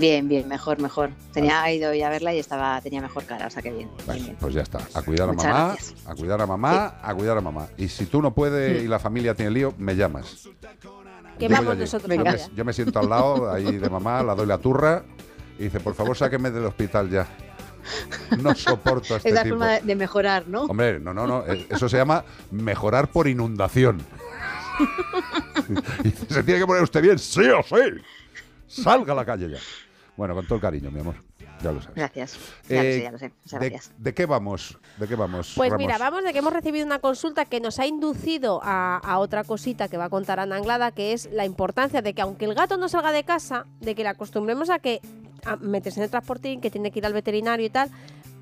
[0.00, 1.10] Bien, bien, mejor, mejor.
[1.32, 3.90] Tenía ido ya a verla y estaba tenía mejor cara, o sea que bien.
[4.06, 4.78] Bueno, pues ya está.
[4.94, 6.06] A cuidar a Muchas mamá, gracias.
[6.06, 7.68] a cuidar a mamá, a cuidar a mamá.
[7.76, 10.48] Y si tú no puedes y la familia tiene lío, me llamas.
[11.38, 14.46] Que vamos nosotros, Yo me, yo me siento al lado ahí de mamá, la doy
[14.46, 15.04] la turra
[15.58, 17.26] y dice, por favor, sáqueme del hospital ya.
[18.38, 19.56] No soporto a este es la tipo.
[19.56, 20.62] forma de, mejorar, ¿no?
[20.64, 21.44] Hombre, no, no, no.
[21.46, 24.00] eh, Eso se llama mejorar por inundación.
[26.04, 27.18] Y ¿Se tiene que poner usted bien?
[27.18, 27.76] Sí o sí.
[28.66, 29.58] Salga a la calle ya.
[30.20, 31.14] Bueno, con todo el cariño, mi amor.
[31.62, 31.96] Ya lo sabes.
[31.96, 32.38] Gracias.
[32.68, 33.32] Ya Eh, lo sé, ya lo sé.
[33.42, 33.94] Muchas ¿de, gracias.
[33.96, 34.78] de qué vamos?
[34.98, 35.54] ¿De qué vamos?
[35.56, 35.86] Pues Ramos?
[35.86, 39.44] mira, vamos de que hemos recibido una consulta que nos ha inducido a, a otra
[39.44, 42.52] cosita que va a contar Ana Anglada, que es la importancia de que aunque el
[42.54, 45.00] gato no salga de casa, de que le acostumbremos a que
[45.46, 47.88] a meterse en el transportín, que tiene que ir al veterinario y tal.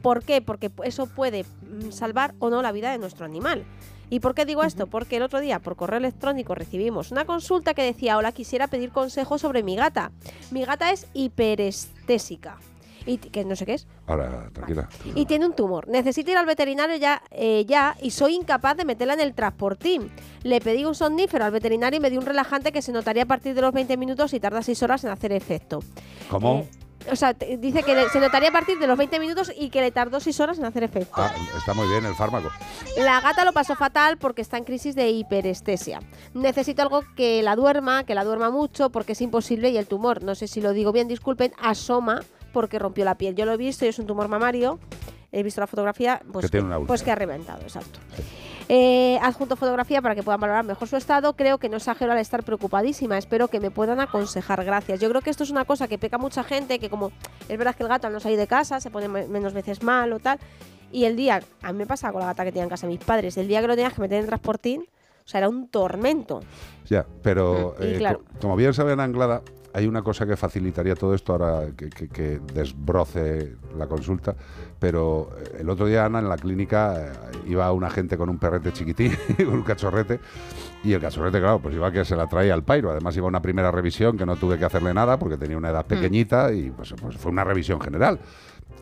[0.02, 0.42] ¿Por qué?
[0.42, 3.64] Porque eso puede mm, salvar o no la vida de nuestro animal.
[4.10, 4.86] ¿Y por qué digo esto?
[4.86, 8.90] Porque el otro día por correo electrónico recibimos una consulta que decía, hola, quisiera pedir
[8.90, 10.12] consejo sobre mi gata.
[10.50, 12.58] Mi gata es hiperestésica.
[13.06, 13.86] Y que no sé qué es.
[14.06, 14.88] Ahora, tranquila.
[15.14, 15.88] Y tiene un tumor.
[15.88, 20.10] Necesito ir al veterinario ya, eh, ya y soy incapaz de meterla en el transportín.
[20.42, 23.26] Le pedí un somnífero al veterinario y me dio un relajante que se notaría a
[23.26, 25.80] partir de los 20 minutos y tarda 6 horas en hacer efecto.
[26.28, 26.66] ¿Cómo?
[27.10, 29.80] O sea, dice que le- se notaría a partir de los 20 minutos y que
[29.80, 31.14] le tardó 6 horas en hacer efecto.
[31.22, 32.50] Ah, está muy bien el fármaco.
[32.98, 36.00] La gata lo pasó fatal porque está en crisis de hiperestesia.
[36.34, 40.22] Necesito algo que la duerma, que la duerma mucho, porque es imposible y el tumor,
[40.22, 42.22] no sé si lo digo bien, disculpen, asoma
[42.52, 43.34] porque rompió la piel.
[43.36, 44.78] Yo lo he visto y es un tumor mamario.
[45.30, 47.98] He visto la fotografía, pues Que tiene una pues que ha reventado, exacto.
[48.70, 51.34] Eh, adjunto fotografía para que puedan valorar mejor su estado.
[51.34, 53.16] Creo que no exagero al estar preocupadísima.
[53.16, 54.62] Espero que me puedan aconsejar.
[54.64, 55.00] Gracias.
[55.00, 57.10] Yo creo que esto es una cosa que peca mucha gente, que como
[57.48, 59.82] es verdad que el gato al no salir de casa se pone me- menos veces
[59.82, 60.38] mal o tal.
[60.92, 63.00] Y el día, a mí me pasa con la gata que tenía en casa mis
[63.00, 64.82] padres, el día que lo tenías que meter en transportín,
[65.24, 66.40] o sea, era un tormento.
[66.88, 68.20] Ya, pero eh, claro.
[68.20, 69.42] co- como bien saben Anglada,
[69.78, 74.34] hay una cosa que facilitaría todo esto ahora que, que- que desbroce la consulta,
[74.78, 77.12] pero eh, el otro día Ana en la clínica eh,
[77.46, 80.20] iba una gente con un perrete chiquitín, con un cachorrete,
[80.84, 82.90] y el cachorrete, claro, pues iba que se la traía al pairo.
[82.90, 85.70] Además iba a una primera revisión que no tuve que hacerle nada porque tenía una
[85.70, 85.88] edad Mm.
[85.88, 88.18] pequeñita y pues, pues fue una revisión general.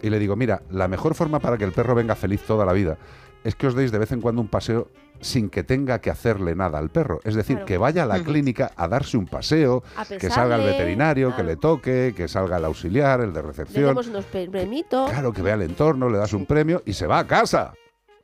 [0.02, 2.72] Y le digo, mira, la mejor forma para que el perro venga feliz toda la
[2.72, 2.96] vida
[3.44, 4.88] es que os deis de vez en cuando un paseo
[5.20, 7.20] sin que tenga que hacerle nada al perro.
[7.24, 7.66] Es decir, Claro.
[7.66, 9.82] que vaya a la clínica a darse un paseo,
[10.20, 13.86] que salga el veterinario, que le toque, que salga el auxiliar, el de Le recepción.
[13.86, 15.10] damos unos premitos.
[15.10, 17.72] Claro, que vea el entorno, le das un premio y se va a casa.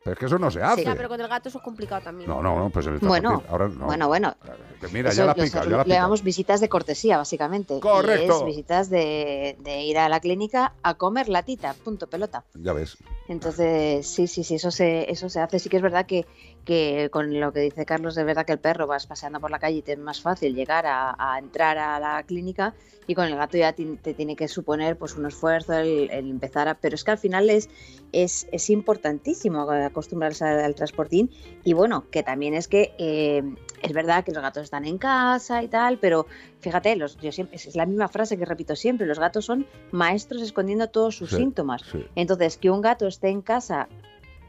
[0.05, 0.82] Pero es que eso no se hace.
[0.85, 2.28] Ya, pero con el gato eso es complicado también.
[2.28, 3.51] No, no, no, pues el Bueno, transportín.
[3.52, 3.86] Ahora no.
[3.86, 4.36] bueno, bueno.
[4.81, 5.94] Que mira, Eso ya la pica, ya lo la pica.
[5.94, 7.77] llamamos visitas de cortesía, básicamente.
[7.77, 8.40] Y Correcto.
[8.40, 12.43] es visitas de, de ir a la clínica a comer latita, punto, pelota.
[12.55, 12.97] Ya ves.
[13.28, 15.60] Entonces, sí, sí, sí, eso se, eso se hace.
[15.60, 16.27] Sí que es verdad que,
[16.64, 19.59] que con lo que dice Carlos, es verdad que el perro vas paseando por la
[19.59, 22.74] calle y te es más fácil llegar a, a entrar a la clínica
[23.09, 23.84] y con el gato ya te,
[24.14, 26.74] tiene que suponer pues un esfuerzo el, el empezar a...
[26.74, 27.68] Pero es que al final es,
[28.12, 31.30] es, es importantísimo acostumbrarse al, al transportín
[31.64, 33.43] y bueno, que también es que eh,
[33.82, 36.26] es verdad que los gatos están en casa y tal, pero
[36.60, 40.40] fíjate, los, yo siempre, es la misma frase que repito siempre, los gatos son maestros
[40.43, 41.82] escondiendo todos sus Sí, síntomas.
[41.90, 42.06] sí.
[42.14, 43.89] Entonces, que un gato esté en casa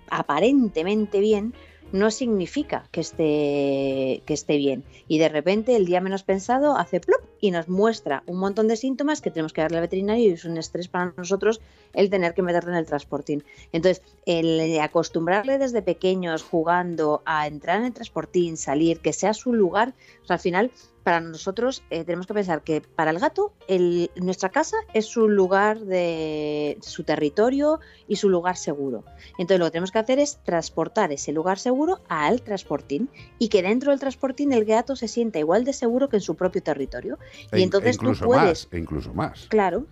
[0.10, 1.54] aparentemente bien
[1.94, 4.84] no significa que esté, que esté bien.
[5.08, 8.76] Y de repente, el día menos pensado, hace plop y nos muestra un montón de
[8.76, 11.62] síntomas que tenemos que darle al veterinario y es un estrés para nosotros
[11.94, 13.44] el tener que meterlo en el transportín.
[13.72, 19.54] Entonces, el acostumbrarle desde pequeños jugando a entrar en el transportín, salir, que sea su
[19.54, 19.94] lugar,
[20.28, 20.72] al final
[21.04, 25.28] para nosotros eh, tenemos que pensar que para el gato el- nuestra casa es su
[25.28, 29.04] lugar de su territorio y su lugar seguro.
[29.38, 33.62] Entonces lo que tenemos que hacer es transportar ese lugar seguro al transportín y que
[33.62, 37.20] dentro del transportín el gato se sienta igual de seguro que en su propio territorio.
[37.52, 39.46] E y in- entonces e incluso tú puedes, más, e incluso más.
[39.50, 39.86] claro,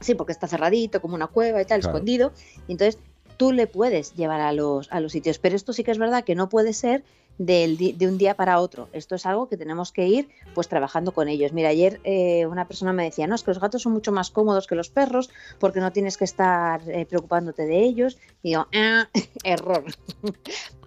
[0.00, 1.96] sí, porque está cerradito como una cueva y tal, Claro.
[1.96, 2.32] escondido.
[2.68, 3.00] Y entonces
[3.36, 5.38] tú le puedes llevar a los, a los sitios.
[5.38, 7.04] Pero esto sí que es verdad que no puede ser
[7.38, 8.88] de un día para otro.
[8.92, 11.52] Esto es algo que tenemos que ir pues trabajando con ellos.
[11.52, 14.30] Mira, ayer eh, una persona me decía, no, es que los gatos son mucho más
[14.30, 18.18] cómodos que los perros porque no tienes que estar eh, preocupándote de ellos.
[18.42, 19.08] Y digo, "Ah,
[19.44, 19.84] error.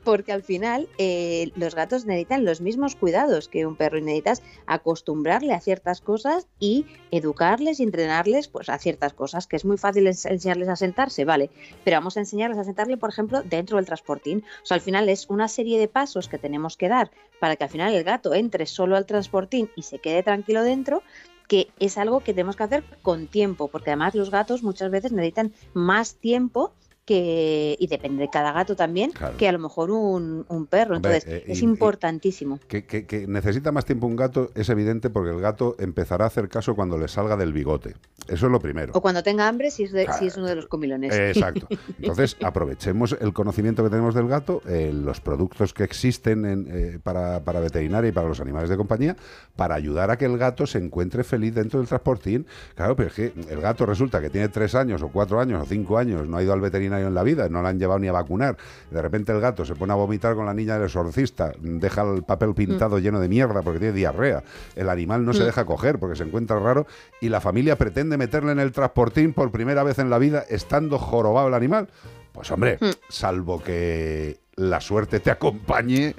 [0.08, 4.42] Porque al final eh, los gatos necesitan los mismos cuidados que un perro y necesitas
[4.66, 9.78] acostumbrarle a ciertas cosas y educarles y entrenarles pues a ciertas cosas, que es muy
[9.78, 11.50] fácil ens- enseñarles a sentarse, vale,
[11.84, 14.46] pero vamos a enseñarles a sentarle, por ejemplo, dentro del transportín.
[14.64, 17.12] O sea, al final es una serie de pasos que tenemos que dar
[17.42, 21.04] para que al final el gato entre solo al transportín y se quede tranquilo dentro
[21.50, 25.12] que es algo que tenemos que hacer con tiempo, porque además los gatos muchas veces
[25.12, 26.74] necesitan más tiempo
[27.08, 29.38] que, y depende de cada gato también, Claro.
[29.38, 30.98] que a lo mejor un, un perro.
[30.98, 32.60] Hombre, Entonces, eh, es y- y- importantísimo.
[32.68, 36.28] Que, que- que necesita más tiempo un gato es evidente porque el gato empezará a
[36.28, 37.96] hacer caso cuando le salga del bigote.
[38.28, 38.92] Eso es lo primero.
[38.94, 41.16] O cuando tenga hambre, si es, de- si es uno de los comilones.
[41.16, 41.68] Eh, Exacto.
[42.02, 47.00] Entonces, aprovechemos el conocimiento que tenemos del gato, eh, los productos que existen en, eh,
[47.02, 49.16] para, para veterinaria y para los animales de compañía,
[49.56, 52.46] para ayudar a que el gato se encuentre feliz dentro del transportín.
[52.76, 55.66] Claro, pero es que el gato resulta que tiene tres años o cuatro años o
[55.66, 58.08] cinco años, no ha ido al veterinario en la vida, no le han llevado ni
[58.08, 58.58] a vacunar.
[58.90, 62.24] De repente el gato se pone a vomitar con la niña del exorcista, deja el
[62.24, 64.44] papel pintado lleno de mierda porque tiene diarrea.
[64.76, 65.46] El animal no se Mm.
[65.46, 66.88] deja coger porque se encuentra raro
[67.22, 70.98] y la familia pretende meterle en el transportín por primera vez en la vida estando
[70.98, 71.90] jorobado el animal.
[72.32, 72.90] Pues hombre, Mm.
[73.10, 76.16] salvo que la suerte te acompañe,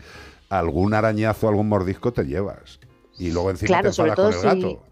[0.48, 2.80] algún arañazo, algún mordisco te llevas.
[3.18, 4.84] Y luego encima Claro, te sobre todo con el si- gato.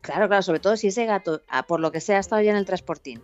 [0.00, 2.52] Claro, claro, sobre todo si ese gato, ah, por lo que sea, ha estado ya
[2.52, 3.20] en el transportín,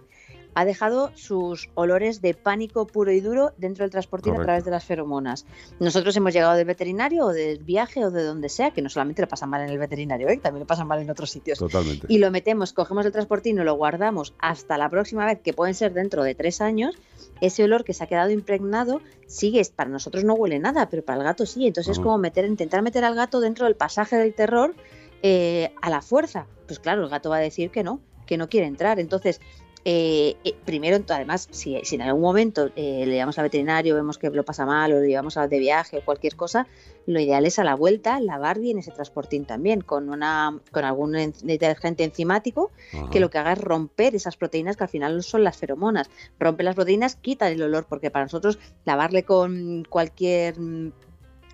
[0.54, 4.42] ha dejado sus olores de pánico puro y duro dentro del transportín Correcto.
[4.42, 5.46] a través de las feromonas.
[5.80, 9.22] Nosotros hemos llegado del veterinario o del viaje o de donde sea, que no solamente
[9.22, 10.38] lo pasan mal en el veterinario, ¿eh?
[10.38, 11.58] también lo pasan mal en otros sitios.
[11.58, 12.06] Totalmente.
[12.08, 15.74] Y lo metemos, cogemos el transportín y lo guardamos hasta la próxima vez, que pueden
[15.74, 16.96] ser dentro de tres años.
[17.40, 21.18] Ese olor que se ha quedado impregnado sigue, para nosotros no huele nada, pero para
[21.18, 21.66] el gato sí.
[21.66, 24.74] Entonces es como meter, intentar meter al gato dentro del pasaje del terror
[25.22, 26.46] eh, a la fuerza.
[26.66, 29.00] Pues claro, el gato va a decir que no, que no quiere entrar.
[29.00, 29.40] Entonces,
[29.84, 34.16] eh, eh, primero, además, si, si en algún momento eh, le llevamos al veterinario, vemos
[34.18, 36.66] que lo pasa mal o lo llevamos a de viaje o cualquier cosa,
[37.06, 41.16] lo ideal es a la vuelta lavar bien ese transportín también con una con algún
[41.16, 42.70] en- detergente enzimático
[43.10, 46.08] que lo que haga es romper esas proteínas que al final son las feromonas.
[46.38, 50.92] Rompe las proteínas, quita el olor, porque para nosotros lavarle con cualquier mm,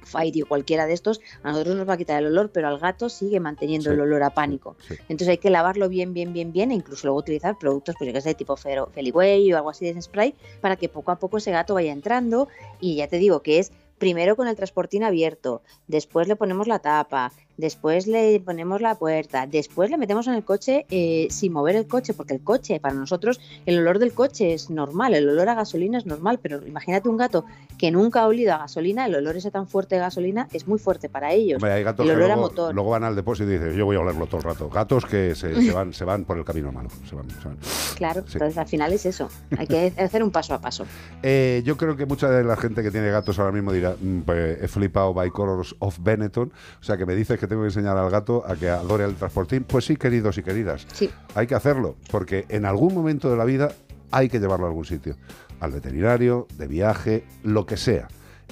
[0.03, 2.79] Fairy o cualquiera de estos, a nosotros nos va a quitar el olor, pero al
[2.79, 4.77] gato sigue manteniendo Sí, el olor a pánico.
[5.03, 8.15] Entonces hay que lavarlo bien, bien, bien, bien, e incluso luego utilizar productos, pues yo
[8.15, 11.51] que sé, tipo Feliway o algo así de spray, para que poco a poco ese
[11.51, 12.49] gato vaya entrando.
[12.81, 16.79] Y ya te digo que es primero con el transportín abierto, después le ponemos la
[16.79, 21.77] tapa, después le ponemos la puerta, después le metemos en el coche eh, sin mover
[21.77, 25.49] el coche, porque el coche, para nosotros, el olor del coche es normal, el olor
[25.49, 27.45] a gasolina es normal, pero imagínate un gato
[27.79, 30.79] que nunca ha olido a gasolina, el olor ese tan fuerte de gasolina es muy
[30.79, 31.63] fuerte para ellos.
[31.63, 32.75] Hay gatos el que olor a luego, motor.
[32.75, 34.69] luego van al depósito y dicen, yo voy a olerlo todo el rato.
[34.69, 36.89] Gatos que se, se van, se van por el camino malo.
[37.09, 37.57] Se van, se van.
[37.97, 38.33] Claro, Sí.
[38.35, 40.85] entonces al final es eso, hay que hacer un paso a paso.
[41.23, 44.21] Eh, yo creo que mucha de la gente que tiene gatos ahora mismo dirá, "Mm,
[44.21, 47.69] pues he flipado by Colors of Benetton, o sea que me dices que tengo que
[47.69, 49.65] enseñar al gato a que adore el transportín.
[49.65, 51.11] Pues sí, queridos y queridas, Sí.
[51.35, 53.73] hay que hacerlo, porque en algún momento de la vida
[54.13, 55.17] hay que llevarlo a algún sitio,
[55.59, 58.07] al veterinario, de viaje, lo que sea.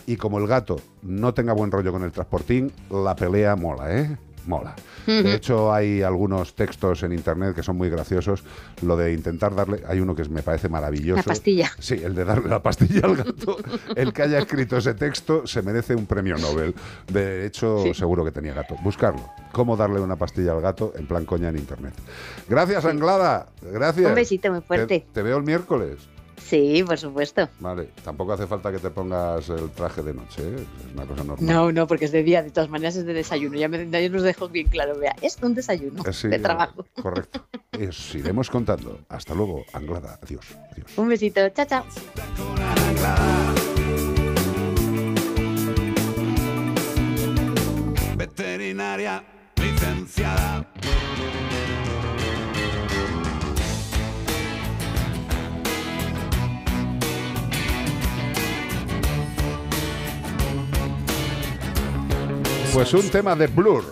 [0.07, 4.17] Y como el gato no tenga buen rollo con el transportín, la pelea mola, ¿eh?
[4.47, 4.75] Mola.
[5.07, 8.45] De hecho, hay algunos textos en internet que son muy graciosos.
[8.83, 9.83] Lo de intentar darle.
[9.89, 11.17] Hay uno que me parece maravilloso.
[11.17, 11.71] La pastilla.
[11.79, 13.57] Sí, el de darle la pastilla al gato.
[13.97, 16.75] El que haya escrito ese texto se merece un premio Nobel.
[17.11, 17.95] De hecho, Sí.
[17.95, 18.77] seguro que tenía gato.
[18.83, 19.31] Buscarlo.
[19.53, 21.95] Cómo darle una pastilla al gato en plan coña en internet.
[22.49, 23.49] Gracias, Anglada.
[23.63, 24.09] Gracias.
[24.09, 25.01] Un besito muy fuerte.
[25.01, 25.97] Te, te veo el miércoles.
[26.41, 27.49] Sí, por supuesto.
[27.61, 30.55] Vale, tampoco hace falta que te pongas el traje de noche, ¿eh?
[30.57, 31.47] es una cosa normal.
[31.47, 33.57] No, no, porque es de día, de todas maneras es de desayuno.
[33.59, 36.85] Ya, me, ya nos dejo bien claro, vea, es un desayuno Eh, sí, de trabajo.
[37.03, 37.45] Correcto.
[37.79, 39.01] Y os iremos contando.
[39.09, 40.19] Hasta luego, Anglada.
[40.23, 40.47] Adiós.
[40.73, 40.97] Adiós.
[40.97, 41.85] Un besito, chao, chao.
[48.17, 49.23] Veterinaria
[49.57, 50.67] licenciada.
[62.79, 63.83] Pues un tema de Blur.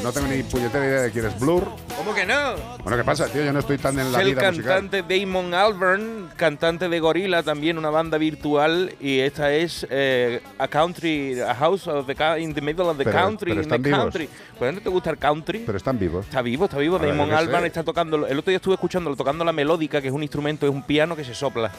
[0.00, 1.64] No tengo ni puñetera idea de quién es Blur.
[1.96, 2.54] ¿Cómo que no?
[2.84, 3.42] Bueno, ¿qué pasa, tío?
[3.44, 4.72] Yo no estoy tan en Es la el vida musical.
[4.88, 10.68] cantante Damon Albarn, cantante de Gorilla, también una banda virtual, y esta es eh, a
[10.68, 13.74] country, a house of the in the middle of the Pero- country, pero in the
[13.74, 13.98] están vivos.
[14.00, 14.28] country.
[14.60, 15.58] ¿Pues no te gusta el country?
[15.66, 16.24] Pero están vivos.
[16.26, 17.00] Está vivo, está vivo.
[17.00, 17.66] Ver, Damon Albarn sé.
[17.66, 18.28] está tocando.
[18.28, 21.16] El otro día estuve escuchándolo tocando la melódica, que es un instrumento, es un piano
[21.16, 21.72] que se sopla.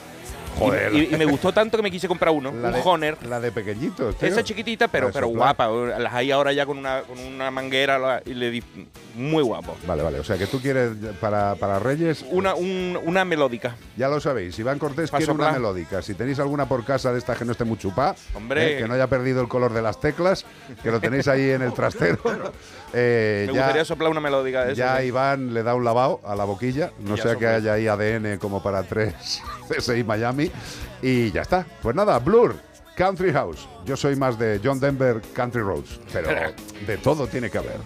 [0.57, 0.93] Joder.
[0.93, 3.17] Y, y- y me gustó tanto que me quise comprar uno, La un de- Honor.
[3.27, 4.27] La de pequeñitos, tío.
[4.27, 5.67] Esa chiquitita, pero, pero guapa.
[5.99, 8.63] Las hay ahora ya con una, con una manguera la- y le di
[9.15, 9.75] muy guapo.
[9.87, 10.19] Vale, vale.
[10.19, 10.91] O sea, que tú quieres
[11.21, 12.25] para, para Reyes...
[12.31, 13.75] Una, un- una melódica.
[13.95, 16.01] Ya lo sabéis, Iván Cortés Pa' quiere una melódica.
[16.01, 17.75] Si tenéis alguna por casa de esta que no esté muy
[18.33, 18.75] Hombre.
[18.75, 20.45] eh, que no haya perdido el color de las teclas,
[20.81, 22.19] que lo tenéis ahí en el trastero.
[22.93, 25.07] eh, Me ya, gustaría soplar una melódica de esas, ya ¿eh?
[25.07, 28.61] Iván le da un lavado a la boquilla, no sea que haya ahí ADN como
[28.61, 30.51] para tres CSI Miami.
[31.01, 31.65] Y ya está.
[31.81, 32.55] Pues nada, Blur,
[32.95, 33.67] Country House.
[33.85, 36.29] Yo soy más de John Denver Country Roads, pero
[36.87, 37.77] de todo tiene que haber.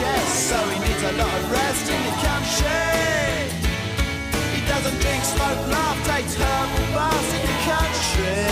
[0.00, 2.88] Chest, so he needs a lot of rest in the country.
[4.54, 8.48] He doesn't drink, smoke, laugh, takes herbal baths in the country.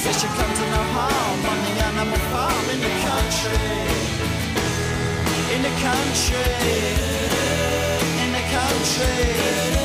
[0.00, 3.72] Says she comes to no harm on the animal farm in the country.
[5.54, 6.52] In the country.
[8.22, 9.83] In the country.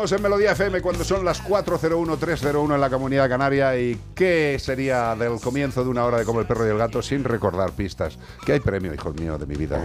[0.00, 3.78] Seguimos en Melodía FM cuando son las 4.01, en la Comunidad Canaria.
[3.78, 7.02] ¿Y qué sería del comienzo de una hora de Como el perro y el gato
[7.02, 8.16] sin recordar pistas?
[8.46, 9.78] Que hay premio, hijos míos, de mi vida.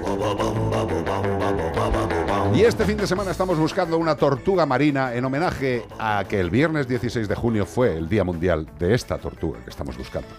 [2.53, 6.49] Y este fin de semana estamos buscando una tortuga marina en homenaje a que el
[6.49, 10.29] viernes 16 de junio fue el Día Mundial de esta tortuga que estamos buscando.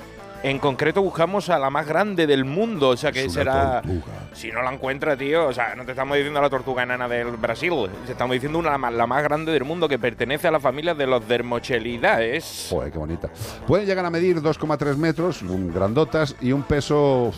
[0.42, 3.82] En concreto buscamos a la más grande del mundo, o sea que será...
[3.82, 4.15] tortuga.
[4.36, 7.38] Si no la encuentra, tío, o sea, no te estamos diciendo la tortuga enana del
[7.38, 7.72] Brasil,
[8.04, 11.06] te estamos diciendo una, la más grande del mundo que pertenece a la familia de
[11.06, 12.66] los Dermochelidaes.
[12.68, 13.30] Joder, qué bonita.
[13.66, 15.40] Pueden llegar a medir 2,3 metros,
[15.72, 17.32] grandotas, y un peso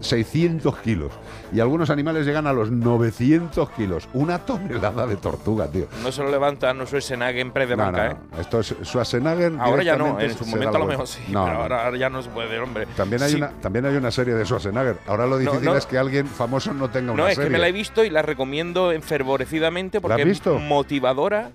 [0.00, 1.12] 600 kilos.
[1.52, 4.08] Y algunos animales llegan a los 900 kilos.
[4.12, 5.86] Una tonelada de tortuga, tío.
[6.02, 8.40] No se lo levanta no Schwarzenegger en pre de No, banca, no, ¿eh?
[8.40, 9.52] Esto es Schwarzenegger.
[9.58, 12.10] Ahora ya no, en su momento a lo mejor sí, No, pero ahora, ahora ya
[12.10, 12.86] no se puede, hombre.
[12.96, 13.36] También hay, Sí.
[13.36, 14.98] una, también hay una serie de Schwarzenegger.
[15.06, 17.48] Ahora lo difícil es que alguien famoso no tenga una No, es serie.
[17.48, 20.56] que me la he visto y la recomiendo enfervorecidamente porque has visto?
[20.56, 21.50] es motivadora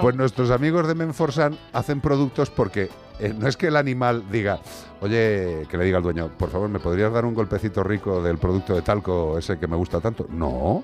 [0.00, 2.88] Pues nuestros amigos de Menforsan hacen productos porque
[3.18, 4.60] eh, no es que el animal diga,
[5.00, 8.38] oye, que le diga al dueño, por favor, ¿me podrías dar un golpecito rico del
[8.38, 10.26] producto de talco ese que me gusta tanto?
[10.30, 10.82] No.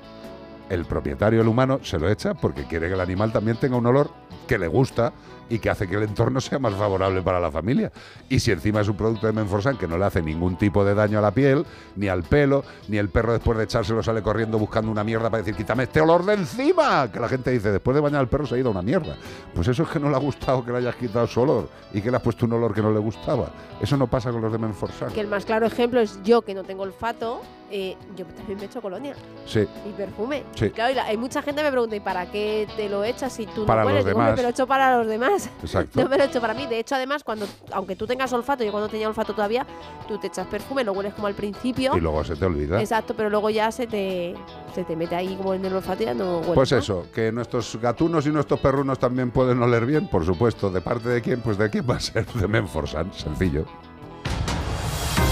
[0.69, 3.87] El propietario, el humano, se lo echa porque quiere que el animal también tenga un
[3.87, 4.11] olor
[4.47, 5.13] que le gusta
[5.49, 7.91] y que hace que el entorno sea más favorable para la familia.
[8.29, 10.95] Y si encima es un producto de Menforsan que no le hace ningún tipo de
[10.95, 11.65] daño a la piel,
[11.97, 15.43] ni al pelo, ni el perro después de echárselo sale corriendo buscando una mierda para
[15.43, 18.47] decir, quítame este olor de encima, que la gente dice, después de bañar al perro
[18.47, 19.17] se ha ido a una mierda.
[19.55, 22.01] Pues eso es que no le ha gustado que le hayas quitado su olor y
[22.01, 23.51] que le has puesto un olor que no le gustaba.
[23.81, 25.13] Eso no pasa con los de Menforsan.
[25.13, 28.65] Que el más claro ejemplo es yo que no tengo olfato, eh, yo también me
[28.67, 29.15] echo colonia
[29.47, 29.67] Sí.
[29.87, 30.45] y perfume.
[30.55, 30.71] Sí.
[30.71, 33.33] Claro, y la- hay mucha gente que me pregunta, ¿y para qué te lo echas
[33.33, 34.15] si tú Para no los puedes?
[34.15, 34.37] "Hombre, demás.
[34.37, 35.51] pero hecho para los demás.
[35.63, 36.03] Exacto.
[36.03, 36.67] No me lo he hecho para mí.
[36.67, 39.67] De hecho, además, cuando aunque tú tengas olfato, yo cuando tenía olfato todavía,
[40.07, 41.97] tú te echas perfume, lo hueles como al principio.
[41.97, 42.81] Y luego se te olvida.
[42.81, 44.35] Exacto, pero luego ya se te,
[44.75, 46.41] se te mete ahí como en el olfato y ya no.
[46.55, 50.71] Pues eso, que nuestros gatunos y nuestros perrunos también pueden oler bien, por supuesto.
[50.71, 51.41] ¿De parte de quién?
[51.41, 53.65] Pues de quién va a ser, de Menforsan, sencillo.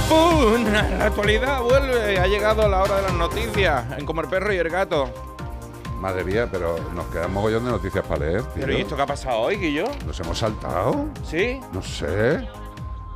[0.09, 0.65] ¡Pum!
[0.73, 2.19] La actualidad vuelve.
[2.19, 3.85] Ha llegado la hora de las noticias.
[3.99, 5.11] En Como el perro y el gato.
[6.01, 8.61] Madre mía, pero nos queda un mogollón de noticias para leer, tío.
[8.61, 9.85] Pero ¿y esto qué ha pasado hoy, Guillo?
[10.07, 11.07] ¿Nos hemos saltado?
[11.29, 11.59] ¿Sí?
[11.73, 12.47] No sé.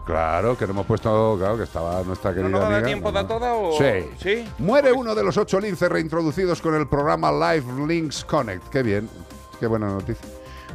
[0.07, 2.87] Claro, que no hemos puesto, claro, que estaba nuestra ¿No querida nos da amiga.
[2.87, 3.73] tiempo de toda o...?
[3.79, 4.11] Sí.
[4.21, 4.49] ¿Sí?
[4.59, 8.69] Muere uno de los ocho linces reintroducidos con el programa Live Links Connect.
[8.71, 9.09] Qué bien.
[9.61, 10.27] Qué buena noticia.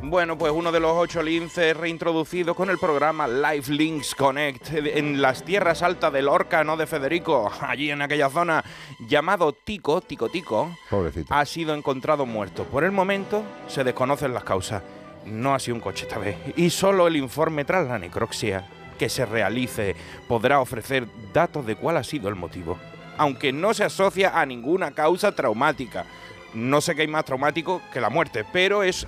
[0.08, 5.20] Bueno, pues uno de los ocho linces reintroducidos con el programa Life Links Connect en
[5.20, 8.64] las tierras altas del Orca, no de Federico, allí en aquella zona,
[9.00, 11.34] llamado Tico, Tico Tico, Pobrecito.
[11.34, 12.66] ha sido encontrado muerto.
[12.66, 14.84] Por el momento se desconocen las causas.
[15.26, 16.38] No ha sido un coche esta vez.
[16.56, 18.68] Y solo el informe tras la necropsia
[19.00, 19.96] que se realice
[20.28, 22.78] podrá ofrecer datos de cuál ha sido el motivo.
[23.18, 26.06] Aunque no se asocia a ninguna causa traumática.
[26.54, 29.08] No sé qué hay más traumático que la muerte, pero es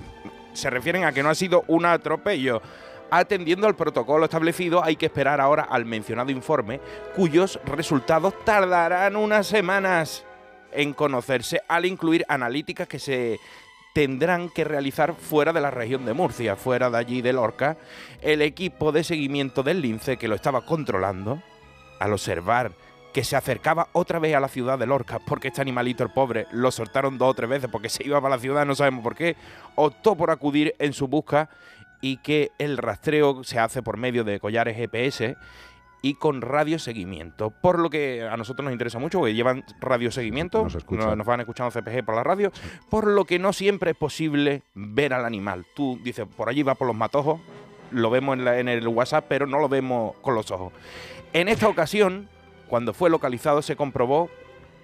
[0.57, 2.61] se refieren a que no ha sido un atropello.
[3.09, 6.81] Atendiendo al protocolo establecido, hay que esperar ahora al mencionado informe,
[7.15, 10.25] cuyos resultados tardarán unas semanas
[10.73, 13.39] en conocerse al incluir analíticas que se
[13.93, 17.77] tendrán que realizar fuera de la región de Murcia, fuera de allí de Lorca.
[18.21, 21.41] El equipo de seguimiento del lince que lo estaba controlando,
[21.99, 22.71] al observar
[23.17, 26.45] que se acercaba otra vez a la ciudad de Lorca, porque este animalito, el pobre,
[26.51, 29.15] lo soltaron dos o tres veces porque se iba para la ciudad, no sabemos por
[29.15, 29.35] qué,
[29.73, 31.49] optó por acudir en su busca
[31.99, 35.35] y que el rastreo se hace por medio de collares GPS
[36.03, 37.49] y con radioseguimiento.
[37.49, 40.65] Por lo que a nosotros nos interesa mucho, porque llevan radioseguimiento,
[41.09, 42.51] nos, nos van escuchando CPG por la radio,
[42.91, 45.65] por lo que no siempre es posible ver al animal.
[45.75, 47.39] Tú dices, por allí va por los matojos,
[47.89, 50.71] lo vemos en, la- en el WhatsApp, pero no lo vemos con los ojos.
[51.33, 52.29] En esta ocasión,
[52.67, 54.29] cuando fue localizado, se comprobó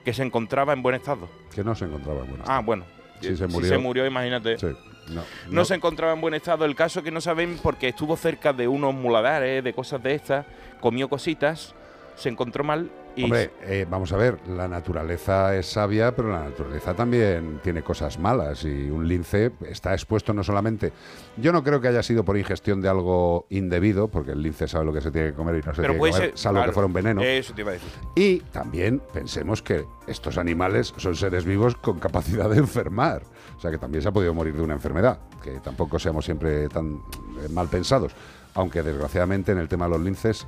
[0.06, 1.30] que se encontraba en buen estado.
[1.54, 2.86] Que no se encontraba en buen Ah, bueno.
[3.22, 3.70] Sí, se Si murió.
[3.70, 4.58] se murió, imagínate.
[4.58, 4.68] Sí,
[5.10, 5.66] no, No, no.
[5.66, 6.66] se encontraba en buen estado.
[6.66, 10.46] El caso que no saben porque estuvo cerca de unos muladares, de cosas de estas,
[10.82, 11.74] comió cositas,
[12.16, 16.46] se encontró mal y Hombre, eh, vamos a ver, la naturaleza es sabia, pero la
[16.46, 20.92] naturaleza también tiene cosas malas y un lince está expuesto no solamente...
[21.38, 24.86] Yo no creo que haya sido por ingestión de algo indebido, porque el lince sabe
[24.86, 26.58] lo que se tiene que comer y no se pero tiene que comer, ser, salvo
[26.58, 27.22] claro, que fuera un veneno.
[27.22, 27.90] Eso te iba a decir.
[28.16, 33.24] Y también pensemos que estos animales son seres vivos con capacidad de enfermar.
[33.58, 36.68] O sea que también se ha podido morir de una enfermedad, que tampoco seamos siempre
[36.70, 38.16] tan eh, mal pensados.
[38.56, 40.48] Aunque desgraciadamente en el tema de los linces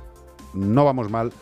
[0.54, 1.32] no vamos mal,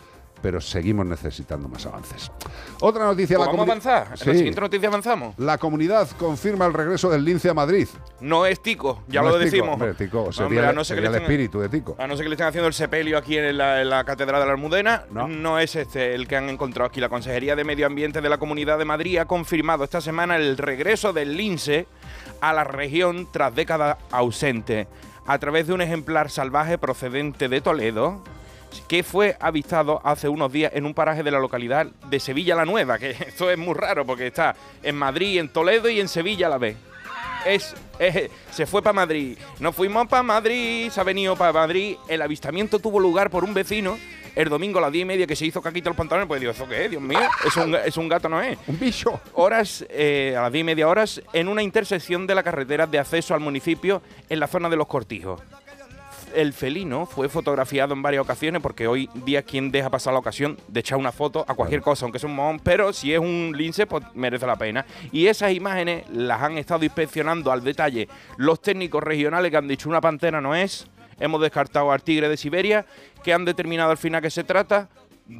[0.45, 2.31] pero seguimos necesitando más avances.
[2.79, 3.35] Otra noticia...
[3.37, 4.07] Pues la vamos a avanzar.
[4.11, 4.25] En Sí.
[4.27, 5.33] la siguiente noticia avanzamos.
[5.39, 7.87] La comunidad confirma el regreso del lince a Madrid.
[8.21, 9.73] No es Tico, ya No lo es Tico, decimos.
[9.73, 11.95] hombre, Tico, sería Hombre, el- a no ser sería el estén- espíritu de Tico.
[11.97, 14.39] A no ser que le estén haciendo el sepelio aquí en la, en la Catedral
[14.39, 15.57] de la Almudena, no.
[15.57, 16.99] es este el que han encontrado aquí.
[17.01, 20.57] La Consejería de Medio Ambiente de la Comunidad de Madrid ha confirmado esta semana el
[20.57, 21.87] regreso del lince
[22.39, 24.87] a la región tras décadas ausente,
[25.25, 28.21] a través de un ejemplar salvaje procedente de Toledo,
[28.87, 32.65] que fue avistado hace unos días en un paraje de la localidad de Sevilla la
[32.65, 36.47] Nueva, que esto es muy raro porque está en Madrid, en Toledo y en Sevilla
[36.47, 36.77] a la vez.
[37.45, 39.37] Es, es- se fue para Madrid.
[39.59, 41.95] Nos fuimos para Madrid, se ha venido para Madrid.
[42.07, 43.97] El avistamiento tuvo lugar por un vecino
[44.35, 46.27] el domingo a las 10 y media que se hizo caquito los pantalones.
[46.27, 46.91] Pues digo, ¿eso qué es?
[46.91, 48.57] Dios mío, es un, es un gato, no es.
[48.67, 49.19] Un bicho.
[49.33, 52.99] Horas, eh, a las 10 y media horas, en una intersección de la carretera de
[52.99, 55.39] acceso al municipio en la zona de los Cortijos.
[56.35, 60.57] El felino fue fotografiado en varias ocasiones porque hoy día quien deja pasar la ocasión
[60.67, 63.53] de echar una foto a cualquier cosa, aunque sea un mohón, pero si es un
[63.55, 64.85] lince, pues merece la pena.
[65.13, 69.87] Y esas imágenes las han estado inspeccionando al detalle los técnicos regionales que han dicho
[69.87, 70.87] una pantera no es,
[71.21, 72.85] hemos descartado al tigre de Siberia,
[73.23, 74.89] que han determinado al final que se trata,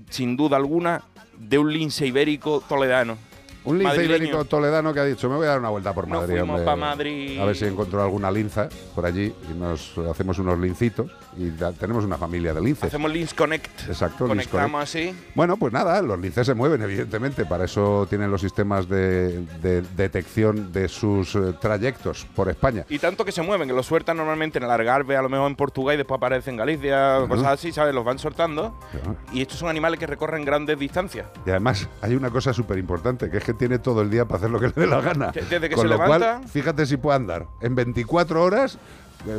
[0.09, 1.03] sin duda alguna,
[1.38, 3.17] de un lince ibérico toledano.
[3.65, 4.15] Un lince Madrileño.
[4.17, 6.37] ibérico toledano que ha dicho, me voy a dar una vuelta por Nos Madrid.
[6.39, 7.39] fuimos Madrid.
[7.39, 11.11] A ver si encuentro alguna linza por allí y nos hacemos unos lincitos.
[11.37, 12.85] Y da- tenemos una familia de linces.
[12.85, 13.81] Hacemos Links Connect.
[13.89, 15.13] Exacto, Lince Conectamos así.
[15.35, 17.45] Bueno, pues nada, los linces se mueven, evidentemente.
[17.45, 22.85] Para eso tienen los sistemas de, de detección de sus eh, trayectos por España.
[22.87, 25.49] Y tanto que se mueven, que los sueltan normalmente en el Algarve, a lo mejor
[25.49, 27.93] en Portugal y después aparece en Galicia, cosas así, ¿sabes?
[27.93, 28.77] Los van soltando.
[29.33, 31.25] Y estos son animales que recorren grandes distancias.
[31.45, 34.38] Y además hay una cosa súper importante, que es que tiene todo el día para
[34.38, 35.32] hacer lo que le dé la gana.
[35.32, 37.48] De- desde que Con se lo levanta- cual, fíjate si puede andar.
[37.61, 38.77] En 24 horas,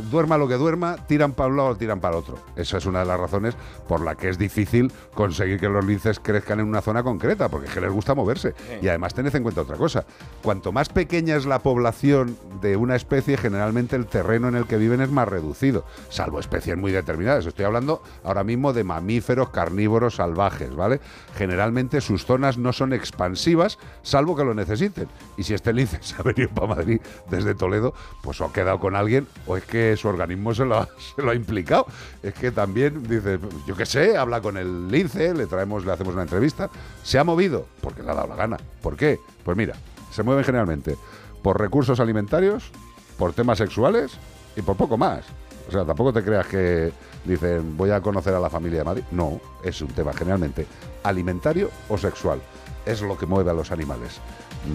[0.09, 2.37] duerma lo que duerma, tiran para un lado o tiran para el otro.
[2.55, 3.55] Esa es una de las razones
[3.87, 7.67] por la que es difícil conseguir que los linces crezcan en una zona concreta, porque
[7.67, 8.53] es que les gusta moverse.
[8.81, 10.05] Y además tened en cuenta otra cosa.
[10.43, 14.77] Cuanto más pequeña es la población de una especie, generalmente el terreno en el que
[14.77, 17.45] viven es más reducido, salvo especies muy determinadas.
[17.45, 20.99] Estoy hablando ahora mismo de mamíferos carnívoros salvajes, ¿vale?
[21.37, 25.07] Generalmente sus zonas no son expansivas, salvo que lo necesiten.
[25.37, 28.79] Y si este lince se ha venido para Madrid desde Toledo, pues o ha quedado
[28.79, 31.85] con alguien o es que su organismo se lo ha, se lo ha implicado.
[32.23, 36.13] Es que también dice, yo qué sé, habla con el lince, le traemos, le hacemos
[36.13, 36.69] una entrevista.
[37.03, 38.57] Se ha movido porque le ha dado la gana.
[38.81, 39.19] ¿Por qué?
[39.43, 39.75] Pues mira,
[40.11, 40.97] se mueven generalmente
[41.41, 42.71] por recursos alimentarios,
[43.17, 44.11] por temas sexuales
[44.55, 45.25] y por poco más.
[45.67, 46.91] O sea, tampoco te creas que
[47.25, 49.03] dicen voy a conocer a la familia de Madrid.
[49.11, 50.65] No, es un tema generalmente
[51.03, 52.41] alimentario o sexual.
[52.85, 54.19] Es lo que mueve a los animales.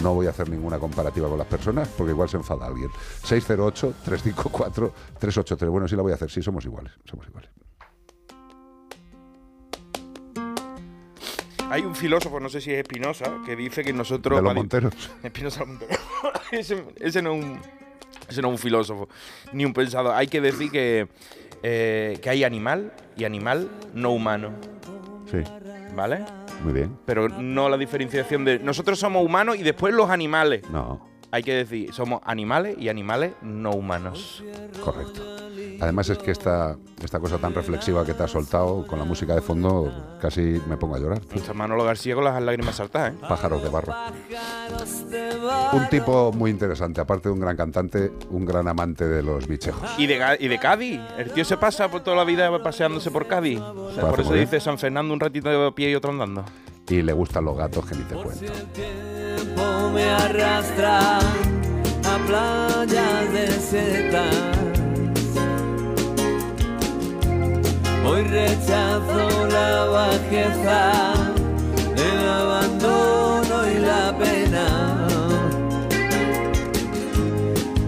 [0.01, 2.89] No voy a hacer ninguna comparativa con las personas porque igual se enfada alguien.
[3.23, 5.69] 608-354-383.
[5.69, 6.93] Bueno, sí la voy a hacer, sí, somos iguales.
[7.05, 7.49] Somos iguales.
[11.69, 14.37] Hay un filósofo, no sé si es Espinosa, que dice que nosotros.
[14.37, 14.93] De los Monteros.
[15.23, 15.99] Espinosa Montero.
[16.51, 17.59] ese, ese no es un.
[18.29, 19.09] Ese no es un filósofo,
[19.53, 20.13] ni un pensador.
[20.15, 21.07] Hay que decir que,
[21.63, 24.51] eh, que hay animal y animal no humano.
[25.29, 25.39] Sí,
[25.95, 26.23] ¿Vale?
[26.63, 26.97] Muy bien.
[27.05, 28.59] Pero no la diferenciación de.
[28.59, 30.69] Nosotros somos humanos y después los animales.
[30.69, 34.43] No, Hay que decir, somos animales y animales no humanos.
[34.83, 35.23] correcto.
[35.81, 39.33] Además es que esta, esta cosa tan reflexiva que te has soltado con la música
[39.33, 39.91] de fondo,
[40.21, 41.21] casi me pongo a llorar.
[41.33, 43.17] Está Manolo García con las lágrimas saltadas, ¿eh?
[43.27, 43.93] Pájaros de barro.
[45.73, 49.89] Un tipo muy interesante, aparte de un gran cantante, un gran amante de los bichejos.
[49.97, 51.01] Y de, y de Cádiz.
[51.17, 53.59] El tío se pasa por toda la vida paseándose por Cádiz.
[53.59, 56.45] O sea, Parece por eso dice San Fernando un ratito de pie y otro andando.
[56.93, 58.53] Y le gustan los gatos que ni te cuento.
[59.95, 64.35] me arrastra a playas desiertas.
[68.05, 71.13] Hoy rechazo la bajeza,
[71.97, 75.07] el abandono y la pena.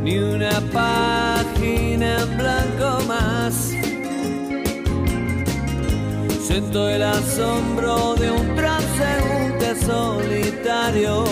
[0.02, 3.75] Ni una página en blanco más.
[6.48, 11.24] Siento el asombro de un transeúnte solitario.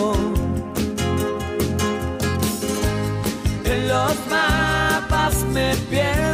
[3.64, 6.33] En los mapas me pierdo,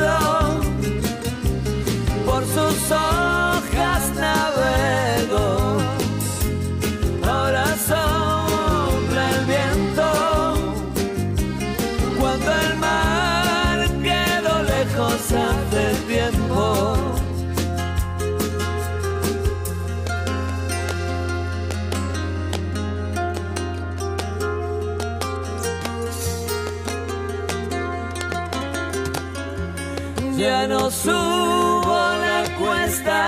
[30.40, 33.26] Ya no subo la cuesta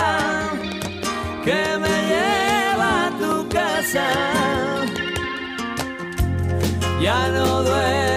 [1.44, 4.08] que me lleva a tu casa.
[7.02, 8.11] Ya no duerme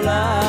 [0.00, 0.39] volar.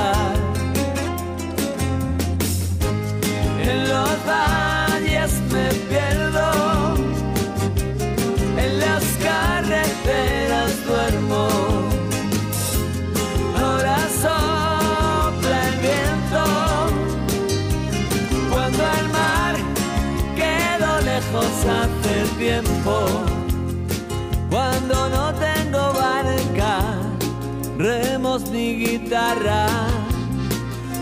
[28.31, 29.67] Remos ni guitarra.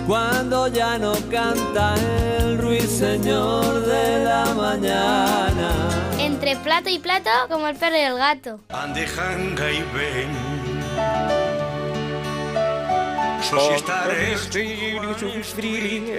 [0.08, 1.94] Cuando ya no canta
[2.40, 5.70] el ruiseñor de la mañana.
[6.18, 8.60] Entre plato y plato, como el perro y el gato.
[8.70, 10.50] Ande janga y ven.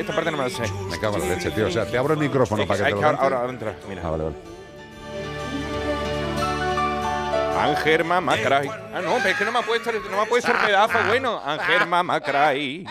[0.01, 0.63] Esta parte no me la sé.
[0.91, 1.67] Me cago en la leche, tío.
[1.67, 4.03] O sea, te abro el micrófono Sí, para que te lo ahora- ahora entra, mira.
[4.05, 4.37] Ah, vale, vale.
[7.63, 8.69] Ángel Mama Cry.
[8.69, 10.59] Ah, no, pero es que no me ha puesto, el- no me ha puesto el
[10.59, 11.41] pedazo bueno.
[11.45, 12.87] Ángel Mama Cry.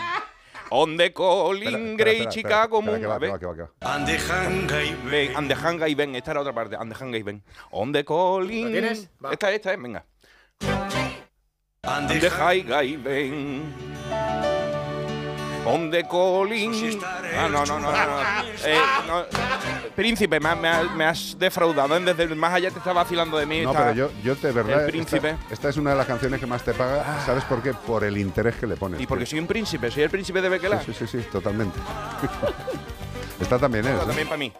[0.72, 3.00] On the Espera, Grey Chicago Moon.
[3.00, 3.32] que va, A que ver.
[3.34, 3.70] va, que va, que va.
[3.94, 6.14] Ande janga y Ven, and the hanga y ven.
[6.14, 6.76] Esta era otra parte.
[6.76, 7.42] And the hanga y ven.
[7.72, 8.04] On the.
[8.08, 9.10] ¿Lo tienes?
[9.24, 9.32] Va.
[9.32, 10.04] Esta, esta es, venga.
[11.82, 13.74] Ande And the hanga y ven.
[15.66, 17.00] On the calling.
[17.36, 18.06] Ah, no, no, no, no.
[18.06, 18.20] no.
[18.64, 19.26] Eh, no.
[19.96, 21.96] Príncipe, me, me me has defraudado.
[21.96, 22.00] ¿eh?
[22.00, 23.62] Desde el más allá te está vacilando de mí.
[23.62, 24.84] No, pero yo, yo de verdad.
[24.84, 25.30] El príncipe.
[25.30, 27.20] Esta, esta es una de las canciones que más te paga.
[27.26, 27.74] ¿Sabes por qué?
[27.74, 29.00] Por el interés que le pones.
[29.00, 29.30] Y porque tío.
[29.30, 30.80] soy un príncipe, soy el príncipe de Bequelá.
[30.82, 31.78] Sí, sí, sí, sí, totalmente.
[33.40, 33.92] Esta también es.
[33.92, 34.06] Esta ¿eh?
[34.06, 34.52] también para mí.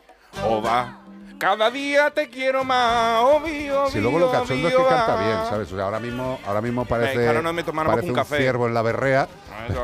[0.44, 1.00] Oba.
[1.38, 5.72] Cada día te quiero más, obvio, Si luego lo cachondo es que canta bien, ¿sabes?
[5.72, 8.36] O sea, ahora mismo, ahora mismo parece, que ahora no me parece un un café.
[8.36, 9.26] ciervo en la berrea.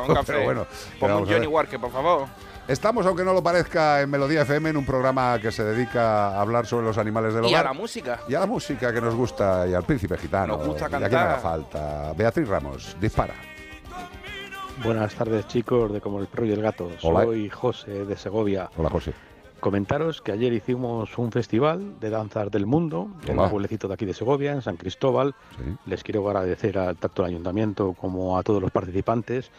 [0.06, 0.34] Un café.
[0.34, 0.66] Pero bueno,
[1.00, 1.26] pero un.
[1.26, 2.26] Johnny Walker, por favor.
[2.68, 6.40] Estamos, aunque no lo parezca, en Melodía FM, en un programa que se dedica a
[6.40, 7.66] hablar sobre los animales del Y hogar.
[7.66, 8.20] a la música.
[8.28, 10.56] Y a la música que nos gusta, y al príncipe gitano.
[10.56, 12.12] Nos gusta Y a quien haga falta.
[12.16, 13.34] Beatriz Ramos, dispara.
[14.82, 16.90] Buenas tardes chicos de Como el Perro y el Gato.
[17.02, 17.22] Hola.
[17.24, 18.68] Soy José de Segovia.
[18.76, 19.12] Hola, José.
[19.60, 23.44] Comentaros que ayer hicimos un festival de danzas del mundo en Hola.
[23.44, 25.34] un pueblecito de aquí de Segovia, en San Cristóbal.
[25.86, 29.50] Les quiero agradecer al tanto del ayuntamiento como a todos los participantes.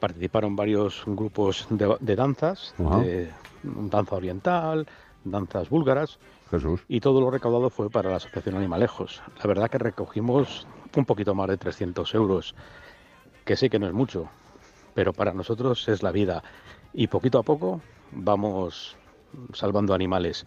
[0.00, 3.30] Participaron varios grupos de, de danzas, de
[3.62, 4.86] danza oriental,
[5.24, 6.18] danzas búlgaras.
[6.50, 6.80] Jesús.
[6.88, 9.22] Y todo lo recaudado fue para la Asociación Animalejos.
[9.38, 10.66] La verdad que recogimos
[10.96, 12.54] un poquito más de 300 euros,
[13.44, 14.28] que sé que no es mucho,
[14.94, 16.42] pero para nosotros es la vida.
[16.92, 17.80] Y poquito a poco
[18.12, 18.96] vamos
[19.52, 20.46] salvando animales.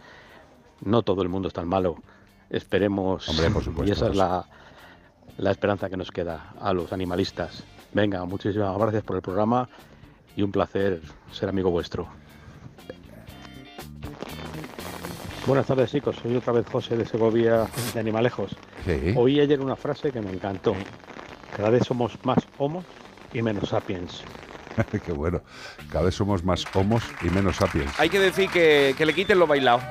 [0.84, 1.98] No todo el mundo es tan malo.
[2.50, 3.30] Esperemos.
[3.30, 4.18] Hombre, por supuesto, y esa es José.
[4.18, 4.46] la,
[5.38, 7.64] la esperanza que nos queda a los animalistas.
[7.94, 9.68] Venga, muchísimas gracias por el programa
[10.36, 11.02] y un placer
[11.32, 12.08] ser amigo vuestro.
[15.46, 18.56] Buenas tardes chicos, soy otra vez José de Segovia de Animalejos.
[18.86, 19.14] Sí.
[19.18, 20.76] Oí ayer una frase que me encantó.
[21.56, 22.86] Cada vez somos más homos
[23.34, 24.24] y menos sapiens.
[25.06, 25.42] Qué bueno.
[25.90, 27.92] Cada vez somos más homos y menos sapiens.
[28.00, 29.82] Hay que decir que, que le quiten lo bailado.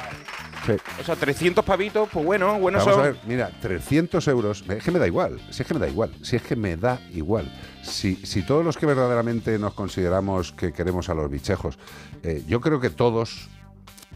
[0.66, 0.72] Sí.
[1.00, 3.02] O sea, 300 pavitos, pues bueno, bueno Vamos son.
[3.02, 5.88] a ver, mira, 300 euros, es que me da igual, si es que me da
[5.88, 7.50] igual, si es que me da igual.
[7.82, 11.78] Si, si todos los que verdaderamente nos consideramos que queremos a los bichejos,
[12.22, 13.48] eh, yo creo que todos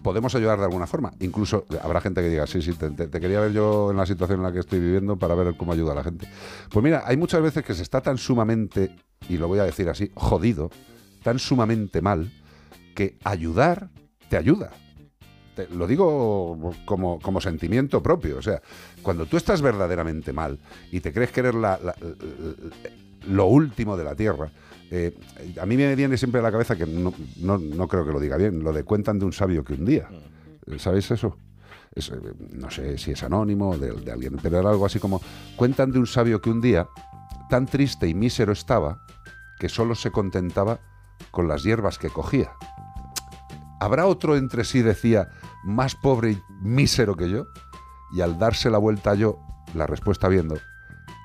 [0.02, 1.12] podemos ayudar de alguna forma.
[1.20, 4.04] Incluso habrá gente que diga, sí, sí, te, te- te quería ver yo en la
[4.04, 6.28] situación en la que estoy viviendo para ver cómo ayuda a la gente.
[6.70, 8.94] Pues mira, hay muchas veces que se está tan sumamente,
[9.30, 10.70] y lo voy a decir así, jodido,
[11.22, 12.30] tan sumamente mal,
[12.94, 13.88] que ayudar
[14.28, 14.72] te ayuda.
[15.72, 18.38] Lo digo como, como sentimiento propio.
[18.38, 18.60] O sea,
[19.02, 20.58] cuando tú estás verdaderamente mal
[20.90, 21.54] y te crees que eres
[23.28, 24.50] lo último de la tierra,
[24.90, 25.16] eh,
[25.60, 28.20] a mí me viene siempre a la cabeza que no, no- no creo que lo
[28.20, 30.08] diga bien, lo de cuentan de un sabio que un día.
[30.78, 31.36] ¿Sabéis eso?
[31.94, 32.14] Es, eh,
[32.52, 35.20] no sé si es anónimo de, de alguien, pero era algo así como,
[35.56, 36.86] cuentan de un sabio que un día
[37.48, 39.00] tan triste y mísero estaba
[39.58, 40.80] que solo se contentaba
[41.30, 42.50] con las hierbas que cogía.
[43.80, 45.28] ¿Habrá otro entre sí, decía,
[45.64, 47.46] más pobre y mísero que yo?
[48.14, 49.38] Y al darse la vuelta yo,
[49.74, 50.56] la respuesta viendo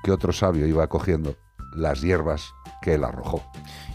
[0.03, 1.35] que otro sabio iba cogiendo
[1.73, 3.43] las hierbas que él arrojó.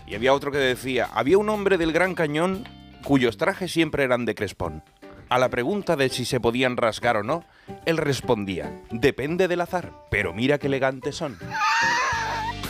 [0.07, 2.65] Y había otro que decía, había un hombre del Gran Cañón
[3.05, 4.83] cuyos trajes siempre eran de crespón.
[5.29, 7.45] A la pregunta de si se podían rasgar o no,
[7.87, 11.39] él respondía, depende del azar, pero mira qué elegantes son.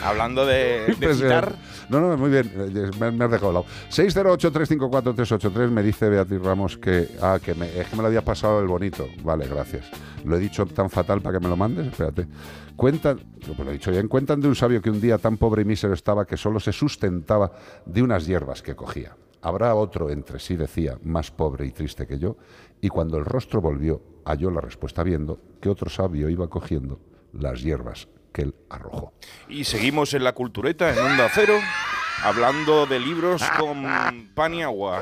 [0.05, 1.55] Hablando de, de
[1.89, 3.67] No, no, muy bien, eh, me, me has dejado de lado.
[3.91, 8.61] 608-354-383 me dice Beatriz Ramos que, ah, que me, es que me lo había pasado
[8.61, 9.07] el bonito.
[9.23, 9.87] Vale, gracias.
[10.25, 12.27] Lo he dicho tan fatal para que me lo mandes, espérate.
[12.77, 15.63] Cuentan, pues lo he dicho bien, cuentan de un sabio que un día tan pobre
[15.63, 17.53] y mísero estaba que solo se sustentaba
[17.87, 19.17] de unas hierbas que cogía.
[19.41, 22.37] Habrá otro entre sí, decía, más pobre y triste que yo,
[22.81, 26.99] y cuando el rostro volvió, halló la respuesta viendo que otro sabio iba cogiendo
[27.33, 29.15] las hierbas que él arrojó.
[29.49, 31.55] y seguimos en la cultureta, en Onda Cero,
[32.25, 33.85] hablando de libros con
[34.35, 35.01] pan y agua.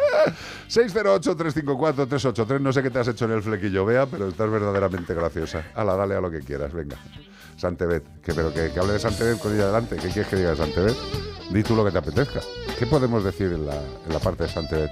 [0.68, 2.60] 608-354-383.
[2.60, 5.64] No sé qué te has hecho en el flequillo, Bea, pero estás verdaderamente graciosa.
[5.74, 6.96] Ala, dale a lo que quieras, venga.
[7.56, 9.96] Santebet, que, pero que, que hable de Santebet con ella adelante.
[9.96, 10.96] ¿Qué quieres que diga de Santebet?
[11.50, 12.40] Di tú lo que te apetezca.
[12.78, 14.90] ¿Qué podemos decir en la, en la parte de Santebet?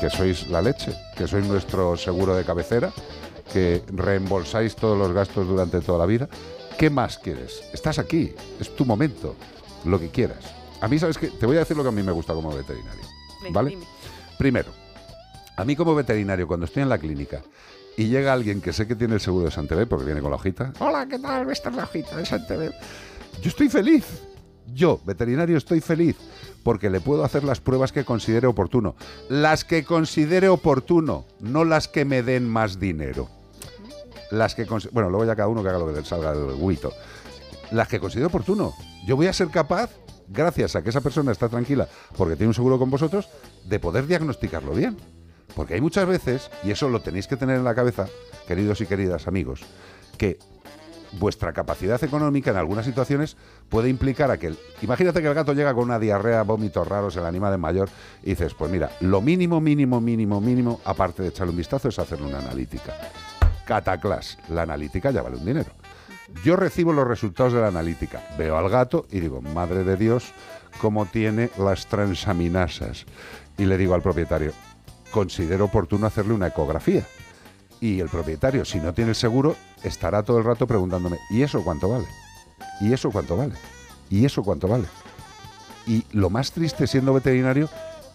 [0.00, 2.92] Que sois la leche, que sois nuestro seguro de cabecera,
[3.52, 6.28] que reembolsáis todos los gastos durante toda la vida.
[6.78, 7.60] ¿Qué más quieres?
[7.72, 9.34] Estás aquí, es tu momento,
[9.84, 10.54] lo que quieras.
[10.80, 11.26] A mí, ¿sabes qué?
[11.26, 13.02] Te voy a decir lo que a mí me gusta como veterinario.
[13.50, 13.70] ¿Vale?
[13.70, 13.84] dime.
[14.38, 14.70] Primero,
[15.56, 17.42] a mí como veterinario, cuando estoy en la clínica
[17.96, 20.36] y llega alguien que sé que tiene el seguro de Santebet, porque viene con la
[20.36, 21.50] hojita, hola, ¿qué tal?
[21.50, 22.72] Esta es la hojita de Santebet.
[23.42, 24.04] Yo estoy feliz.
[24.72, 26.16] Yo, veterinario, estoy feliz
[26.62, 28.94] porque le puedo hacer las pruebas que considere oportuno.
[29.28, 33.28] Las que considere oportuno, no las que me den más dinero.
[34.30, 36.92] Las que bueno, luego ya cada uno que haga lo que salga del guito.
[37.70, 38.74] Las que considere oportuno.
[39.06, 39.90] Yo voy a ser capaz,
[40.28, 43.28] gracias a que esa persona está tranquila porque tiene un seguro con vosotros,
[43.64, 44.96] de poder diagnosticarlo bien.
[45.54, 48.06] Porque hay muchas veces, y eso lo tenéis que tener en la cabeza,
[48.46, 49.62] queridos y queridas amigos,
[50.18, 50.38] que
[51.18, 53.36] vuestra capacidad económica en algunas situaciones
[53.70, 54.48] puede implicar a que...
[54.48, 57.88] el- imagínate que el gato llega con una diarrea, vómitos raros, el animal es mayor,
[58.22, 61.98] y dices, pues mira, lo mínimo, mínimo, mínimo, mínimo, aparte de echarle un vistazo, es
[61.98, 62.94] hacerle una analítica.
[63.68, 65.70] Cataclas, la analítica ya vale un dinero.
[66.42, 70.32] Yo recibo los resultados de la analítica, veo al gato y digo, madre de Dios,
[70.80, 73.04] cómo tiene las transaminasas.
[73.58, 74.52] Y le digo al propietario,
[75.10, 77.06] considero oportuno hacerle una ecografía.
[77.78, 81.62] Y el propietario, si no tiene el seguro, estará todo el rato preguntándome, ¿y eso
[81.62, 82.06] cuánto vale?
[82.80, 83.52] ¿Y eso cuánto vale?
[84.08, 84.86] ¿Y eso cuánto vale?
[85.86, 87.68] Y lo más triste siendo veterinario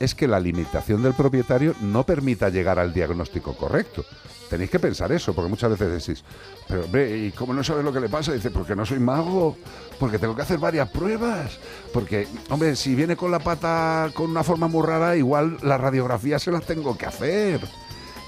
[0.04, 4.04] es que la limitación del propietario no permita llegar al diagnóstico correcto.
[4.50, 6.24] Tenéis que pensar eso, porque muchas veces decís,
[6.68, 8.34] pero hombre, ¿y cómo no sabes lo que le pasa?
[8.34, 9.56] Dice, porque no soy mago,
[10.00, 11.58] porque tengo que hacer varias pruebas,
[11.94, 16.44] porque, hombre, si viene con la pata con una forma muy rara, igual las radiografías
[16.44, 17.62] se las tengo que hacer.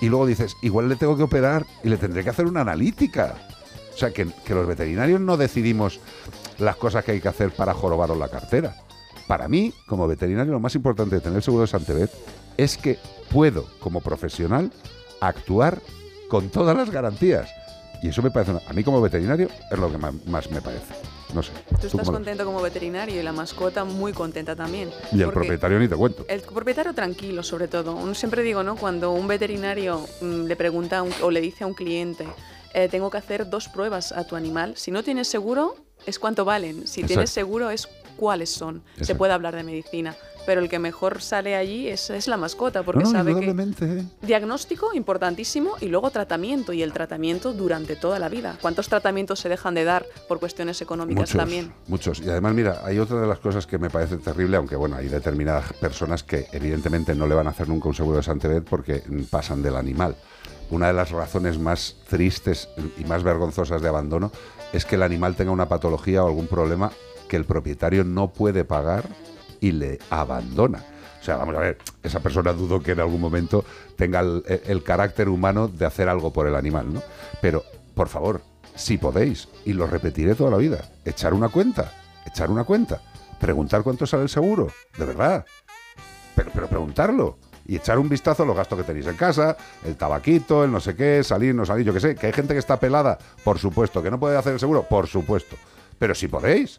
[0.01, 3.35] Y luego dices, igual le tengo que operar y le tendré que hacer una analítica.
[3.93, 5.99] O sea, que, que los veterinarios no decidimos
[6.57, 8.75] las cosas que hay que hacer para jorobaros la cartera.
[9.27, 12.11] Para mí, como veterinario, lo más importante de tener seguro de Santebet
[12.57, 12.99] es que
[13.31, 14.71] puedo, como profesional,
[15.19, 15.81] actuar
[16.29, 17.49] con todas las garantías.
[18.03, 20.93] Y eso me parece, a mí como veterinario, es lo que más, me parece.
[21.33, 21.51] No sé.
[21.69, 24.89] Tú ¿tú estás lo- contento como veterinario y la mascota muy contenta también.
[25.11, 26.23] Y el propietario ni te cuento.
[26.29, 28.13] El propietario tranquilo, sobre todo.
[28.13, 28.75] Siempre digo, ¿no?
[28.75, 32.27] Cuando un veterinario mm, le pregunta un- o le dice a un cliente,
[32.73, 34.73] eh, tengo que hacer dos pruebas a tu animal.
[34.77, 35.75] Si no tienes seguro,
[36.05, 36.87] es cuánto valen.
[36.87, 38.81] Si tienes seguro, es cuáles son.
[39.01, 40.15] Se puede hablar de medicina.
[40.45, 43.49] Pero el que mejor sale allí es, es la mascota, porque No, no, sabe que
[43.49, 44.05] ¿eh?
[44.21, 48.55] diagnóstico importantísimo y luego tratamiento y el tratamiento durante toda la vida.
[48.61, 51.73] ¿Cuántos tratamientos se dejan de dar por cuestiones económicas Muchos, también?
[51.87, 52.19] muchos.
[52.19, 55.07] Y además, mira, hay otra de las cosas que me parece terrible, aunque bueno, hay
[55.07, 59.01] determinadas personas que evidentemente no le van a hacer nunca un seguro de Santebet porque
[59.31, 60.15] pasan del animal.
[60.69, 62.69] Una de las razones más tristes
[62.99, 64.31] y más vergonzosas de abandono
[64.73, 66.91] es que el animal tenga una patología o algún problema
[67.35, 69.03] que el propietario no puede pagar
[69.59, 70.85] y le abandona.
[71.19, 73.65] O sea, vamos a ver, esa persona dudo que en algún momento
[73.97, 77.03] tenga el, el carácter humano de hacer algo por el animal, ¿no?
[77.41, 77.63] Pero,
[77.93, 78.41] por favor,
[78.73, 81.91] si podéis, y lo repetiré toda la vida, echar una cuenta,
[82.25, 83.01] echar una cuenta,
[83.37, 85.45] preguntar cuánto sale el seguro, de verdad.
[86.35, 87.37] Pero, pero preguntarlo.
[87.67, 90.79] y echar un vistazo a los gastos que tenéis en casa, el tabaquito, el no
[90.79, 93.57] sé qué, salir, no salir, yo qué sé, que hay gente que está pelada, por
[93.57, 95.57] supuesto, que no puede hacer el seguro, por supuesto.
[95.97, 96.77] Pero si podéis,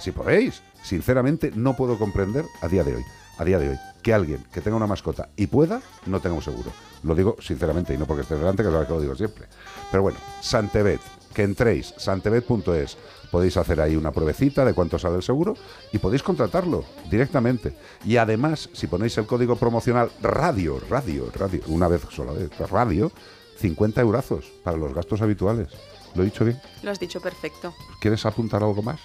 [0.00, 3.04] si podéis, sinceramente no puedo comprender a día de hoy,
[3.38, 6.42] a día de hoy, que alguien que tenga una mascota y pueda no tenga un
[6.42, 6.70] seguro.
[7.02, 9.46] Lo digo sinceramente y no porque esté delante, que es lo que lo digo siempre.
[9.90, 11.00] Pero bueno, Santebet,
[11.34, 12.96] que entréis, santebet.es,
[13.30, 15.54] podéis hacer ahí una pruebecita de cuánto sale el seguro
[15.92, 17.74] y podéis contratarlo directamente.
[18.04, 23.12] Y además, si ponéis el código promocional radio, radio, radio, una vez sola, vez, radio,
[23.58, 25.68] 50 eurazos para los gastos habituales.
[26.14, 26.60] ¿Lo he dicho bien?
[26.82, 27.74] Lo has dicho perfecto.
[28.00, 28.98] ¿Quieres apuntar algo más?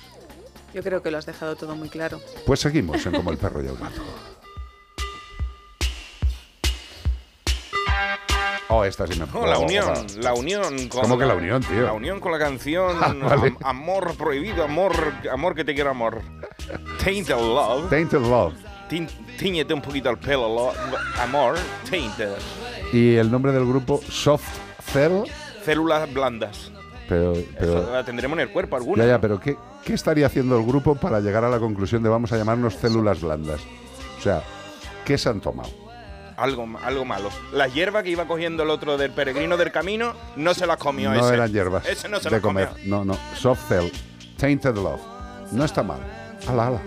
[0.76, 2.20] Yo creo que lo has dejado todo muy claro.
[2.46, 4.02] Pues seguimos en Como el perro y el gato.
[8.68, 11.84] Oh, esta sí me No, la unión, la unión con ¿Cómo que la unión, tío?
[11.84, 13.48] La unión con la canción Ah, vale.
[13.48, 14.92] Am- Amor prohibido, amor,
[15.32, 16.22] amor que te quiero amor.
[17.02, 17.90] Tainted love.
[17.90, 18.54] Tainted Love.
[19.40, 20.74] Tíñete un poquito el pelo, lo-
[21.22, 21.56] amor,
[21.90, 22.34] tainted.
[22.92, 24.58] Y el nombre del grupo Soft
[24.92, 25.24] Cell,
[25.64, 26.70] Células blandas.
[27.08, 29.04] Pero, Eso pero la tendremos en el cuerpo alguna.
[29.04, 32.10] ya, ya, pero ¿qué, ¿qué estaría haciendo el grupo para llegar a la conclusión de
[32.10, 33.62] vamos a llamarnos células blandas?
[34.18, 34.42] O sea,
[35.06, 35.70] ¿qué se han tomado?
[36.38, 37.30] Algo, algo malo.
[37.54, 41.14] La hierba que iba cogiendo el otro del peregrino del camino no se las comió
[41.14, 41.34] no ese.
[41.34, 42.68] eran hierbas Ese no se de las comió.
[42.68, 42.88] comer.
[42.88, 43.18] No, no.
[43.36, 43.90] Soft Cell,
[44.38, 45.00] Tainted Love.
[45.54, 46.00] No está mal.
[46.48, 46.82] Ala, ala.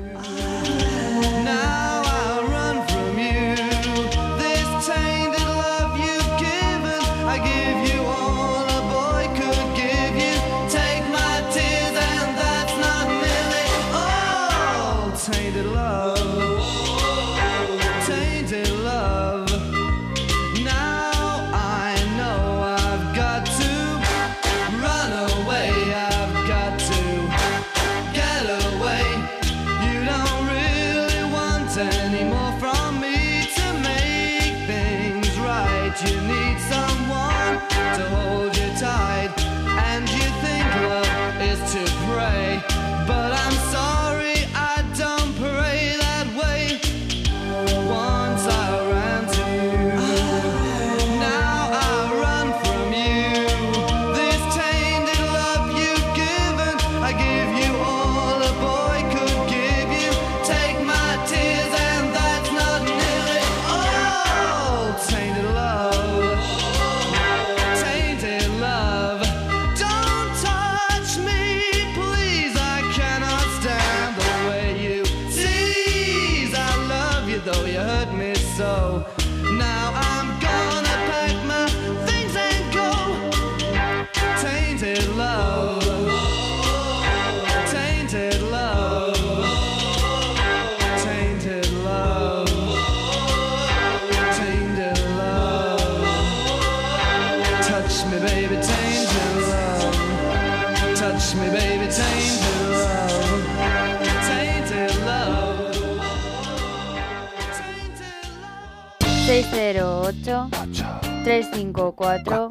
[111.93, 112.49] 354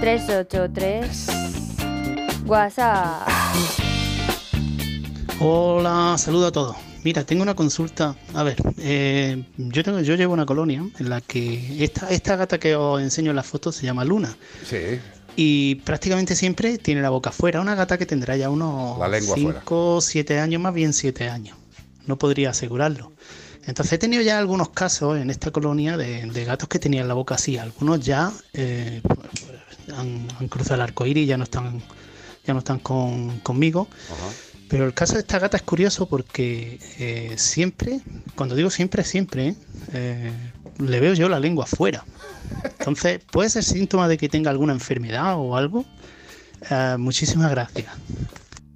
[0.00, 1.26] 383
[2.46, 3.28] WhatsApp.
[5.40, 6.76] Hola, saludo a todos.
[7.02, 8.16] Mira, tengo una consulta.
[8.32, 12.58] A ver, eh, yo tengo, yo llevo una colonia en la que esta, esta gata
[12.58, 14.34] que os enseño en la foto se llama Luna.
[14.66, 15.00] Sí.
[15.36, 17.60] Y prácticamente siempre tiene la boca fuera.
[17.60, 19.60] Una gata que tendrá ya unos La lengua fuera.
[19.60, 21.58] 5, 7 años, más bien 7 años.
[22.06, 23.12] No podría asegurarlo.
[23.66, 27.14] Entonces he tenido ya algunos casos en esta colonia de, de gatos que tenían la
[27.14, 27.56] boca así.
[27.58, 29.00] Algunos ya eh,
[29.96, 31.82] han, han cruzado el arco iris y ya no están,
[32.46, 33.88] ya no están con- conmigo.
[34.68, 38.00] Pero el caso de esta gata es curioso porque eh, siempre,
[38.34, 39.54] cuando digo siempre, siempre,
[39.92, 40.32] ¿eh?
[40.78, 42.04] Le veo yo la lengua afuera.
[42.78, 45.84] Entonces, ¿puede ser síntoma de que tenga alguna enfermedad o algo?
[46.70, 47.92] Eh, muchísimas gracias.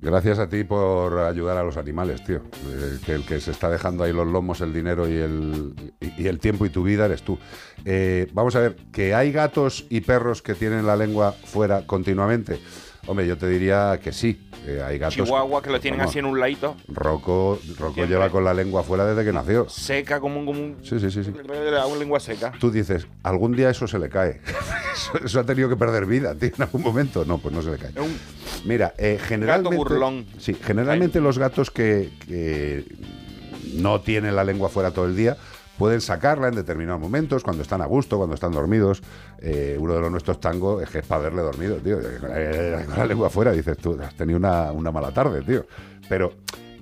[0.01, 2.43] Gracias a ti por ayudar a los animales, tío.
[2.69, 6.23] Eh, que el que se está dejando ahí los lomos, el dinero y el, y,
[6.23, 7.37] y el tiempo y tu vida eres tú.
[7.85, 12.61] Eh, vamos a ver, que hay gatos y perros que tienen la lengua fuera continuamente.
[13.09, 14.48] Hombre, yo te diría que sí.
[14.67, 15.15] Eh, hay gatos.
[15.15, 19.05] Chihuahua que lo tienen así en un ladito, Rocco, Rocco lleva con la lengua fuera
[19.07, 19.69] desde que nació.
[19.69, 21.31] seca como un, como un Sí, sí, sí, sí.
[21.31, 22.53] una lengua seca.
[22.59, 24.41] Tú dices, algún día eso se le cae.
[24.95, 27.25] eso, eso ha tenido que perder vida, tío, en algún momento.
[27.25, 27.93] No, pues no se le cae.
[28.65, 29.77] Mira, eh, generalmente.
[29.77, 30.27] burlón.
[30.39, 32.85] Sí, generalmente los gatos que, que
[33.75, 35.37] no tienen la lengua fuera todo el día
[35.79, 39.03] pueden sacarla en determinados momentos, cuando están a gusto, cuando están dormidos.
[39.39, 41.99] Eh, uno de los nuestros tangos es que es para verle dormido, tío.
[42.21, 45.65] Con la lengua fuera, dices tú, has tenido una, una mala tarde, tío.
[46.09, 46.35] Pero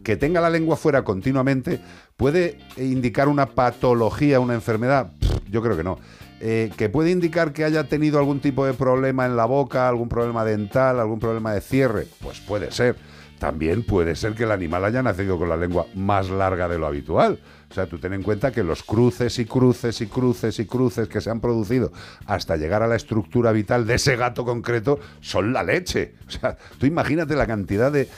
[0.03, 1.81] que tenga la lengua fuera continuamente
[2.17, 5.13] puede indicar una patología, una enfermedad.
[5.51, 5.99] Yo creo que no.
[6.41, 10.09] Eh, ¿Que puede indicar que haya tenido algún tipo de problema en la boca, algún
[10.09, 12.07] problema dental, algún problema de cierre?
[12.23, 12.97] Pues puede ser.
[13.39, 16.87] También puede ser que el animal haya nacido con la lengua más larga de lo
[16.87, 17.39] habitual.
[17.71, 21.09] O sea, tú ten en cuenta que los cruces y cruces y cruces y cruces
[21.09, 21.93] que se han producido
[22.25, 26.15] hasta llegar a la estructura vital de ese gato concreto son la leche.
[26.27, 28.09] O sea, tú imagínate la cantidad de,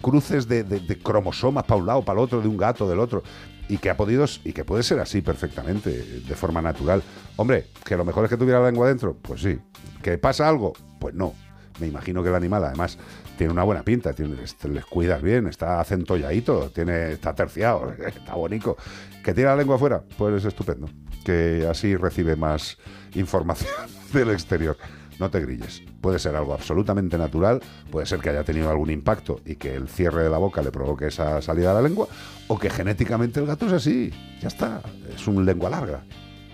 [0.00, 3.22] cruces de cromosomas para un lado, para el otro, de un gato, del otro.
[3.68, 5.90] Y que ha podido, y que puede ser así perfectamente,
[6.26, 7.02] de forma natural.
[7.36, 9.58] Hombre, que lo mejor es que tuviera la lengua dentro, pues sí.
[10.02, 10.72] ¿Que pasa algo?
[10.98, 11.34] Pues no.
[11.80, 12.98] Me imagino que el animal, además,
[13.38, 18.76] tiene una buena pinta, tiene, les cuidas bien, está acentolladito, tiene, está terciado, está bonito.
[19.24, 20.02] ¿Que tiene la lengua afuera?
[20.18, 20.88] Pues es estupendo.
[21.24, 22.78] Que así recibe más
[23.14, 23.70] información
[24.12, 24.76] del exterior.
[25.18, 25.82] No te grilles.
[26.00, 29.86] Puede ser algo absolutamente natural, puede ser que haya tenido algún impacto y que el
[29.86, 32.08] cierre de la boca le provoque esa salida de la lengua,
[32.48, 34.10] o que genéticamente el gato es así.
[34.40, 34.80] Ya está,
[35.14, 36.02] es un lengua larga.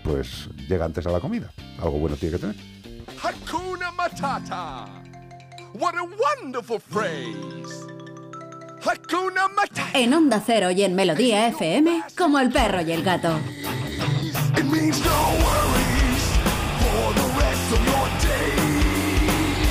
[0.03, 1.49] Pues llega antes a la comida.
[1.79, 2.76] Algo bueno tiene que tener.
[3.17, 4.87] Hakuna Matata.
[5.73, 7.85] What a wonderful phrase.
[8.81, 9.89] Hakuna Matata.
[9.93, 13.39] En Onda Cero y en Melodía FM, como el perro y el gato.
[14.57, 16.23] It means no worries
[16.79, 19.67] for the rest of your days.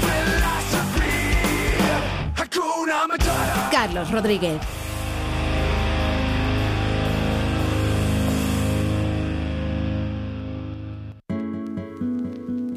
[0.00, 1.12] Philosophy.
[2.36, 3.68] Hakuna Matata.
[3.70, 4.60] Carlos Rodríguez.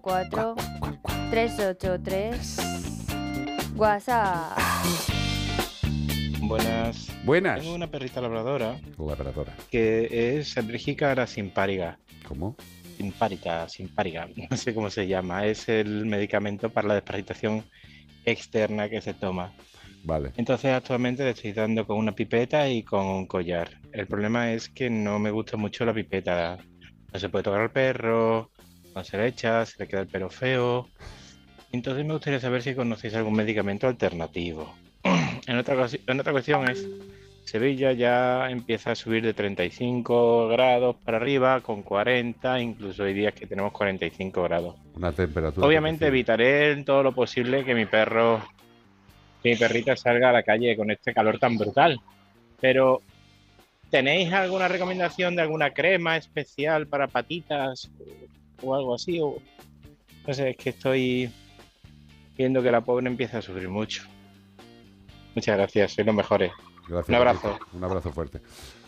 [0.00, 0.54] ...354...
[1.30, 3.76] ...383...
[3.76, 4.58] WhatsApp...
[6.42, 7.08] Buenas.
[7.24, 7.60] Buenas.
[7.60, 9.54] Tengo una perrita labradora Labradora.
[9.70, 11.98] que es alérgica a la simpáriga.
[12.26, 12.56] ¿Cómo?
[12.96, 15.46] Simpárica, simpáriga, no sé cómo se llama.
[15.46, 17.64] Es el medicamento para la desparasitación
[18.24, 19.52] externa que se toma.
[20.04, 20.32] Vale.
[20.36, 23.70] Entonces actualmente le estoy dando con una pipeta y con un collar.
[23.92, 26.58] El problema es que no me gusta mucho la pipeta.
[27.12, 28.50] No se puede tocar al perro,
[28.94, 30.88] no se le echa, se le queda el pelo feo.
[31.72, 34.74] Entonces me gustaría saber si conocéis algún medicamento alternativo.
[35.46, 36.86] en otra, en otra cuestión es,
[37.44, 43.34] Sevilla ya empieza a subir de 35 grados para arriba, con 40, incluso hay días
[43.34, 44.76] que tenemos 45 grados.
[44.94, 45.66] Una temperatura.
[45.66, 48.42] Obviamente evitaré en todo lo posible que mi perro,
[49.42, 52.00] que mi perrita salga a la calle con este calor tan brutal.
[52.60, 53.02] Pero,
[53.90, 57.90] ¿tenéis alguna recomendación de alguna crema especial para patitas
[58.62, 59.20] o algo así?
[59.20, 59.36] O,
[60.26, 61.30] no sé, es que estoy
[62.36, 64.02] viendo que la pobre empieza a sufrir mucho.
[65.34, 66.52] Muchas gracias, sois los mejores.
[66.88, 67.58] Gracias, Un abrazo.
[67.72, 68.40] Un abrazo fuerte.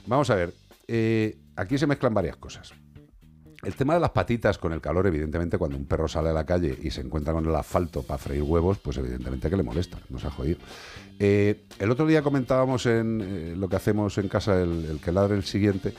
[0.06, 0.52] Vamos a ver,
[0.86, 2.72] eh, aquí se mezclan varias cosas.
[3.62, 6.44] El tema de las patitas con el calor, evidentemente, cuando un perro sale a la
[6.44, 9.98] calle y se encuentra con el asfalto para freír huevos, pues evidentemente que le molesta,
[10.10, 10.58] nos ha jodido.
[11.18, 15.12] Eh, el otro día comentábamos en eh, lo que hacemos en casa, el, el que
[15.12, 15.94] ladre el siguiente,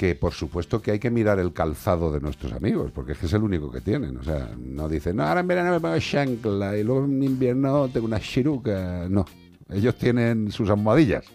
[0.00, 3.26] que por supuesto que hay que mirar el calzado de nuestros amigos, porque es que
[3.26, 4.16] es el único que tienen.
[4.16, 7.86] O sea, no dicen, no, ahora en verano me pongo chancla y luego en invierno
[7.90, 9.06] tengo una chiruca.
[9.10, 9.26] No,
[9.68, 11.26] ellos tienen sus almohadillas,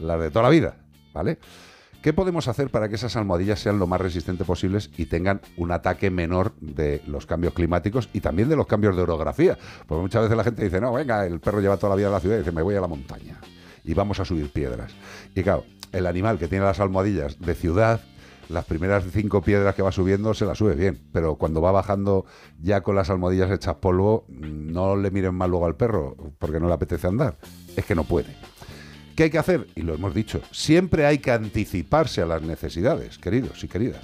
[0.00, 0.78] las de toda la vida,
[1.12, 1.36] ¿vale?
[2.00, 5.70] ¿Qué podemos hacer para que esas almohadillas sean lo más resistentes posibles y tengan un
[5.70, 9.58] ataque menor de los cambios climáticos y también de los cambios de orografía?
[9.86, 12.12] Porque muchas veces la gente dice, no, venga, el perro lleva toda la vida a
[12.12, 13.38] la ciudad y dice, me voy a la montaña
[13.84, 14.92] y vamos a subir piedras.
[15.34, 15.64] Y claro,
[15.96, 18.00] el animal que tiene las almohadillas de ciudad,
[18.48, 22.26] las primeras cinco piedras que va subiendo se las sube bien, pero cuando va bajando
[22.60, 26.68] ya con las almohadillas hechas polvo, no le miren mal luego al perro porque no
[26.68, 27.36] le apetece andar,
[27.76, 28.36] es que no puede.
[29.16, 29.66] ¿Qué hay que hacer?
[29.74, 34.02] Y lo hemos dicho, siempre hay que anticiparse a las necesidades, queridos y queridas.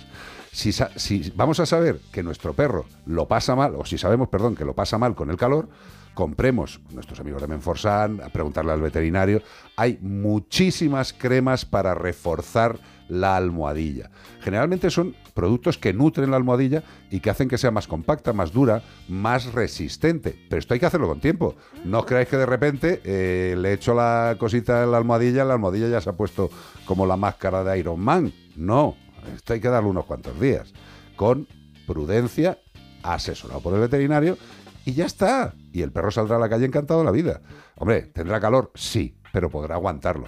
[0.50, 4.54] Si, si vamos a saber que nuestro perro lo pasa mal, o si sabemos, perdón,
[4.54, 5.68] que lo pasa mal con el calor,
[6.14, 9.42] compremos nuestros amigos de Menforsan, a preguntarle al veterinario.
[9.76, 12.78] Hay muchísimas cremas para reforzar
[13.08, 14.10] la almohadilla.
[14.40, 18.52] Generalmente son productos que nutren la almohadilla y que hacen que sea más compacta, más
[18.52, 20.38] dura, más resistente.
[20.48, 21.54] Pero esto hay que hacerlo con tiempo.
[21.84, 25.54] No os creáis que de repente eh, le echo la cosita en la almohadilla, la
[25.54, 26.50] almohadilla ya se ha puesto
[26.86, 28.32] como la máscara de Iron Man.
[28.56, 28.96] No,
[29.34, 30.72] esto hay que darle unos cuantos días.
[31.16, 31.46] Con
[31.86, 32.58] prudencia,
[33.02, 34.38] asesorado por el veterinario
[34.84, 35.54] y ya está.
[35.72, 37.40] Y el perro saldrá a la calle encantado de la vida.
[37.76, 38.70] Hombre, ¿tendrá calor?
[38.74, 40.26] Sí, pero podrá aguantarlo.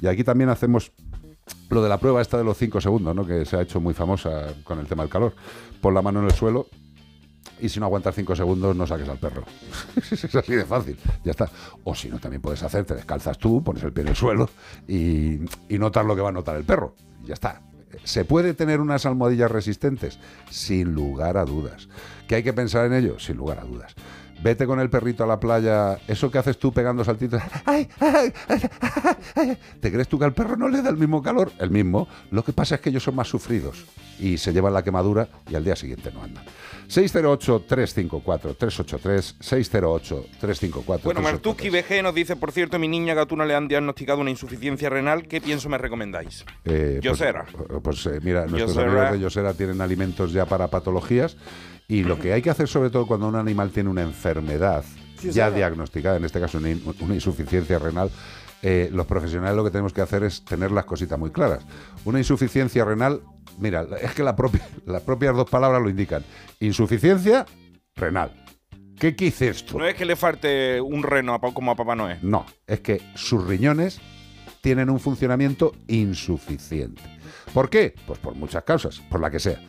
[0.00, 0.92] Y aquí también hacemos
[1.70, 3.26] lo de la prueba esta de los 5 segundos, ¿no?
[3.26, 5.34] que se ha hecho muy famosa con el tema del calor.
[5.80, 6.68] Pon la mano en el suelo
[7.60, 9.44] y si no aguantas 5 segundos no saques al perro.
[10.10, 11.50] es así de fácil, ya está.
[11.84, 14.48] O si no, también puedes hacer, te descalzas tú, pones el pie en el suelo
[14.88, 16.94] y, y notas lo que va a notar el perro.
[17.24, 17.62] Ya está.
[18.02, 20.18] ¿Se puede tener unas almohadillas resistentes?
[20.50, 21.88] Sin lugar a dudas.
[22.26, 23.18] ¿Que hay que pensar en ello?
[23.18, 23.94] Sin lugar a dudas.
[24.44, 27.40] Vete con el perrito a la playa, eso que haces tú pegando saltitos.
[27.64, 27.88] ¡Ay!
[29.80, 31.50] ¿Te crees tú que al perro no le da el mismo calor?
[31.58, 32.06] El mismo.
[32.30, 33.86] Lo que pasa es que ellos son más sufridos
[34.20, 36.44] y se llevan la quemadura y al día siguiente no andan.
[36.90, 39.36] 608-354-383,
[40.42, 41.00] 608-354-383.
[41.04, 44.90] Bueno, Martuski BG nos dice, por cierto, mi niña gatuna le han diagnosticado una insuficiencia
[44.90, 45.26] renal.
[45.26, 46.44] ¿Qué pienso me recomendáis?
[46.66, 47.46] Eh, pues- Yosera.
[47.82, 48.90] Pues, eh, mira, nuestros Yosera.
[48.90, 51.38] amigos de Yosera tienen alimentos ya para patologías
[51.88, 54.84] y lo que hay que hacer sobre todo cuando un animal tiene una enfermedad
[55.22, 58.10] ya diagnosticada, en este caso una, in- una insuficiencia renal,
[58.62, 61.64] eh, los profesionales lo que tenemos que hacer es tener las cositas muy claras.
[62.04, 63.20] Una insuficiencia renal,
[63.58, 66.24] mira, es que la propia- las propias dos palabras lo indican.
[66.60, 67.46] Insuficiencia
[67.94, 68.32] renal.
[68.98, 69.76] ¿Qué quise esto?
[69.78, 72.18] No es que le falte un reno a como a Papá Noé.
[72.22, 74.00] No, es que sus riñones
[74.62, 77.02] tienen un funcionamiento insuficiente.
[77.52, 77.94] ¿Por qué?
[78.06, 79.60] Pues por muchas causas, por la que sea.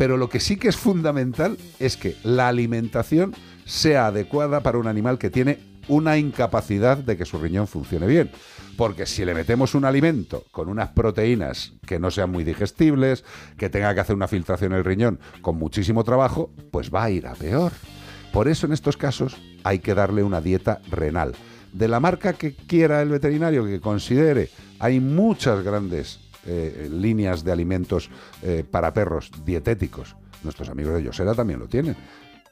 [0.00, 3.34] Pero lo que sí que es fundamental es que la alimentación
[3.66, 5.58] sea adecuada para un animal que tiene
[5.88, 8.30] una incapacidad de que su riñón funcione bien.
[8.78, 13.24] Porque si le metemos un alimento con unas proteínas que no sean muy digestibles,
[13.58, 17.10] que tenga que hacer una filtración en el riñón con muchísimo trabajo, pues va a
[17.10, 17.72] ir a peor.
[18.32, 21.34] Por eso en estos casos hay que darle una dieta renal.
[21.74, 24.48] De la marca que quiera el veterinario, que considere,
[24.78, 28.10] hay muchas grandes eh, líneas de alimentos
[28.42, 30.16] eh, para perros dietéticos.
[30.42, 31.96] Nuestros amigos de Yosera también lo tienen.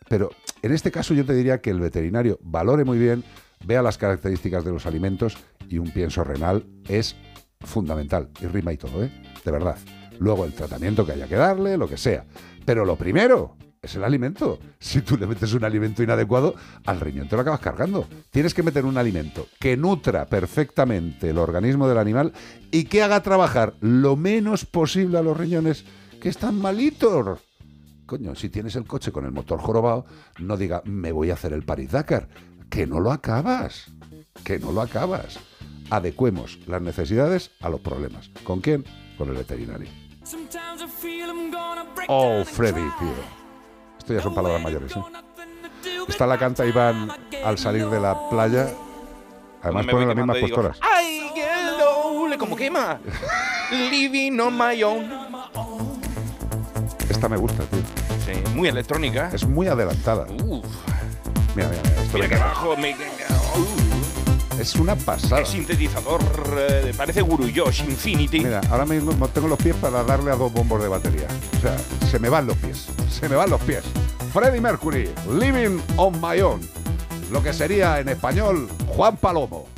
[0.08, 0.30] Pero
[0.62, 3.24] en este caso yo te diría que el veterinario valore muy bien,
[3.64, 5.36] vea las características de los alimentos
[5.68, 7.16] y un pienso renal es
[7.60, 8.30] fundamental.
[8.40, 9.12] Y rima y todo, ¿eh?
[9.44, 9.76] De verdad.
[10.18, 12.24] Luego el tratamiento que haya que darle, lo que sea.
[12.64, 14.58] Pero lo primero es el alimento.
[14.78, 16.54] Si tú le metes un alimento inadecuado,
[16.86, 18.06] al riñón te lo acabas cargando.
[18.30, 22.32] Tienes que meter un alimento que nutra perfectamente el organismo del animal
[22.70, 25.84] y que haga trabajar lo menos posible a los riñones
[26.20, 27.40] que están malitos.
[28.06, 30.06] Coño, si tienes el coche con el motor jorobado,
[30.38, 32.28] no diga, me voy a hacer el Paris-Dakar.
[32.70, 33.90] Que no lo acabas.
[34.44, 35.38] Que no lo acabas.
[35.90, 38.30] Adecuemos las necesidades a los problemas.
[38.44, 38.84] ¿Con quién?
[39.16, 39.88] Con el veterinario.
[42.08, 43.37] Oh, Freddy, tío.
[44.08, 45.02] Esto ya son palabras mayores, ¿eh?
[46.08, 47.12] Esta la canta Iván
[47.44, 48.70] al salir de la playa
[49.62, 50.78] Además me ponen las mismas digo, posturas.
[50.80, 52.26] ¡Ay, hello!
[52.26, 52.98] Le como quema.
[53.70, 55.12] Living on my own.
[57.10, 57.80] Esta me gusta, tío.
[58.24, 59.28] Sí, muy electrónica.
[59.30, 60.26] Es muy adelantada.
[60.42, 60.64] Uf.
[61.54, 62.02] Mira, mira, mira.
[62.02, 62.46] esto Mira me que caga.
[62.46, 62.96] bajo me...
[64.58, 65.40] Es una pasada.
[65.40, 66.20] el sintetizador
[66.58, 68.40] eh, parece Guru Josh Infinity.
[68.40, 71.28] Mira, ahora mismo tengo los pies para darle a dos bombos de batería.
[71.56, 71.76] O sea,
[72.10, 72.88] se me van los pies.
[73.08, 73.84] Se me van los pies.
[74.32, 76.60] Freddie Mercury, Living on My Own.
[77.30, 79.77] Lo que sería en español Juan Palomo.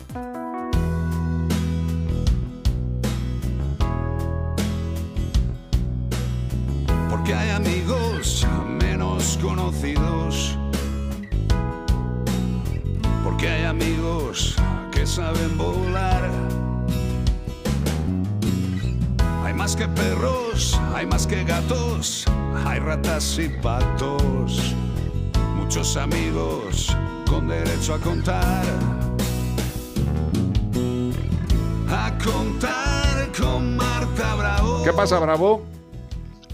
[35.01, 35.63] Pasa, Bravo?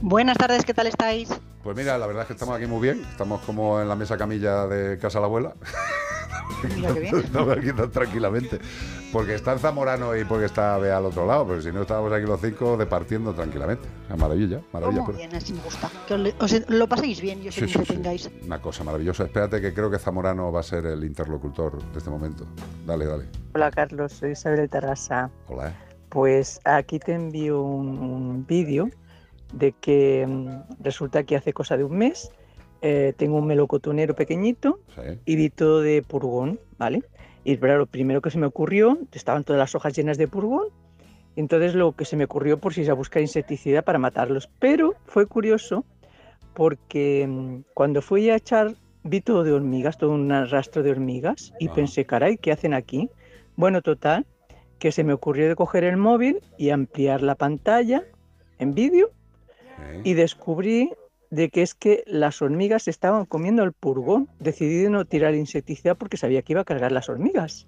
[0.01, 1.29] Buenas tardes, ¿qué tal estáis?
[1.63, 3.03] Pues mira, la verdad es que estamos aquí muy bien.
[3.11, 5.53] Estamos como en la mesa camilla de casa de la abuela.
[6.75, 7.17] Mira qué bien.
[7.25, 8.59] Estamos aquí tan tranquilamente.
[9.11, 11.45] Porque está en Zamorano y porque está Bea al otro lado.
[11.45, 13.85] Pero si no, estábamos aquí los cinco departiendo tranquilamente.
[14.09, 15.01] Es maravilla, maravilla.
[15.01, 15.17] Muy pura.
[15.17, 15.89] bien, así me gusta.
[16.07, 17.79] Que os, le- os lo paséis bien y os Sí, sí, sí.
[17.79, 18.29] entretengáis.
[18.45, 19.25] Una cosa maravillosa.
[19.25, 22.45] Espérate que creo que Zamorano va a ser el interlocutor de este momento.
[22.85, 23.25] Dale, dale.
[23.53, 25.29] Hola Carlos, soy Isabel de Terrassa.
[25.47, 25.73] Hola.
[26.09, 28.89] Pues aquí te envío un, un vídeo
[29.53, 32.31] de que mm, resulta que hace cosa de un mes
[32.81, 35.01] eh, tengo un melocotonero pequeñito Sí.
[35.25, 37.03] y vi todo de purgón, ¿vale?
[37.43, 40.67] Y lo primero que se me ocurrió, estaban todas las hojas llenas de purgón,
[41.35, 44.49] entonces lo que se me ocurrió por si se buscar insecticida para matarlos.
[44.59, 45.85] Pero fue curioso
[46.53, 51.53] porque mm, cuando fui a echar vi todo de hormigas, todo un rastro de hormigas
[51.59, 53.09] y pensé, caray, ¿qué hacen aquí?
[53.55, 54.25] Bueno, total,
[54.79, 58.03] que se me ocurrió de coger el móvil y ampliar la pantalla
[58.59, 59.09] en vídeo
[60.03, 60.91] y descubrí
[61.29, 64.27] de que es que las hormigas estaban comiendo el purgón.
[64.39, 67.67] Decidí no tirar insecticida porque sabía que iba a cargar las hormigas.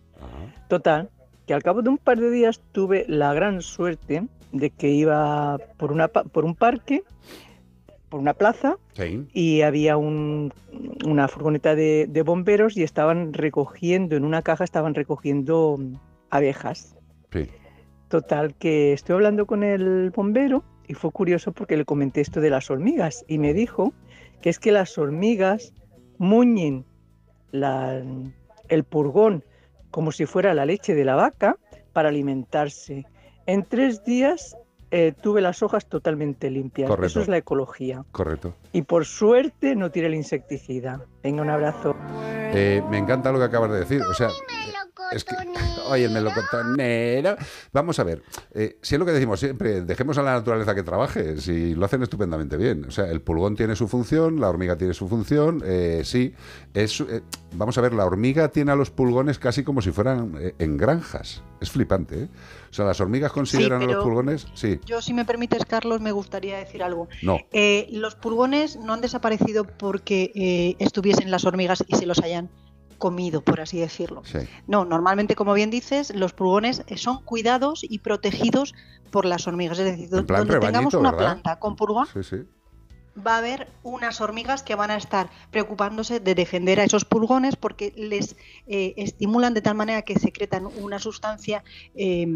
[0.70, 1.10] Total,
[1.46, 5.58] que al cabo de un par de días tuve la gran suerte de que iba
[5.78, 7.04] por, una, por un parque,
[8.10, 9.28] por una plaza, Sí.
[9.34, 10.52] y había un-
[11.06, 15.78] una furgoneta de, de bomberos y estaban recogiendo, en una caja estaban recogiendo
[16.32, 16.96] abejas.
[17.32, 17.50] Sí.
[18.08, 22.50] Total, que estoy hablando con el bombero y fue curioso porque le comenté esto de
[22.50, 23.94] las hormigas y me dijo
[24.42, 25.74] que es que las hormigas
[26.18, 26.86] muñen
[27.52, 28.02] la-
[28.68, 29.44] el purgón
[29.92, 31.58] como si fuera la leche de la vaca
[31.94, 33.06] para alimentarse.
[33.46, 34.56] En tres días
[34.92, 36.90] eh, tuve las hojas totalmente limpias.
[36.90, 37.06] Correcto.
[37.08, 38.06] Eso es la ecología.
[38.12, 38.56] Correcto.
[38.72, 41.06] Y por suerte no tiré el insecticida.
[41.24, 41.96] Venga, un abrazo.
[42.54, 44.02] Eh, me encanta lo que acabas de decir.
[44.02, 44.30] O sea,
[45.12, 45.36] es que,
[45.90, 47.36] oye, el melocotonero.
[47.74, 48.22] Vamos a ver,
[48.54, 51.86] eh, si es lo que decimos siempre, dejemos a la naturaleza que trabaje, si lo
[51.86, 52.86] hacen estupendamente bien.
[52.86, 56.34] O sea, el pulgón tiene su función, la hormiga tiene su función, eh, sí.
[56.74, 57.22] Es, eh,
[57.54, 60.78] vamos a ver, la hormiga tiene a los pulgones casi como si fueran eh, en
[60.78, 61.42] granjas.
[61.62, 62.28] Es flipante, ¿eh?
[62.70, 64.80] O sea, las hormigas consideran a los pulgones, sí.
[64.86, 67.10] Yo, si me permites, Carlos, me gustaría decir algo.
[67.22, 67.40] No.
[67.92, 72.50] Los pulgones no han desaparecido porque estuviesen las hormigas y se los hayan
[73.00, 74.22] comido, por así decirlo.
[74.26, 74.38] Sí.
[74.68, 78.76] No, normalmente, como bien dices, los pulgones eh, son cuidados y protegidos
[79.10, 79.80] por las hormigas.
[79.80, 81.26] Es decir, donde tengamos una ¿verdad?
[81.34, 82.38] planta con pulgón, Sí, sí.
[83.26, 87.56] va a haber unas hormigas que van a estar preocupándose de defender a esos pulgones
[87.56, 88.36] porque les
[88.68, 91.64] eh, estimulan de tal manera que secretan una sustancia
[91.96, 92.28] eh,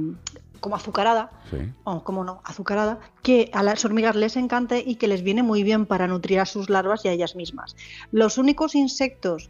[0.60, 1.57] como azucarada, Sí.
[1.84, 5.61] o como no, azucarada, que a las hormigas les encanta y que les viene muy
[5.61, 7.76] bien para nutrir a sus larvas y a ellas mismas.
[8.11, 9.49] Los únicos insectos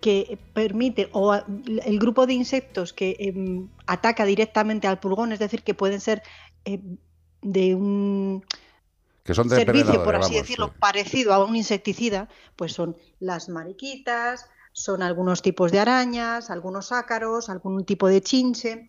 [0.00, 5.62] que permite, o el grupo de insectos que em, ataca directamente al pulgón, es decir,
[5.62, 6.22] que pueden ser
[6.64, 6.80] eh,
[7.42, 8.44] de un
[9.24, 10.72] Que son servicio, depredadores, por así vamos, decirlo, sí.
[10.78, 17.48] parecido a un insecticida, pues son las mariquitas, son algunos tipos de arañas, algunos ácaros,
[17.48, 18.88] algún tipo de chinche,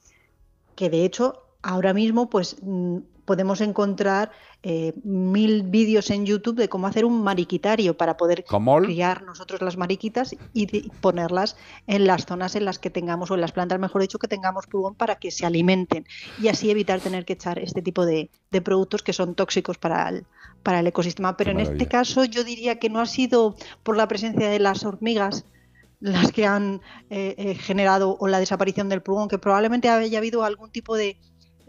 [0.75, 2.99] que de hecho ahora mismo pues mm,
[3.29, 4.31] podemos encontrar
[4.63, 8.79] eh, mil vídeos en YouTube de cómo hacer un mariquitario para poder ¿Cómo?
[8.81, 13.35] criar nosotros las mariquitas y de- ponerlas en las zonas en las que tengamos, o
[13.35, 16.07] en las plantas, mejor dicho, que tengamos pulgón para que se alimenten
[16.41, 20.09] y así evitar tener que echar este tipo de, de productos que son tóxicos para
[20.09, 20.25] el,
[20.63, 21.37] para el ecosistema.
[21.37, 24.83] Pero en este caso yo diría que no ha sido por la presencia de las
[24.85, 25.45] hormigas
[26.01, 26.79] las que han
[27.09, 31.17] eh, eh, generado o la desaparición del pulgón, que probablemente haya habido algún tipo de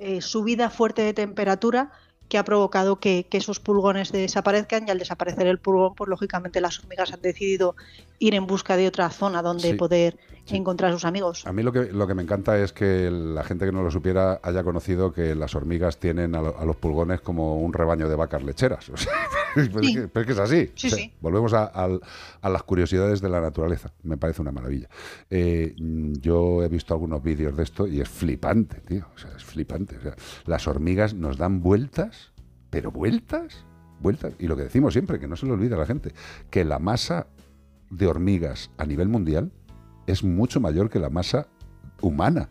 [0.01, 1.93] eh, subida fuerte de temperatura
[2.29, 6.61] que ha provocado que, que esos pulgones desaparezcan y al desaparecer el pulgón, pues lógicamente
[6.61, 7.75] las hormigas han decidido
[8.19, 10.17] ir en busca de otra zona donde Sí, poder
[10.57, 11.47] encontrar a sus amigos.
[11.47, 13.91] A mí lo que, lo que me encanta es que la gente que no lo
[13.91, 18.09] supiera haya conocido que las hormigas tienen a, lo- a los pulgones como un rebaño
[18.09, 18.89] de vacas lecheras.
[18.91, 19.13] O sea,
[19.57, 19.95] es, Sí.
[19.95, 20.71] que, pero es que es así.
[20.77, 21.13] Sí, O sea, sí.
[21.21, 22.01] Volvemos a, al-
[22.41, 23.93] a las curiosidades de la naturaleza.
[24.05, 24.89] Me parece una maravilla.
[25.29, 25.75] Eh,
[26.21, 29.07] yo he visto algunos vídeos de esto y es flipante, tío.
[29.15, 29.97] O sea, es flipante.
[29.97, 30.15] O sea,
[30.47, 32.33] las hormigas nos dan vueltas,
[32.71, 33.65] pero vueltas,
[34.01, 34.35] vueltas.
[34.39, 36.13] Y lo que decimos siempre, que no se le olvida a la gente,
[36.51, 37.27] que la masa
[37.91, 39.51] de hormigas a nivel mundial
[40.11, 41.47] es mucho mayor que la masa
[42.01, 42.51] humana.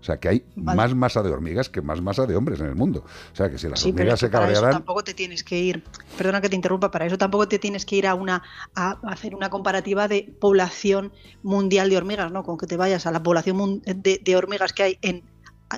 [0.00, 0.76] O sea, que hay Vale.
[0.76, 3.04] más masa de hormigas que más masa de hombres en el mundo.
[3.32, 4.72] O sea, que si las Sí, pero hormigas que se para eso cabrearan...
[4.82, 5.82] tampoco te tienes que ir,
[6.18, 8.42] perdona que te interrumpa, para eso tampoco te tienes que ir a una
[8.74, 11.10] a hacer una comparativa de población
[11.42, 12.42] mundial de hormigas, ¿no?
[12.42, 15.22] Con que te vayas a la población de, de hormigas que hay en,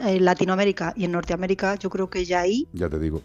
[0.02, 3.22] en Latinoamérica y en Norteamérica, yo creo que ya ahí, Ya te digo.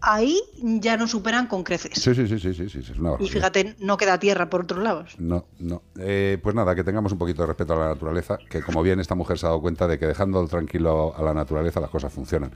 [0.00, 1.92] Ahí ya nos superan con creces.
[1.94, 4.82] Sí, sí, sí, sí, sí, sí, es una Y fíjate, no queda tierra por otros
[4.82, 5.14] lados.
[5.18, 5.82] No, no.
[5.98, 9.00] Eh, pues nada, que tengamos un poquito de respeto a la naturaleza, que como bien
[9.00, 12.12] esta mujer se ha dado cuenta de que dejando tranquilo a la naturaleza las cosas
[12.12, 12.52] funcionan.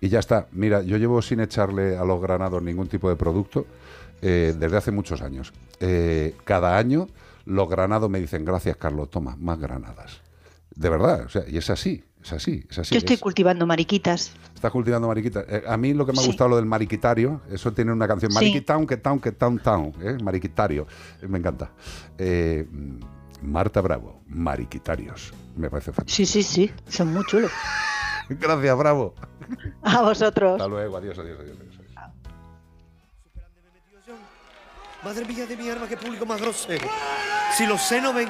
[0.00, 0.48] Y ya está.
[0.52, 3.66] Mira, yo llevo sin echarle a los granados ningún tipo de producto
[4.20, 5.52] eh, desde hace muchos años.
[5.80, 7.08] Eh, cada año
[7.44, 10.20] los granados me dicen, gracias Carlos, toma, más granadas.
[10.74, 12.94] De verdad, o sea, y es así, es así, es así.
[12.94, 14.32] Yo estoy es- cultivando mariquitas.
[14.62, 15.44] Estás cultivando mariquitas.
[15.48, 16.28] Eh, a mí lo que me ha Sí.
[16.28, 18.36] gustado lo del mariquitario, eso tiene una canción, Sí.
[18.36, 20.16] Mariquitown, que town, que town, town, ¿eh?
[20.22, 20.86] mariquitario,
[21.20, 21.72] Eh, me encanta.
[22.16, 22.64] Eh,
[23.42, 26.14] Marta Bravo, mariquitarios, me parece fantástico.
[26.14, 27.50] Sí, sí, sí, son muy chulos.
[28.28, 29.14] Gracias, Bravo.
[29.82, 30.52] A vosotros.
[30.52, 31.56] Hasta luego, adiós, adiós, adiós.
[31.58, 31.72] adiós.
[35.02, 36.86] Madre mía de mi arma, qué público más grosero.
[37.58, 38.28] Si los sé, no ven.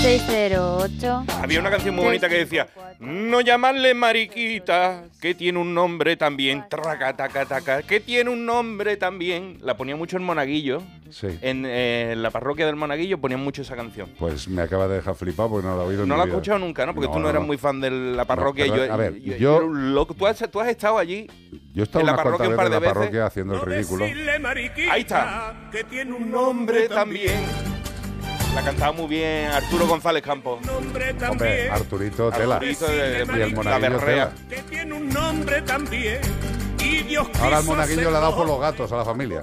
[0.00, 1.24] 608.
[1.42, 2.66] Había una canción muy bonita que decía,
[3.00, 8.96] no llamarle mariquita, que tiene un nombre también, traca, taca, taca, que tiene un nombre
[8.96, 9.58] también.
[9.60, 10.82] La ponía mucho en Monaguillo.
[11.10, 11.26] Sí.
[11.42, 14.08] En eh, la parroquia del Monaguillo ponían mucho esa canción.
[14.18, 16.26] Pues me acaba de dejar flipado porque no lo he oído en No la has
[16.28, 16.36] vida.
[16.36, 16.94] escuchado nunca, ¿no?
[16.94, 17.46] Porque No, tú no, no, eras no.
[17.46, 18.66] muy fan de la parroquia.
[18.66, 20.14] y pero, yo, a ver, yo- yo- yo loco.
[20.14, 21.26] ¿Tú has, tú has estado allí
[21.74, 22.94] Yo he estado en la parroquia un par veces de en la veces.
[22.94, 24.04] parroquia haciendo el ridículo.
[24.90, 25.68] Ahí está.
[25.70, 27.44] Que tiene un Nombre también.
[28.54, 30.58] La cantaba muy bien Arturo González Campos.
[30.68, 32.56] Hombre, Arturito Tela.
[32.56, 33.98] Arturito de- y el la monaguillo.
[33.98, 34.32] Tela.
[34.48, 36.20] Que tiene un nombre también.
[37.40, 39.42] Ahora el monaguillo le ha dado por los gatos a la familia.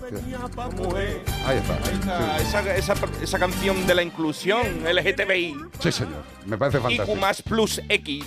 [1.46, 2.38] Ahí está.
[2.42, 5.56] Esa, esa, esa, esa canción de la inclusión LGTBI.
[5.80, 6.24] Sí, señor.
[6.46, 7.16] Me parece IQ fantástico.
[7.20, 8.26] más plus X.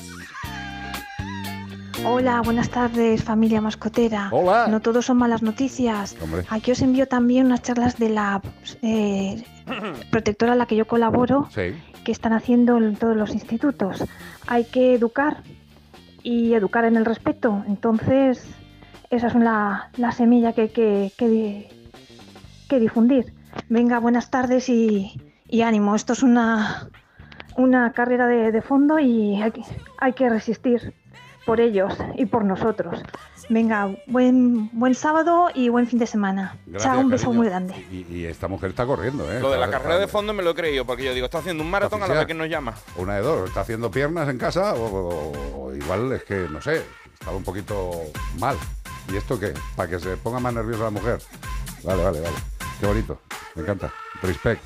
[2.04, 4.28] Hola, buenas tardes, familia mascotera.
[4.32, 4.68] Hola.
[4.68, 6.16] No todos son malas noticias.
[6.22, 6.44] Hombre.
[6.48, 8.40] Aquí os envío también unas charlas de la
[8.80, 9.44] eh,
[10.10, 11.74] protectora a la que yo colaboro, Sí.
[12.04, 14.04] que están haciendo en todos los institutos.
[14.46, 15.38] Hay que educar
[16.22, 17.64] y educar en el respeto.
[17.66, 18.46] Entonces,
[19.10, 21.66] esa es la, la semilla que hay que, que di-
[22.68, 23.32] que difundir.
[23.68, 25.94] Venga, buenas tardes y, y ánimo.
[25.96, 26.88] Esto es una,
[27.56, 29.52] una carrera de, de fondo y hay
[29.98, 30.94] hay que resistir
[31.46, 33.02] por ellos y por nosotros.
[33.50, 36.56] Venga, buen, buen sábado y buen fin de semana.
[36.66, 37.38] Gracias, Chao, un beso cariño.
[37.40, 37.74] muy grande.
[37.90, 39.40] Y, y esta mujer está corriendo, ¿eh?
[39.40, 41.38] Lo de la Está- carrera de fondo me lo he creído, porque yo digo, está
[41.38, 42.74] haciendo un maratón a la vez que nos llama.
[42.94, 46.62] Una de dos, está haciendo piernas en casa o, o- o igual es que, no
[46.62, 47.90] sé, estaba un poquito
[48.38, 48.56] mal.
[49.12, 49.52] ¿Y esto qué?
[49.74, 51.18] Para que se ponga más nerviosa la mujer.
[51.82, 52.36] Vale, vale, vale.
[52.78, 53.18] Qué bonito.
[53.56, 53.92] Me encanta.
[54.22, 54.62] Respect.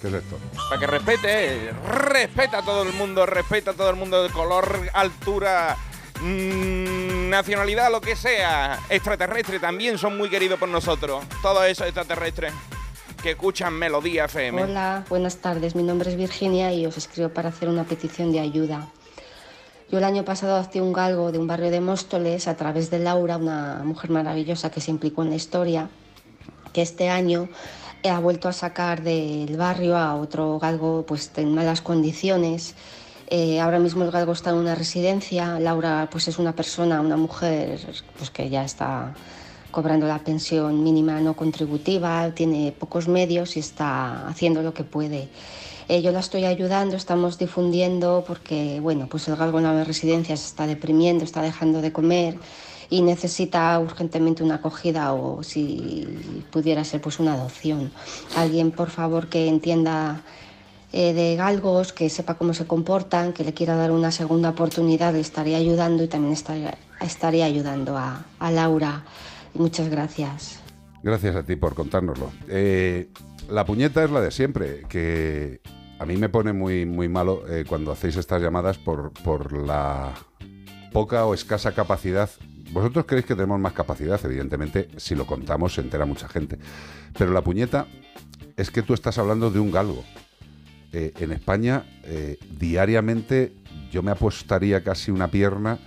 [0.00, 0.38] ¿Qué es esto?
[0.68, 4.78] Para que respete, respeta a todo el mundo, respeta a todo el mundo de color,
[4.94, 5.76] altura,
[6.20, 8.78] mm, nacionalidad, lo que sea.
[8.88, 11.24] Extraterrestre también son muy queridos por nosotros.
[11.42, 12.52] Todos esos extraterrestres
[13.22, 14.62] que escuchan Melodía FM.
[14.62, 15.74] Hola, buenas tardes.
[15.74, 18.88] Mi nombre es Virginia y os escribo para hacer una petición de ayuda.
[19.90, 22.98] Yo el año pasado adopté un galgo de un barrio de Móstoles a través de
[22.98, 25.88] Laura, una mujer maravillosa que se implicó en la historia,
[26.72, 27.48] que este año
[28.04, 32.74] ha vuelto a sacar del barrio a otro galgo pues en malas condiciones.
[33.30, 35.60] Eh, ahora mismo el galgo está en una residencia.
[35.60, 37.78] Laura pues es una persona, una mujer
[38.16, 39.14] pues que ya está
[39.70, 45.28] cobrando la pensión mínima no contributiva, tiene pocos medios y está haciendo lo que puede.
[45.88, 50.36] Eh, yo la estoy ayudando, estamos difundiendo porque, bueno, pues el galgo en la residencia
[50.36, 52.38] se está deprimiendo, está dejando de comer
[52.90, 56.06] y necesita urgentemente una acogida o si
[56.50, 57.92] pudiera ser pues una adopción.
[58.36, 60.22] Alguien, por favor, que entienda
[60.92, 65.14] eh, de galgos, que sepa cómo se comportan, que le quiera dar una segunda oportunidad,
[65.14, 65.20] le
[65.56, 69.04] ayudando y también estaría, estaría ayudando a, a Laura.
[69.54, 70.60] Muchas gracias.
[71.02, 72.30] Gracias a ti por contárnoslo.
[72.48, 73.08] Eh,
[73.48, 75.60] la puñeta es la de siempre, que
[75.98, 80.12] a mí me pone muy, muy malo eh, cuando hacéis estas llamadas por, por la
[80.92, 82.30] poca o escasa capacidad.
[82.72, 86.58] Vosotros creéis que tenemos más capacidad, evidentemente, si lo contamos se entera mucha gente.
[87.16, 87.86] Pero la puñeta
[88.56, 90.04] es que tú estás hablando de un galgo.
[90.92, 93.52] Eh, en España, eh, diariamente,
[93.90, 95.78] yo me apostaría casi una pierna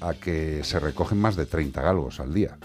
[0.00, 2.58] a que se recogen más de 30 galgos al día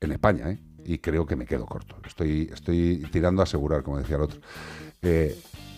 [0.00, 0.58] en España, ¿eh?
[0.84, 1.96] y creo que me quedo corto.
[2.06, 4.40] Estoy, estoy tirando a asegurar, como decía el otro.
[5.02, 5.36] Eh,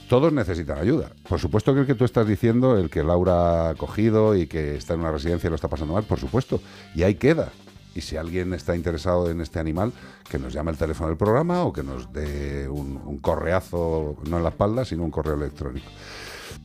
[0.09, 1.11] todos necesitan ayuda.
[1.29, 4.77] Por supuesto que el que tú estás diciendo, el que Laura ha cogido y que
[4.77, 6.61] está en una residencia y lo está pasando mal, por supuesto.
[6.95, 7.51] Y ahí queda.
[7.99, 9.93] Y si alguien está interesado en este animal,
[10.31, 14.45] que nos llame al teléfono del programa o que nos dé un, correazo, no en
[14.45, 15.89] la espalda, sino un correo electrónico.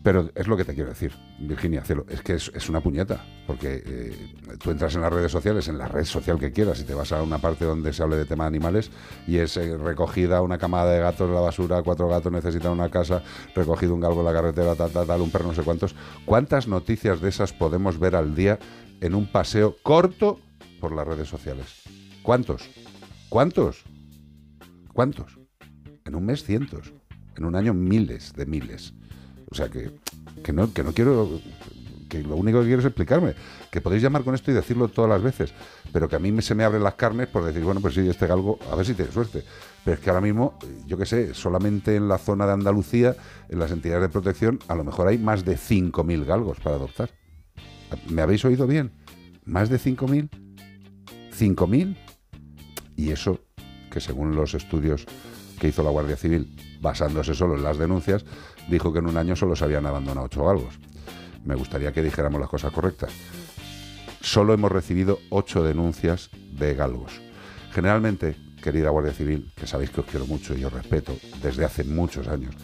[0.03, 3.25] Pero es lo que te quiero decir, Virginia Cielo, es que es, es una puñeta,
[3.47, 6.83] porque eh, tú entras en las redes sociales, en la red social que quieras, y
[6.83, 8.91] te vas a una parte donde se hable de tema de animales,
[9.25, 12.91] y es eh, recogida una camada de gatos en la basura, cuatro gatos necesitan una
[12.91, 13.23] casa,
[13.55, 15.95] recogido un galgo en la carretera, tal, tal, tal, un perro no sé cuántos.
[16.25, 18.59] ¿Cuántas noticias de esas podemos ver al día
[19.01, 20.39] en un paseo corto
[20.83, 21.81] por las redes sociales?
[22.23, 22.69] ¿Cuántos?
[23.29, 23.85] ¿Cuántos?
[24.91, 25.39] ¿Cuántos?
[26.03, 26.91] En un mes cientos,
[27.37, 28.93] en un año miles de miles.
[29.49, 29.97] O sea que,
[30.43, 31.39] que, no, que no quiero,
[32.09, 33.33] que lo único que quiero es explicarme,
[33.71, 35.53] que podéis llamar con esto y decirlo todas las veces,
[35.93, 38.01] pero que a mí me, se me abren las carnes por decir, bueno, pues sí,
[38.05, 39.41] este galgo, a ver si tiene suerte.
[39.85, 43.15] Pero es que ahora mismo, yo qué sé, solamente en la zona de Andalucía,
[43.47, 47.09] en las entidades de protección, a lo mejor hay más de 5.000 galgos para adoptar.
[48.09, 48.91] ¿Me habéis oído bien?
[49.45, 50.42] ¿Más de 5.000?
[51.43, 51.97] ¿5.000?
[52.95, 53.41] Y eso,
[53.91, 55.05] que según los estudios
[55.59, 58.23] que hizo la Guardia Civil, basándose solo en las denuncias,
[58.69, 60.79] dijo que en un año solo se habían abandonado ocho galgos.
[61.43, 63.11] Me gustaría que dijéramos las cosas correctas.
[64.21, 67.21] Solo hemos recibido ocho denuncias de galgos.
[67.71, 71.83] Generalmente, querida Guardia Civil, que sabéis que os quiero mucho y os respeto desde hace
[71.83, 72.55] muchos años,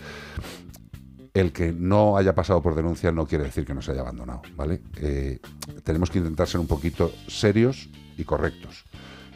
[1.34, 4.42] el que no haya pasado por denuncia no quiere decir que no se haya abandonado,
[4.56, 4.82] ¿vale?
[5.02, 5.40] Eh,
[5.84, 8.86] tenemos que intentar ser un poquito serios y correctos.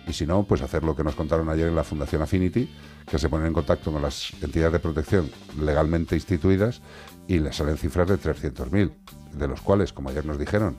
[0.08, 2.70] Y si no, pues hacer lo que nos contaron ayer en la Fundación Affinity,
[3.08, 6.82] que se ponen en contacto con las entidades de protección legalmente instituidas
[7.28, 8.92] y les salen cifras de 300.000,
[9.34, 10.78] de los cuales, como ayer nos dijeron,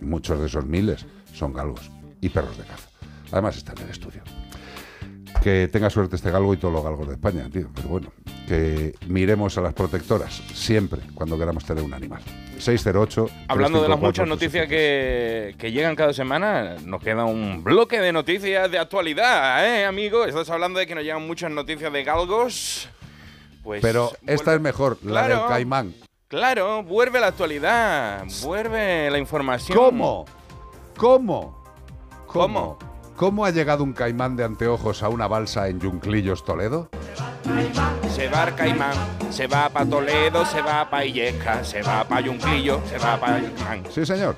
[0.00, 1.90] muchos de esos miles son galgos
[2.20, 2.88] y perros de caza.
[3.30, 4.22] Además está en el estudio.
[5.40, 7.68] Que tenga suerte este galgo y todos los galgos de España, tío.
[7.74, 8.12] Pero bueno,
[8.46, 12.22] que miremos a las protectoras siempre cuando queramos tener un animal.
[12.58, 13.28] 608.
[13.48, 18.00] Hablando de las 354, muchas noticias que, que llegan cada semana, nos queda un bloque
[18.00, 20.24] de noticias de actualidad, ¿eh, amigo?
[20.24, 22.88] Estás hablando de que nos llegan muchas noticias de galgos.
[23.64, 25.38] Pues Pero esta es mejor, la Claro.
[25.40, 25.94] del caimán.
[26.28, 29.76] Claro, vuelve la actualidad, vuelve la información.
[29.76, 30.24] ¿Cómo?
[30.96, 31.62] ¿Cómo?
[32.26, 32.78] ¿Cómo?
[32.78, 32.91] ¿Cómo
[33.22, 36.88] ha llegado un caimán de anteojos a una balsa en Yunclillos, Toledo?
[38.12, 38.94] Se va al Caimán,
[39.30, 43.40] se va para Toledo, se va para Illesca, se va para Yunquillo, se va para
[43.40, 43.84] Caimán.
[43.90, 44.36] Sí, señor.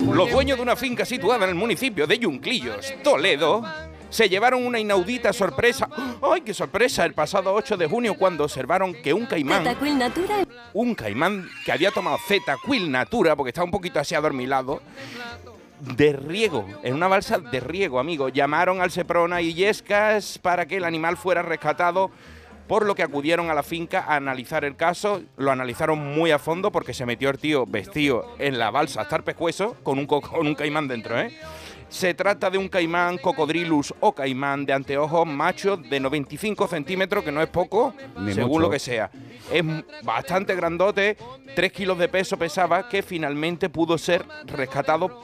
[0.00, 3.62] Los dueños de una finca situada en el municipio de Yunclillos, Toledo,
[4.08, 5.88] se llevaron una inaudita sorpresa.
[6.22, 7.04] ¡Ay, qué sorpresa!
[7.04, 9.76] El pasado 8 de junio cuando observaron que un caimán,
[10.72, 14.80] un caimán que había tomado Zetaquil Natura, porque estaba un poquito así adormilado,
[15.80, 18.28] de riego, en una balsa de riego, amigo.
[18.28, 22.10] Llamaron al Seprona y Yescas para que el animal fuera rescatado,
[22.66, 25.22] por lo que acudieron a la finca a analizar el caso.
[25.36, 29.16] Lo analizaron muy a fondo porque se metió el tío vestido en la balsa hasta
[29.16, 31.36] el pescuezo con un, co- con un caimán dentro, ¿eh?
[31.88, 37.32] Se trata de un caimán cocodrilus o caimán de anteojos macho de 95 centímetros, que
[37.32, 38.60] no es poco, Ni según mucho.
[38.60, 39.10] lo que sea.
[39.50, 39.64] Es
[40.02, 41.16] bastante grandote,
[41.56, 45.22] 3 kilos de peso pesaba, que finalmente pudo ser rescatado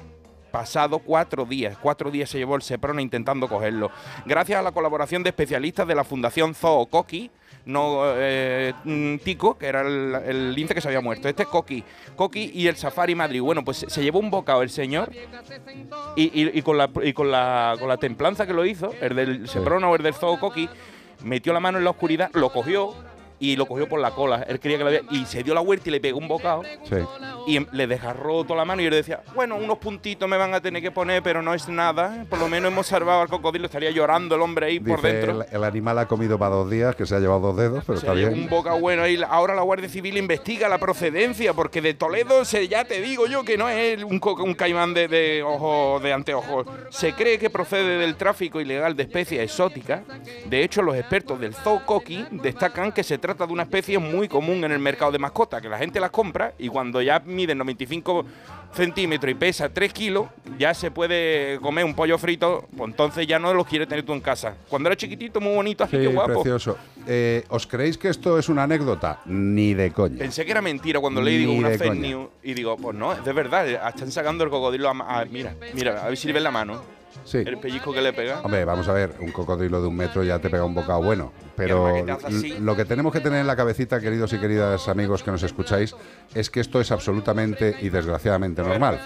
[0.55, 1.77] pasado cuatro días.
[1.83, 3.91] Cuatro días se llevó el Seprona intentando cogerlo.
[4.25, 7.29] Gracias a la colaboración de especialistas de la Fundación Zoo Coqui,
[7.67, 11.29] no eh, mm, Tico, que era el, lince que se había muerto.
[11.29, 11.83] Este es Coqui.
[12.15, 13.41] Coqui y el Safari Madrid.
[13.43, 15.11] Bueno, pues se llevó un bocado el señor
[16.15, 19.17] y, y- y con, la, y con, la, con la templanza que lo hizo, el
[19.17, 20.69] del Seprona o el del Zoo Coqui,
[21.25, 22.95] metió la mano en la oscuridad, lo cogió
[23.39, 24.45] y lo cogió por la cola.
[24.49, 25.03] Él creía que lo había.
[25.11, 26.97] Y se dio la vuelta y le pegó un bocado Sí.
[27.47, 30.55] y em- le desgarró toda la mano y él decía, bueno, unos puntitos me van
[30.55, 32.25] a tener que poner, pero no es nada.
[32.31, 33.67] Por lo menos hemos salvado al cocodrilo.
[33.67, 35.43] Estaría llorando el hombre ahí por dentro.
[35.43, 37.99] el, el animal ha comido para dos días, que se ha llevado dos dedos, pero
[37.99, 38.33] Se está bien.
[38.33, 39.21] un boca bueno ahí.
[39.29, 43.45] Ahora la Guardia Civil investiga la procedencia, porque de Toledo se, ya te digo yo
[43.45, 46.67] que no es un, un caimán de, de ojo de anteojos.
[46.91, 50.03] Se cree que procede del tráfico ilegal de especies exóticas.
[50.47, 54.29] De hecho, los expertos del Zoo Coqui destacan que se trata de una especie muy
[54.29, 57.57] común en el mercado de mascotas, que la gente las compra y cuando ya miden
[57.57, 58.23] 95
[58.75, 60.27] centímetros y pesa 3 kilos,
[60.59, 64.13] ya se puede comer un pollo frito, pues entonces ya no los quiere tener tú
[64.13, 64.57] en casa.
[64.69, 66.35] Cuando era chiquitito, muy bonito, así Sí, que guapo.
[66.35, 66.77] precioso.
[67.07, 69.21] Eh, ¿Os creéis que esto es una anécdota?
[69.25, 70.19] Ni de coña.
[70.19, 73.25] Pensé que era mentira cuando leí digo una fake news y digo, pues no, es
[73.25, 76.51] de verdad, están sacando el cocodrilo a- mira, mira, a ver si le ven la
[76.51, 76.83] mano.
[77.25, 77.39] Sí.
[77.39, 78.41] El pellizco que le pega.
[78.43, 81.33] Hombre, vamos a ver, un cocodrilo de un metro ya te pega un bocado bueno.
[81.57, 82.05] Pero
[82.61, 85.95] lo que tenemos que tener en la cabecita, queridos y queridas amigos que nos escucháis,
[86.35, 89.01] es que esto es absolutamente y desgraciadamente normal.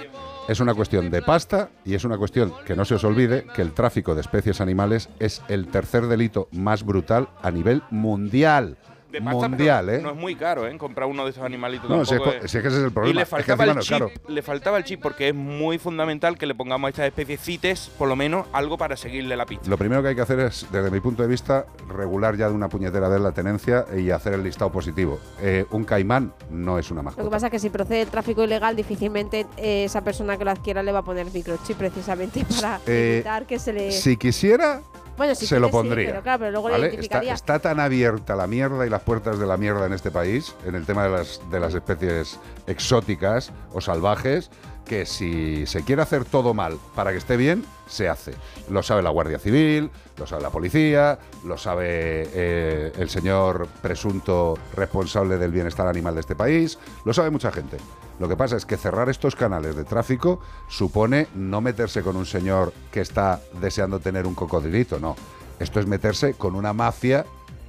[0.48, 3.60] Es una cuestión de pasta y es una cuestión que no se os olvide que
[3.60, 8.78] el tráfico de especies animales es el tercer delito más brutal a nivel mundial.
[9.10, 10.02] De pasta, mundial, pero ¿eh?
[10.02, 10.76] No es muy caro, ¿eh?
[10.76, 11.88] Comprar uno de esos animalitos.
[11.88, 13.30] No, si es co- si es que ese es el problema, Y le es que
[13.36, 14.10] faltaba el no es chip, caro.
[14.28, 17.90] le faltaba el chip porque es muy fundamental que le pongamos a estas especies CITES,
[17.96, 19.68] por lo menos, algo para seguirle la pista.
[19.68, 22.54] Lo primero que hay que hacer es, desde mi punto de vista, regular ya de
[22.54, 25.18] una puñetera vez la tenencia y hacer el listado positivo.
[25.40, 27.24] Eh, un caimán no es una Lo mascota.
[27.24, 30.50] que pasa es que si procede el tráfico ilegal, difícilmente eh, esa persona que lo
[30.50, 33.90] adquiera le va a poner microchip precisamente para Eh, evitar que se le.
[33.92, 34.82] Si quisiera,
[35.18, 36.10] Bueno, si se lo sí, pondría.
[36.10, 36.68] pero claro, pero luego.
[36.70, 40.54] Está, está tan abierta la mierda y las puertas de la mierda en este país,
[40.64, 44.50] en el tema de las, de las especies exóticas o salvajes,
[44.88, 48.34] que si se quiere hacer todo mal para que esté bien, se hace.
[48.68, 54.58] Lo sabe la Guardia Civil, lo sabe la policía, lo sabe eh, el señor presunto
[54.74, 57.76] responsable del bienestar animal de este país, lo sabe mucha gente.
[58.18, 62.26] Lo que pasa es que cerrar estos canales de tráfico supone no meterse con un
[62.26, 65.14] señor que está deseando tener un cocodrilito, no.
[65.60, 67.24] Esto es meterse con una mafia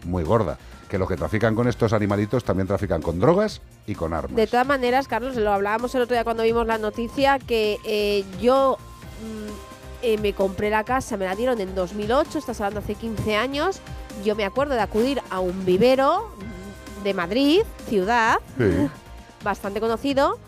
[0.06, 0.58] muy gorda,
[0.90, 4.36] que los que trafican con estos animalitos también trafican con drogas y con armas.
[4.36, 8.26] De todas maneras, Carlos, lo hablábamos el otro día cuando vimos la noticia, que eh,
[8.42, 8.78] yo
[9.22, 13.36] mm, eh, me compré la casa, me la dieron en 2008, estás hablando hace 15
[13.36, 13.80] años.
[14.26, 16.32] Yo me acuerdo de acudir a un vivero
[17.00, 18.90] mm, de Madrid, ciudad, Sí.
[19.44, 20.40] bastante conocido,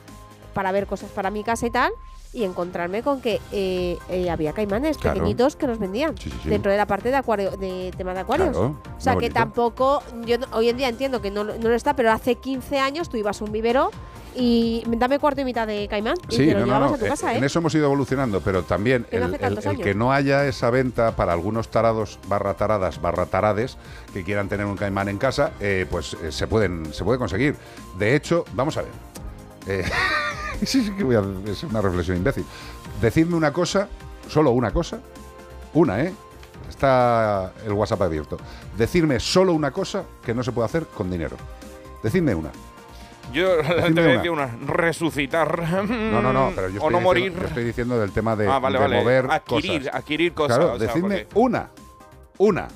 [0.55, 1.91] para ver cosas para mi casa y tal,
[2.33, 5.15] y encontrarme con que eh, eh, había caimanes Claro.
[5.15, 6.49] pequeñitos que los vendían Sí, sí, sí.
[6.49, 8.49] dentro de la parte de acuario, de tema de acuarios.
[8.51, 9.33] Claro, o sea que bonito.
[9.33, 12.79] tampoco, yo hoy en día entiendo que no, lo- no lo está, pero hace 15
[12.79, 13.91] años tú ibas a un vivero
[14.33, 16.95] y dame cuarto y mitad de caimán y Sí, te lo no, no, llevabas no.
[16.95, 17.35] a tu casa.
[17.35, 19.37] En eso hemos ido evolucionando, pero también el,
[19.83, 23.77] que no haya esa venta para algunos tarados barra taradas barra tarades
[24.13, 27.57] que quieran tener un caimán en casa, eh, pues eh, se pueden se puede conseguir.
[27.99, 28.91] De hecho, vamos a ver.
[30.65, 32.45] Sí, sí que voy a es una reflexión imbécil.
[33.01, 33.87] Decidme una cosa,
[34.27, 34.99] solo una cosa,
[35.73, 36.13] una, ¿eh?
[36.69, 38.37] Está el WhatsApp abierto.
[38.77, 41.35] Decirme solo una cosa que no se puede hacer con dinero.
[42.03, 42.49] Decidme una.
[43.33, 45.85] Yo Decidme te voy a decir una, resucitar.
[45.89, 47.33] No, no, no, pero yo o no diciendo, morir.
[47.39, 48.99] yo estoy diciendo del tema de, Ah, vale, de vale.
[48.99, 49.95] mover Adquirir- cosas.
[49.95, 51.69] adquirir cosas, Claro, o sea, decidme porque- una,
[52.37, 52.67] una.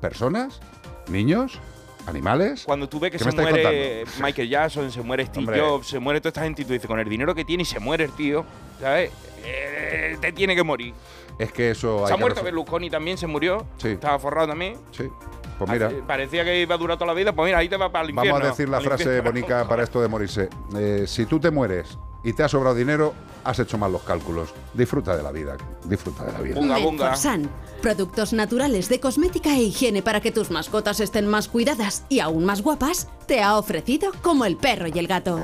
[0.00, 0.60] Personas,
[1.08, 1.58] niños,
[2.06, 2.64] ¿Animales?
[2.64, 4.24] Cuando tú ves que ¿Qué se muere contando?
[4.26, 5.60] Michael Jackson, se muere Steve Hombre.
[5.60, 7.66] Jobs, se muere toda esta gente y tú dices, con el dinero que tiene y
[7.66, 8.44] se muere el tío,
[8.80, 9.10] ¿sabes?
[9.44, 10.94] Eh, te tiene que morir.
[11.38, 13.66] Es que eso hay Se ha que muerto Berlusconi también, se murió.
[13.78, 13.88] Sí.
[13.88, 14.76] Estaba forrado también.
[14.92, 15.04] Sí.
[15.58, 17.90] Pues mira, Parecía que iba a durar toda la vida, pues mira, ahí te va
[17.90, 18.32] para el infierno.
[18.32, 20.48] vamos a decir la frase bonita para esto de morirse.
[20.76, 24.48] Eh, si tú te mueres y te ha sobrado dinero, has hecho mal los cálculos.
[24.72, 25.56] Disfruta de la vida.
[25.84, 26.60] Disfruta de la vida.
[26.60, 27.48] Menforsan,
[27.82, 32.44] productos naturales de cosmética e higiene para que tus mascotas estén más cuidadas y aún
[32.44, 35.38] más guapas, te ha ofrecido como el perro y el gato.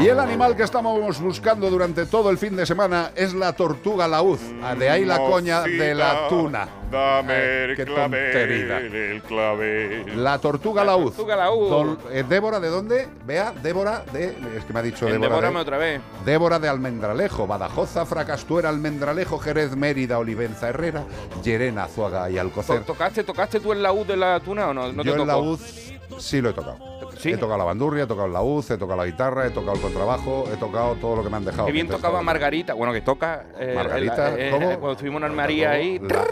[0.00, 4.08] Y el animal que estamos buscando durante todo el fin de semana es la tortuga
[4.08, 4.38] laúd.
[4.78, 6.81] De ahí la coña de la tuna.
[6.92, 10.22] Dame Ay, el qué clavel, el clavel.
[10.22, 11.04] La tortuga laúd.
[11.06, 11.70] tortuga laúd.
[11.70, 13.08] Dol- eh, Débora, ¿de dónde?
[13.24, 14.36] Vea, Débora de.
[14.58, 15.30] Es que me ha dicho En Débora.
[15.30, 16.00] Devórame de- otra vez.
[16.26, 21.04] Débora de Almendralejo, Badajoza, Fracastuera, Almendralejo, Jerez, Mérida, Olivenza, Herrera,
[21.42, 22.84] Llerena, Azuaga y To- Alcocer.
[22.84, 24.92] ¿Tocaste, ¿Tocaste tú el laúd de la tuna o no?
[24.92, 25.26] ¿No Yo te en tocó?
[25.26, 25.60] laúd
[26.18, 26.91] sí lo he tocado.
[27.18, 27.30] ¿Sí?
[27.30, 29.80] He tocado la bandurria, he tocado el laúd, he tocado la guitarra, he tocado el
[29.80, 31.66] contrabajo, he tocado todo lo que me han dejado.
[31.66, 32.74] Qué bien tocaba todo- Margarita.
[32.74, 33.44] Bueno, que toca.
[33.58, 34.66] eh, Margarita, eh, ¿cómo?
[34.70, 35.98] Cuando estuvimos en Almería ahí.
[36.00, 36.24] La,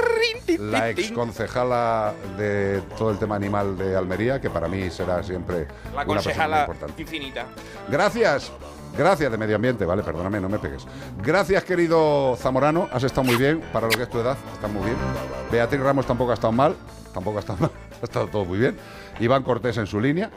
[0.59, 5.67] la ex concejala de todo el tema animal de Almería, que para mí será siempre
[5.67, 7.03] La una persona muy concejala importante.
[7.03, 7.47] infinita.
[7.89, 8.53] Gracias.
[8.99, 10.85] Gracias de medio ambiente, vale, perdóname, no me pegues.
[11.23, 14.83] Gracias, querido Zamorano, has estado muy bien para lo que es tu edad, está muy
[14.83, 14.97] bien.
[15.53, 16.75] Beatriz Ramos tampoco ha estado mal,
[17.15, 17.71] tampoco ha estado mal,
[18.03, 18.77] ha estado todo muy bien.
[19.21, 20.29] Iván Cortés en su línea.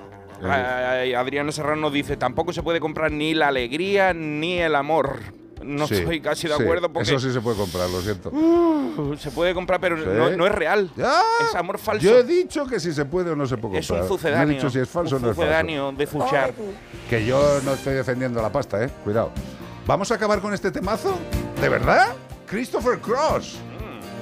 [0.43, 5.19] Eh, Ay, Adriano Serrano dice: tampoco se puede comprar ni la alegría ni el amor.
[5.63, 7.07] No sí, estoy casi de sí, acuerdo porque.
[7.09, 8.29] Eso sí se puede comprar, lo siento.
[8.31, 10.03] Uh, se puede comprar, pero Sí.
[10.05, 10.89] no, no es real.
[10.97, 11.21] Ya.
[11.47, 12.03] Es amor falso.
[12.03, 14.03] Yo he dicho que si se puede o no se puede es comprar.
[14.03, 14.55] un No he sucedáneo.
[14.55, 15.49] dicho si es falso o un no es falso.
[15.49, 16.53] sucedáneo de fuchar.
[17.09, 18.89] Que yo no estoy defendiendo la pasta, eh.
[19.05, 19.31] Cuidado.
[19.87, 21.17] ¿Vamos a acabar con este temazo?
[21.61, 22.09] ¿De verdad?
[22.45, 23.57] Christopher Cross.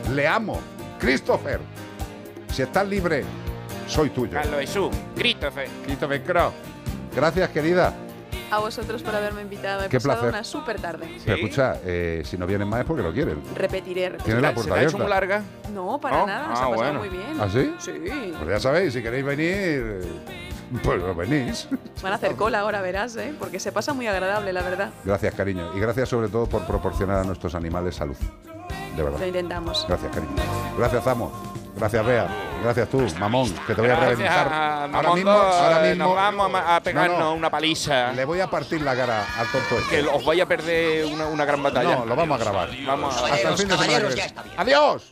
[0.07, 0.13] Mm.
[0.13, 0.59] Le amo.
[0.99, 1.59] Christopher.
[2.53, 3.23] Si estás libre,
[3.91, 4.33] soy tuyo.
[4.33, 5.67] Carlos Jesús, Christopher.
[5.83, 6.53] Christopher Cross.
[7.15, 7.93] Gracias, querida.
[8.49, 9.83] A vosotros por haberme invitado.
[9.85, 10.29] He Qué pasado placer.
[10.29, 11.07] una súper tarde.
[11.23, 13.41] Pero escucha, eh, si no vienen más es porque lo quieren.
[13.55, 14.23] Repetiré, repetiré.
[14.23, 15.41] Tienes la puerta ¿Se te ha hecho muy larga?
[15.73, 16.27] No, para ¿No?
[16.27, 16.47] nada.
[16.51, 16.99] Ah, se ha pasado bueno.
[16.99, 17.37] muy bien.
[17.39, 17.73] ¿Ah, sí?
[17.79, 18.33] Sí.
[18.37, 20.01] Pues ya sabéis, si queréis venir,
[20.83, 21.67] pues lo venís.
[22.01, 23.33] Van a hacer cola ahora, verás, ¿eh?
[23.39, 24.89] Porque se pasa muy agradable, la verdad.
[25.05, 25.71] Gracias, cariño.
[25.75, 28.17] Y gracias sobre todo por proporcionar a nuestros animales salud.
[28.97, 29.19] De verdad.
[29.19, 29.85] Lo intentamos.
[29.87, 30.33] Gracias, cariño.
[30.77, 31.50] Gracias, Zamo.
[31.81, 32.27] Gracias, Bea.
[32.61, 34.53] Gracias tú, mamón, que te voy a Gracias, reventar.
[34.53, 36.05] Ahora Mamondo, mismo, ahora eh, mismo.
[36.05, 37.33] Nos vamos a a, pegarnos No, no.
[37.33, 38.11] una paliza.
[38.11, 40.01] Le voy a partir la cara al tonto este.
[40.01, 41.95] Que os vaya a perder una, una gran batalla.
[41.95, 42.69] No, lo vamos a grabar.
[42.85, 44.07] Vamos a Hasta el fin de semana.
[44.09, 44.33] que viene.
[44.57, 45.11] ¡Adiós!